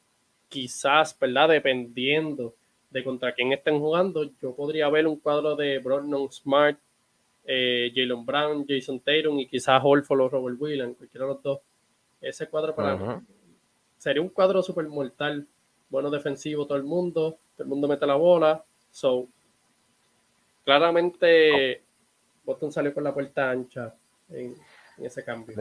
quizás, 0.49 1.19
¿verdad? 1.19 1.49
Dependiendo 1.49 2.55
de 2.91 3.03
contra 3.03 3.33
quién 3.33 3.53
estén 3.53 3.79
jugando, 3.79 4.25
yo 4.41 4.55
podría 4.55 4.89
ver 4.89 5.07
un 5.07 5.19
cuadro 5.19 5.57
de 5.57 5.79
Brogdon 5.79 6.31
Smart, 6.31 6.79
eh, 7.45 7.93
Jalen 7.95 8.25
Brown, 8.27 8.67
Jason 8.69 9.01
Tatum 9.01 9.39
y 9.39 9.47
quizás 9.47 9.81
Holford 9.83 10.21
o 10.21 10.29
Robert 10.29 10.57
Williams, 10.61 10.97
cualquiera 10.97 11.27
de 11.27 11.33
los 11.33 11.43
dos. 11.43 11.61
Ese 12.21 12.49
cuadro 12.49 12.75
para 12.75 12.97
mí 12.97 13.07
sería 13.99 14.23
un 14.23 14.29
cuadro 14.29 14.63
súper 14.63 14.87
mortal, 14.89 15.47
bueno 15.89 16.11
defensivo 16.11 16.67
todo 16.67 16.79
el 16.79 16.85
mundo, 16.85 17.39
todo 17.57 17.65
el 17.65 17.69
mundo 17.69 17.89
mete 17.89 18.07
la 18.07 18.15
bola. 18.15 18.65
So, 18.91 19.29
claramente 20.65 21.83
Boston 22.45 22.73
salió 22.73 22.95
con 22.95 23.05
la 23.05 23.13
puerta 23.13 23.51
ancha 23.51 23.95
en, 24.31 24.55
ese 24.99 25.25
cambio. 25.25 25.55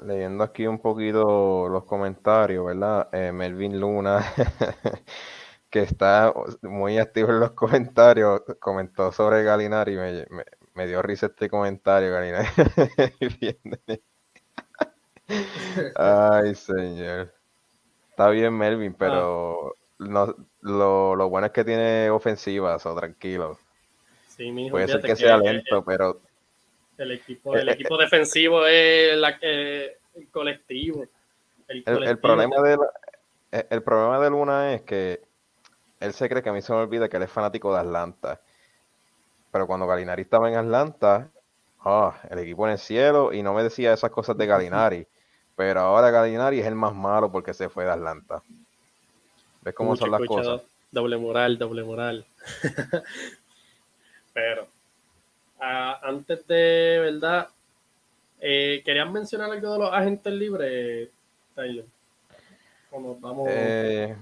leyendo 0.00 0.44
aquí 0.44 0.66
un 0.66 0.78
poquito 0.78 1.68
los 1.68 1.84
comentarios, 1.84 2.66
¿verdad? 2.66 3.08
Eh, 3.12 3.32
Melvin 3.32 3.80
Luna 3.80 4.22
que 5.70 5.80
está 5.80 6.32
muy 6.62 6.98
activo 6.98 7.30
en 7.30 7.40
los 7.40 7.52
comentarios, 7.52 8.42
comentó 8.60 9.12
sobre 9.12 9.42
Galinari 9.42 9.94
y 9.94 9.96
me, 9.96 10.26
me, 10.74 10.86
dio 10.86 11.02
risa 11.02 11.26
este 11.26 11.48
comentario, 11.48 12.12
Galinari. 12.12 12.46
Ay, 15.96 16.54
señor. 16.54 17.35
Está 18.16 18.30
bien, 18.30 18.56
Melvin, 18.56 18.94
pero 18.94 19.74
no, 19.98 20.34
lo, 20.62 21.14
lo, 21.14 21.28
bueno 21.28 21.48
es 21.48 21.52
que 21.52 21.64
tiene 21.64 22.08
ofensivas, 22.08 22.86
o 22.86 22.96
tranquilo. 22.96 23.58
Puede 24.70 24.88
ser 24.88 25.02
que 25.02 25.16
sea 25.16 25.36
lento, 25.36 25.84
pero. 25.84 26.22
El 26.96 27.12
equipo, 27.12 27.54
el 27.54 27.68
equipo 27.68 27.98
defensivo 27.98 28.64
es 28.64 29.18
la, 29.18 29.36
el 29.42 30.30
colectivo. 30.30 31.04
El, 31.68 31.84
el, 31.86 32.18
problema 32.18 32.62
de 32.62 32.78
el 33.50 33.82
problema 33.82 34.18
de 34.18 34.30
Luna 34.30 34.72
es 34.72 34.80
que 34.80 35.20
él 36.00 36.14
se 36.14 36.26
cree 36.30 36.42
que 36.42 36.48
a 36.48 36.54
mí 36.54 36.62
se 36.62 36.72
me 36.72 36.78
olvida 36.78 37.10
que 37.10 37.18
él 37.18 37.24
es 37.24 37.30
fanático 37.30 37.74
de 37.74 37.80
Atlanta. 37.80 38.40
Pero 39.52 39.66
cuando 39.66 39.86
Galinari 39.86 40.22
estaba 40.22 40.48
en 40.48 40.56
Atlanta, 40.56 41.30
oh, 41.84 42.14
el 42.30 42.38
equipo 42.38 42.64
en 42.66 42.72
el 42.72 42.78
cielo 42.78 43.34
y 43.34 43.42
no 43.42 43.52
me 43.52 43.62
decía 43.62 43.92
esas 43.92 44.10
cosas 44.10 44.38
de 44.38 44.46
Galinari. 44.46 45.06
Pero 45.56 45.80
ahora 45.80 46.10
Galinari 46.10 46.60
es 46.60 46.66
el 46.66 46.74
más 46.74 46.94
malo 46.94 47.32
porque 47.32 47.54
se 47.54 47.68
fue 47.68 47.84
de 47.84 47.92
Atlanta. 47.92 48.42
¿Ves 49.62 49.74
cómo 49.74 49.96
son 49.96 50.10
las 50.10 50.20
cosas? 50.22 50.62
Doble 50.92 51.16
moral, 51.16 51.58
doble 51.58 51.82
moral. 51.82 52.26
Pero 54.34 54.68
ah, 55.58 55.98
antes 56.02 56.46
de 56.46 56.98
verdad, 57.00 57.48
eh, 58.38 58.82
¿querían 58.84 59.12
mencionar 59.12 59.50
algo 59.50 59.72
de 59.72 59.78
los 59.78 59.92
agentes 59.92 60.32
libres, 60.32 61.08
Tyler? 61.54 61.86
vamos. 62.90 63.48
Eh, 63.48 64.16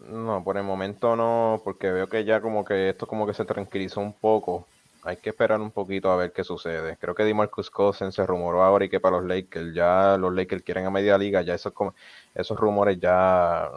no, 0.00 0.42
por 0.42 0.56
el 0.56 0.64
momento 0.64 1.16
no, 1.16 1.60
porque 1.62 1.90
veo 1.90 2.08
que 2.08 2.24
ya 2.24 2.40
como 2.40 2.64
que 2.64 2.90
esto 2.90 3.06
como 3.06 3.26
que 3.26 3.34
se 3.34 3.44
tranquilizó 3.44 4.00
un 4.00 4.12
poco. 4.12 4.66
Hay 5.08 5.16
que 5.16 5.30
esperar 5.30 5.58
un 5.58 5.70
poquito 5.70 6.10
a 6.10 6.16
ver 6.16 6.32
qué 6.32 6.44
sucede. 6.44 6.98
Creo 7.00 7.14
que 7.14 7.24
DiMarcus 7.24 7.70
Cousins 7.70 8.14
se 8.14 8.26
rumoró 8.26 8.62
ahora 8.62 8.84
y 8.84 8.90
que 8.90 9.00
para 9.00 9.16
los 9.16 9.26
Lakers 9.26 9.72
ya 9.72 10.18
los 10.18 10.34
Lakers 10.34 10.62
quieren 10.62 10.84
a 10.84 10.90
media 10.90 11.16
liga, 11.16 11.40
ya 11.40 11.54
esos 11.54 11.72
esos 12.34 12.58
rumores 12.58 13.00
ya 13.00 13.70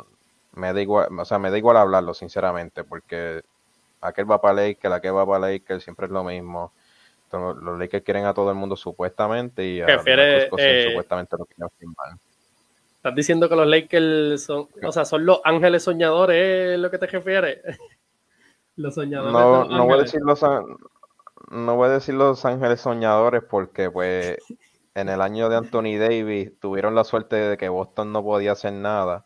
me 0.56 0.74
da 0.74 0.82
igual, 0.82 1.08
o 1.18 1.24
sea, 1.24 1.40
me 1.40 1.50
da 1.50 1.58
igual 1.58 1.78
hablarlo 1.78 2.14
sinceramente, 2.14 2.84
porque 2.84 3.44
aquel 4.02 4.30
va 4.30 4.42
para 4.42 4.56
Lakers, 4.56 4.94
aquel 4.94 5.16
va 5.16 5.26
para 5.26 5.52
Lakers, 5.52 5.86
siempre 5.86 6.08
es 6.08 6.12
lo 6.12 6.26
mismo. 6.26 6.74
los 7.32 7.80
Lakers 7.80 8.04
quieren 8.04 8.26
a 8.26 8.34
todo 8.34 8.50
el 8.50 8.58
mundo 8.58 8.76
supuestamente 8.76 9.66
y 9.66 9.80
a 9.80 9.86
eh, 9.86 10.50
supuestamente 10.50 11.38
lo 11.38 11.46
quieren 11.46 11.70
firmar. 11.80 12.18
Estás 12.98 13.16
diciendo 13.16 13.48
que 13.48 13.56
los 13.56 13.68
Lakers 13.68 14.44
son, 14.44 14.68
o 14.84 14.92
sea, 14.92 15.06
son 15.06 15.26
los 15.26 15.40
ángeles 15.46 15.82
soñadores, 15.84 16.74
¿es 16.74 16.80
lo 16.80 16.92
que 16.92 16.98
te 16.98 17.08
refieres? 17.08 17.60
los 18.76 18.96
soñadores. 18.96 19.32
No, 19.32 19.64
no 19.64 19.86
voy 19.86 19.94
a 19.94 20.02
decir 20.02 20.20
los 20.26 20.44
no 21.52 21.76
voy 21.76 21.90
a 21.90 21.92
decir 21.92 22.16
los 22.16 22.46
ángeles 22.46 22.82
soñadores 22.82 23.44
porque 23.44 23.92
pues 23.92 24.38
en 24.96 25.10
el 25.10 25.22
año 25.22 25.50
de 25.50 25.58
Anthony 25.58 25.98
Davis 26.00 26.58
tuvieron 26.60 26.96
la 26.96 27.04
suerte 27.04 27.36
de 27.36 27.58
que 27.58 27.70
Boston 27.70 28.12
no 28.12 28.24
podía 28.24 28.54
hacer 28.54 28.74
nada, 28.74 29.26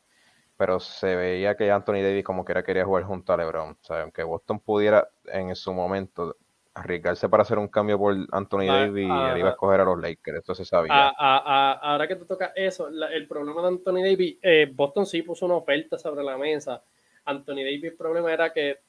pero 0.57 0.79
se 0.79 1.15
veía 1.15 1.55
que 1.55 1.71
Anthony 1.71 2.01
Davis 2.01 2.23
como 2.23 2.43
que 2.43 2.53
era 2.53 2.63
quería 2.63 2.85
jugar 2.85 3.03
junto 3.03 3.31
a 3.31 3.37
LeBron. 3.37 3.71
O 3.71 3.77
sea, 3.81 4.01
aunque 4.01 4.23
Boston 4.23 4.59
pudiera 4.59 5.07
en 5.25 5.55
su 5.55 5.73
momento 5.73 6.35
arriesgarse 6.73 7.29
para 7.29 7.43
hacer 7.43 7.57
un 7.57 7.69
cambio 7.69 7.97
por 7.97 8.15
Anthony 8.31 8.65
Davis 8.65 9.07
y 9.07 9.09
él 9.09 9.37
iba 9.37 9.49
a 9.49 9.51
escoger 9.51 9.79
a 9.79 9.85
los 9.85 9.99
Lakers, 9.99 10.39
eso 10.39 10.55
se 10.55 10.65
sabía. 10.65 11.09
ahora 11.09 12.07
que 12.07 12.15
tú 12.15 12.25
tocas 12.25 12.51
eso, 12.55 12.87
el 12.87 13.27
problema 13.27 13.61
de 13.61 13.67
Anthony 13.69 14.03
Davis, 14.03 14.37
eh, 14.41 14.69
Boston 14.73 15.05
sí 15.05 15.21
puso 15.21 15.45
una 15.45 15.55
oferta 15.55 15.97
sobre 15.97 16.23
la 16.23 16.37
mesa. 16.37 16.83
Anthony 17.23 17.63
Davis, 17.63 17.85
el 17.85 17.95
problema 17.95 18.33
era 18.33 18.51
que 18.51 18.79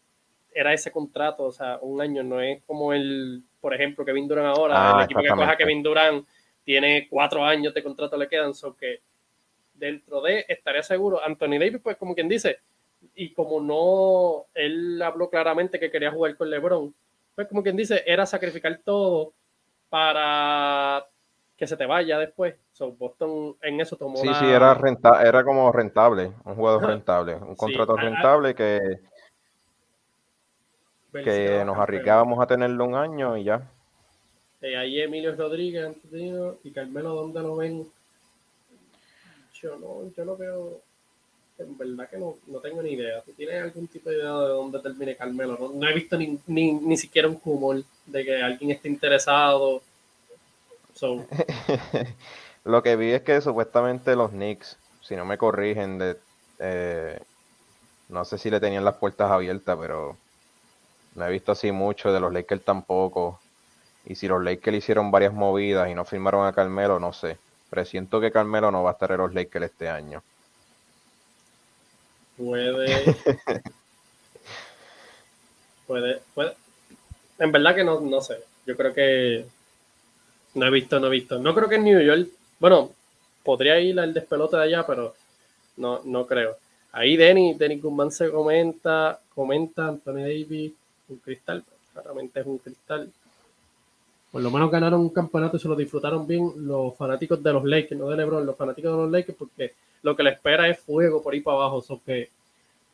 era 0.56 0.72
ese 0.72 0.90
contrato, 0.90 1.44
o 1.44 1.52
sea, 1.52 1.78
un 1.82 2.00
año, 2.00 2.22
no 2.22 2.40
es 2.40 2.62
como 2.64 2.94
el, 2.94 3.42
por 3.60 3.74
ejemplo, 3.74 4.06
Kevin 4.06 4.26
Durant 4.26 4.56
ahora, 4.56 4.74
el 4.74 5.00
ah, 5.00 5.04
equipo 5.04 5.20
que 5.20 5.28
coja 5.28 5.56
Kevin 5.56 5.82
Durant 5.82 6.26
tiene 6.64 7.06
cuatro 7.10 7.44
años 7.44 7.74
de 7.74 7.82
contrato 7.82 8.16
le 8.16 8.26
quedan, 8.26 8.54
so 8.54 8.74
que 8.74 9.02
dentro 9.74 10.22
de, 10.22 10.46
estaría 10.48 10.82
seguro, 10.82 11.22
Anthony 11.22 11.58
Davis, 11.58 11.80
pues 11.82 11.98
como 11.98 12.14
quien 12.14 12.26
dice, 12.26 12.60
y 13.14 13.34
como 13.34 13.60
no, 13.60 14.46
él 14.54 15.00
habló 15.02 15.28
claramente 15.28 15.78
que 15.78 15.90
quería 15.90 16.10
jugar 16.10 16.34
con 16.36 16.48
LeBron, 16.48 16.94
pues 17.34 17.46
como 17.48 17.62
quien 17.62 17.76
dice, 17.76 18.02
era 18.06 18.24
sacrificar 18.24 18.80
todo 18.82 19.34
para 19.90 21.06
que 21.54 21.66
se 21.66 21.76
te 21.76 21.84
vaya 21.84 22.18
después. 22.18 22.54
So, 22.72 22.92
Boston 22.92 23.56
en 23.60 23.78
eso 23.78 23.96
tomó. 23.96 24.16
Sí, 24.16 24.28
sí, 24.38 24.46
era, 24.46 24.72
renta 24.72 25.22
era 25.22 25.44
como 25.44 25.70
rentable, 25.70 26.32
un 26.44 26.54
jugador 26.54 26.86
rentable, 26.86 27.34
un 27.34 27.54
contrato 27.56 27.94
rentable 27.94 28.54
que, 28.54 29.00
que 31.24 31.64
nos 31.64 31.78
arriesgábamos 31.78 32.40
a 32.40 32.46
tenerlo 32.46 32.84
un 32.84 32.94
año 32.94 33.36
y 33.36 33.44
ya. 33.44 33.68
Eh, 34.62 34.76
ahí 34.76 35.00
Emilio 35.00 35.34
Rodríguez 35.34 35.96
y 36.64 36.70
Carmelo, 36.70 37.14
¿dónde 37.14 37.40
lo 37.40 37.56
ven? 37.56 37.86
Yo 39.60 39.76
no, 39.76 40.10
yo 40.16 40.24
no 40.24 40.36
veo 40.36 40.80
en 41.58 41.78
verdad 41.78 42.10
que 42.10 42.18
no, 42.18 42.36
no, 42.46 42.58
tengo 42.60 42.82
ni 42.82 42.92
idea. 42.92 43.22
¿Tú 43.22 43.32
tienes 43.32 43.62
algún 43.62 43.88
tipo 43.88 44.10
de 44.10 44.16
idea 44.16 44.32
de 44.32 44.48
dónde 44.48 44.78
termine 44.80 45.16
Carmelo? 45.16 45.72
No, 45.74 45.88
he 45.88 45.94
visto 45.94 46.18
ni, 46.18 46.38
ni, 46.46 46.72
ni, 46.72 46.96
siquiera 46.96 47.28
un 47.28 47.40
humor 47.44 47.82
de 48.04 48.24
que 48.24 48.42
alguien 48.42 48.70
esté 48.70 48.88
interesado. 48.88 49.82
Lo 52.64 52.82
que 52.82 52.96
vi 52.96 53.12
es 53.12 53.22
que 53.22 53.40
supuestamente 53.40 54.16
los 54.16 54.30
Knicks, 54.30 54.78
si 55.02 55.14
no 55.14 55.24
me 55.24 55.38
corrigen, 55.38 55.98
de, 55.98 56.16
eh, 56.58 57.20
no 58.08 58.24
sé 58.24 58.38
si 58.38 58.50
le 58.50 58.60
tenían 58.60 58.84
las 58.84 58.96
puertas 58.96 59.30
abiertas, 59.30 59.76
pero 59.80 60.16
no 61.16 61.26
he 61.26 61.30
visto 61.30 61.52
así 61.52 61.72
mucho 61.72 62.12
de 62.12 62.20
los 62.20 62.32
Lakers 62.32 62.62
tampoco. 62.62 63.40
Y 64.04 64.14
si 64.14 64.28
los 64.28 64.42
Lakers 64.42 64.76
hicieron 64.76 65.10
varias 65.10 65.32
movidas 65.32 65.88
y 65.88 65.94
no 65.94 66.04
firmaron 66.04 66.46
a 66.46 66.52
Carmelo, 66.52 67.00
no 67.00 67.12
sé. 67.12 67.38
Presiento 67.70 68.20
que 68.20 68.30
Carmelo 68.30 68.70
no 68.70 68.82
va 68.82 68.90
a 68.90 68.92
estar 68.92 69.10
en 69.10 69.18
los 69.18 69.34
Lakers 69.34 69.66
este 69.66 69.88
año. 69.88 70.22
Puede. 72.36 73.16
puede, 75.86 76.20
puede. 76.34 76.54
En 77.38 77.50
verdad 77.50 77.74
que 77.74 77.84
no, 77.84 78.00
no 78.00 78.20
sé. 78.20 78.36
Yo 78.66 78.76
creo 78.76 78.94
que. 78.94 79.46
No 80.54 80.66
he 80.66 80.70
visto, 80.70 81.00
no 81.00 81.06
he 81.08 81.10
visto. 81.10 81.38
No 81.38 81.54
creo 81.54 81.68
que 81.68 81.76
en 81.76 81.84
New 81.84 82.00
York. 82.00 82.28
Bueno, 82.58 82.92
podría 83.42 83.80
ir 83.80 83.98
al 83.98 84.12
despelote 84.12 84.56
de 84.56 84.62
allá, 84.62 84.86
pero 84.86 85.14
no, 85.78 86.00
no 86.04 86.26
creo. 86.26 86.56
Ahí 86.92 87.16
Denny, 87.16 87.54
Denny 87.54 87.78
Guzmán 87.78 88.10
se 88.10 88.30
comenta, 88.30 89.20
comenta 89.34 89.88
Anthony 89.88 90.22
Davis, 90.22 90.72
un 91.08 91.16
cristal, 91.18 91.64
claramente 91.92 92.40
es 92.40 92.46
un 92.46 92.58
cristal. 92.58 93.10
Por 94.30 94.42
lo 94.42 94.50
menos 94.50 94.70
ganaron 94.70 95.00
un 95.00 95.10
campeonato 95.10 95.56
y 95.56 95.60
se 95.60 95.68
lo 95.68 95.76
disfrutaron 95.76 96.26
bien 96.26 96.52
los 96.56 96.96
fanáticos 96.96 97.42
de 97.42 97.52
los 97.52 97.64
Lakers, 97.64 97.98
no 97.98 98.08
de 98.08 98.16
LeBron, 98.16 98.44
los 98.44 98.56
fanáticos 98.56 98.92
de 98.92 98.98
los 98.98 99.10
Lakers, 99.10 99.38
porque 99.38 99.74
lo 100.02 100.14
que 100.14 100.22
le 100.22 100.30
espera 100.30 100.68
es 100.68 100.78
fuego 100.78 101.22
por 101.22 101.32
ahí 101.32 101.40
para 101.40 101.56
abajo. 101.58 101.80
So 101.80 102.00
que 102.04 102.28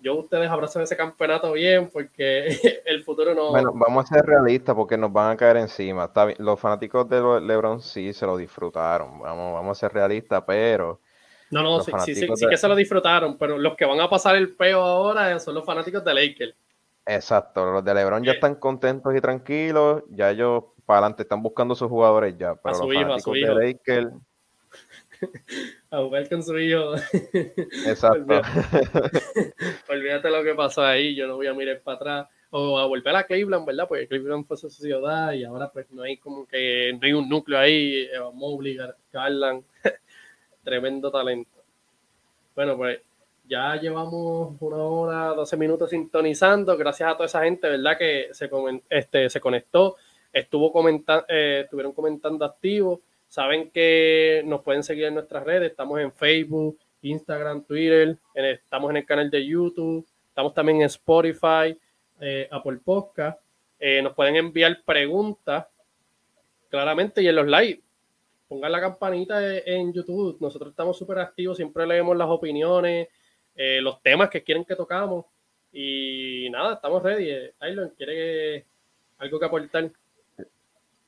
yo 0.02 0.14
ustedes 0.16 0.51
abrazan 0.51 0.82
ese 0.82 0.97
campeonato 0.97 1.52
bien 1.52 1.89
porque 1.90 2.48
el 2.84 3.02
futuro 3.05 3.34
no. 3.34 3.51
Bueno, 3.51 3.72
vamos 3.74 4.05
a 4.05 4.14
ser 4.14 4.26
realistas 4.26 4.74
porque 4.74 4.97
nos 4.97 5.12
van 5.12 5.32
a 5.32 5.36
caer 5.36 5.56
encima. 5.59 6.10
Los 6.39 6.60
fanáticos 6.60 7.09
de 7.09 7.40
LeBron 7.40 7.80
sí 7.80 8.12
se 8.12 8.26
lo 8.26 8.36
disfrutaron. 8.36 9.20
Vamos, 9.20 9.55
vamos 9.55 9.78
a 9.78 9.80
ser 9.80 9.93
realistas, 9.93 10.43
pero. 10.47 11.01
No, 11.51 11.62
no, 11.62 11.82
sí, 11.82 11.93
sí, 12.14 12.14
sí, 12.14 12.47
que 12.48 12.56
se 12.56 12.66
lo 12.66 12.74
disfrutaron, 12.74 13.36
pero 13.36 13.59
los 13.59 13.76
que 13.76 13.84
van 13.84 14.01
a 14.01 14.09
pasar 14.09 14.36
el 14.36 14.55
peo 14.55 14.80
ahora 14.80 15.39
son 15.39 15.55
los 15.55 15.66
fanáticos 15.66 16.02
de 16.02 16.14
Lakers. 16.14 16.55
Exacto, 17.06 17.72
los 17.72 17.84
de 17.84 17.94
LeBron 17.94 18.22
ya 18.22 18.32
están 18.32 18.54
contentos 18.54 19.14
y 19.16 19.20
tranquilos, 19.20 20.04
ya 20.10 20.30
ellos 20.30 20.64
para 20.86 21.00
adelante 21.00 21.22
están 21.22 21.42
buscando 21.42 21.74
sus 21.74 21.88
jugadores 21.88 22.36
ya, 22.38 22.54
pero 22.54 22.78
los 22.78 22.94
fanáticos 22.94 23.34
de 23.34 23.54
Lakers 23.54 24.12
a 25.90 25.98
jugar 25.98 26.28
con 26.28 26.42
su 26.42 26.58
hijo. 26.58 26.94
Exacto. 27.86 28.40
Olvídate, 29.88 30.30
lo 30.30 30.42
que 30.42 30.54
pasó 30.54 30.82
ahí, 30.84 31.14
yo 31.14 31.26
no 31.26 31.36
voy 31.36 31.46
a 31.46 31.54
mirar 31.54 31.80
para 31.80 31.96
atrás. 31.96 32.28
O 32.54 32.78
a 32.78 32.86
volver 32.86 33.16
a 33.16 33.24
Cleveland, 33.24 33.64
¿verdad? 33.64 33.86
Porque 33.88 34.06
Cleveland 34.06 34.46
fue 34.46 34.58
su 34.58 34.68
ciudad 34.68 35.32
y 35.32 35.42
ahora 35.42 35.70
pues 35.70 35.90
no 35.90 36.02
hay 36.02 36.18
como 36.18 36.46
que, 36.46 36.92
no 36.92 37.06
hay 37.06 37.12
un 37.14 37.26
núcleo 37.26 37.58
ahí, 37.58 38.02
eh, 38.02 38.18
Mobley, 38.34 38.78
Garland, 39.10 39.64
tremendo 40.62 41.10
talento. 41.10 41.62
Bueno, 42.54 42.76
pues 42.76 43.00
ya 43.52 43.76
llevamos 43.76 44.56
una 44.60 44.78
hora, 44.78 45.26
12 45.34 45.56
minutos 45.58 45.90
sintonizando, 45.90 46.74
gracias 46.76 47.10
a 47.10 47.14
toda 47.14 47.26
esa 47.26 47.44
gente, 47.44 47.68
¿verdad? 47.68 47.98
Que 47.98 48.28
se, 48.32 48.48
este, 48.88 49.28
se 49.28 49.40
conectó, 49.40 49.96
estuvo 50.32 50.72
comentando, 50.72 51.26
eh, 51.28 51.60
estuvieron 51.64 51.92
comentando 51.92 52.44
activos 52.46 53.00
Saben 53.32 53.70
que 53.70 54.42
nos 54.44 54.60
pueden 54.60 54.82
seguir 54.82 55.04
en 55.04 55.14
nuestras 55.14 55.42
redes, 55.42 55.70
estamos 55.70 55.98
en 56.00 56.12
Facebook, 56.12 56.78
Instagram, 57.00 57.64
Twitter, 57.64 58.18
estamos 58.34 58.90
en 58.90 58.98
el 58.98 59.06
canal 59.06 59.30
de 59.30 59.46
YouTube, 59.46 60.06
estamos 60.28 60.52
también 60.52 60.82
en 60.82 60.86
Spotify, 60.88 61.74
eh, 62.20 62.46
Apple 62.50 62.80
Podcast. 62.84 63.40
Eh, 63.78 64.02
nos 64.02 64.12
pueden 64.12 64.36
enviar 64.36 64.82
preguntas 64.84 65.66
claramente 66.68 67.22
y 67.22 67.28
en 67.28 67.36
los 67.36 67.46
likes. 67.46 67.82
Pongan 68.48 68.70
la 68.70 68.82
campanita 68.82 69.56
en 69.60 69.94
YouTube. 69.94 70.36
Nosotros 70.38 70.68
estamos 70.68 70.98
súper 70.98 71.18
activos, 71.18 71.56
siempre 71.56 71.86
leemos 71.86 72.14
las 72.14 72.28
opiniones, 72.28 73.08
eh, 73.54 73.80
los 73.80 74.02
temas 74.02 74.30
que 74.30 74.42
quieren 74.42 74.64
que 74.64 74.76
tocamos. 74.76 75.26
Y 75.72 76.48
nada, 76.50 76.74
estamos 76.74 77.02
ready. 77.02 77.50
Taylor, 77.58 77.92
¿quiere 77.96 78.66
algo 79.18 79.38
que 79.38 79.46
aportar? 79.46 79.90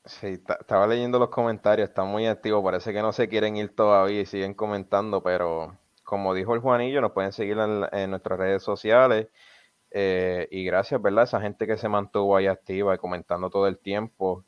Sí, 0.07 0.39
estaba 0.49 0.87
leyendo 0.87 1.19
los 1.19 1.31
comentarios, 1.31 1.89
está 1.89 2.05
muy 2.05 2.27
activo, 2.27 2.63
parece 2.63 2.93
que 2.93 3.01
no 3.01 3.13
se 3.13 3.29
quieren 3.29 3.57
ir 3.57 3.75
todavía 3.75 4.21
y 4.21 4.27
siguen 4.27 4.53
comentando, 4.53 5.23
pero 5.23 5.79
como 6.05 6.35
dijo 6.35 6.55
el 6.55 6.61
Juanillo, 6.61 7.01
nos 7.01 7.13
pueden 7.13 7.33
seguir 7.33 7.57
en, 7.59 8.11
nuestras 8.11 8.39
redes 8.39 8.63
sociales. 8.63 9.29
Eh, 9.91 10.49
y 10.51 10.65
gracias, 10.65 11.01
¿verdad? 11.01 11.25
Esa 11.25 11.41
gente 11.41 11.67
que 11.67 11.79
se 11.79 11.89
mantuvo 11.89 12.37
ahí 12.37 12.47
activa 12.47 12.95
y 12.95 12.99
comentando 12.99 13.49
todo 13.49 13.67
el 13.67 13.79
tiempo 13.79 14.45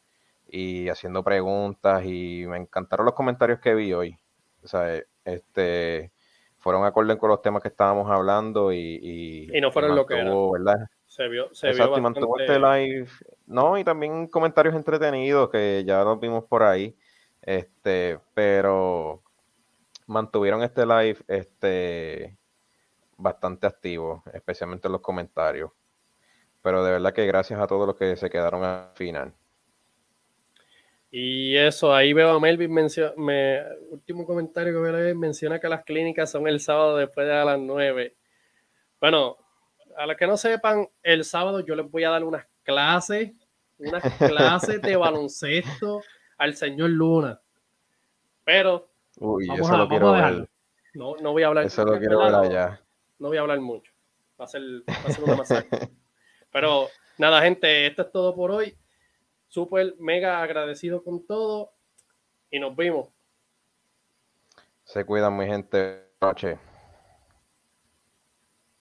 y 0.48 0.88
haciendo 0.88 1.24
preguntas 1.24 2.04
y 2.04 2.44
me 2.46 2.58
encantaron 2.58 3.06
los 3.06 3.14
comentarios 3.14 3.60
que 3.60 3.74
vi 3.74 3.92
hoy. 3.92 4.18
O 4.62 4.68
sea, 4.68 5.02
este, 5.24 6.12
fueron 6.66 6.84
acorde 6.84 7.16
con 7.16 7.30
los 7.30 7.40
temas 7.42 7.62
que 7.62 7.68
estábamos 7.68 8.10
hablando 8.10 8.72
y... 8.72 9.48
Y, 9.54 9.60
no 9.60 9.70
fueron 9.70 9.94
lo 9.94 10.04
que 10.04 10.18
era. 10.18 10.34
¿verdad? 10.34 10.88
Se 11.06 11.28
vio, 11.28 11.54
se 11.54 11.68
Exacto, 11.68 12.00
vio 12.00 12.38
este 12.40 12.58
live. 12.58 13.06
No, 13.46 13.78
y 13.78 13.84
también 13.84 14.26
comentarios 14.26 14.74
entretenidos 14.74 15.48
que 15.48 15.84
ya 15.86 16.02
los 16.02 16.18
vimos 16.18 16.42
por 16.42 16.64
ahí. 16.64 16.96
Este, 17.40 18.18
pero 18.34 19.22
mantuvieron 20.08 20.64
este 20.64 20.84
live 20.84 21.18
este 21.28 22.36
bastante 23.16 23.68
activo, 23.68 24.24
especialmente 24.32 24.88
en 24.88 24.92
los 24.92 25.02
comentarios. 25.02 25.70
Pero 26.62 26.82
de 26.82 26.90
verdad 26.90 27.12
que 27.12 27.26
gracias 27.26 27.60
a 27.60 27.68
todos 27.68 27.86
los 27.86 27.94
que 27.94 28.16
se 28.16 28.28
quedaron 28.28 28.64
al 28.64 28.90
final. 28.94 29.32
Y 31.18 31.56
eso, 31.56 31.94
ahí 31.94 32.12
veo 32.12 32.28
a 32.28 32.38
Melvin 32.38 32.70
menciona, 32.70 33.14
me, 33.16 33.62
último 33.88 34.26
comentario 34.26 34.74
que 34.74 34.90
veo 34.90 35.14
menciona 35.16 35.58
que 35.58 35.66
las 35.66 35.82
clínicas 35.82 36.30
son 36.30 36.46
el 36.46 36.60
sábado 36.60 36.98
después 36.98 37.26
de 37.26 37.32
a 37.32 37.42
las 37.42 37.58
9. 37.58 38.14
Bueno, 39.00 39.38
a 39.96 40.04
los 40.04 40.14
que 40.18 40.26
no 40.26 40.36
sepan, 40.36 40.86
el 41.02 41.24
sábado 41.24 41.60
yo 41.60 41.74
les 41.74 41.90
voy 41.90 42.04
a 42.04 42.10
dar 42.10 42.22
unas 42.22 42.46
clases, 42.62 43.32
unas 43.78 44.02
clases 44.18 44.82
de 44.82 44.94
baloncesto 44.94 46.02
al 46.36 46.54
señor 46.54 46.90
Luna. 46.90 47.40
Pero 48.44 48.90
Uy, 49.18 49.46
vamos, 49.46 49.70
a, 49.70 49.76
lo 49.78 49.88
quiero 49.88 50.12
ver. 50.12 50.46
No, 50.92 51.16
no 51.16 51.32
voy 51.32 51.44
a 51.44 51.46
hablar. 51.46 51.64
Eso 51.64 51.82
lo 51.86 51.98
quiero 51.98 52.18
ver 52.18 52.34
allá. 52.34 52.80
No 53.18 53.28
voy 53.28 53.38
a 53.38 53.40
hablar 53.40 53.60
mucho. 53.60 53.90
Va 54.38 54.44
a 54.44 54.48
ser, 54.48 54.60
va 54.86 55.08
a 55.08 55.10
ser 55.10 55.24
una 55.24 55.36
masacre. 55.36 55.88
Pero 56.52 56.88
nada, 57.16 57.40
gente, 57.40 57.86
esto 57.86 58.02
es 58.02 58.12
todo 58.12 58.34
por 58.34 58.50
hoy. 58.50 58.76
Súper 59.48 59.94
mega 59.98 60.42
agradecido 60.42 61.02
con 61.02 61.26
todo 61.26 61.72
y 62.50 62.58
nos 62.58 62.76
vimos. 62.76 63.08
Se 64.84 65.04
cuidan, 65.04 65.36
mi 65.36 65.46
gente. 65.46 66.06
Noche. 66.20 66.58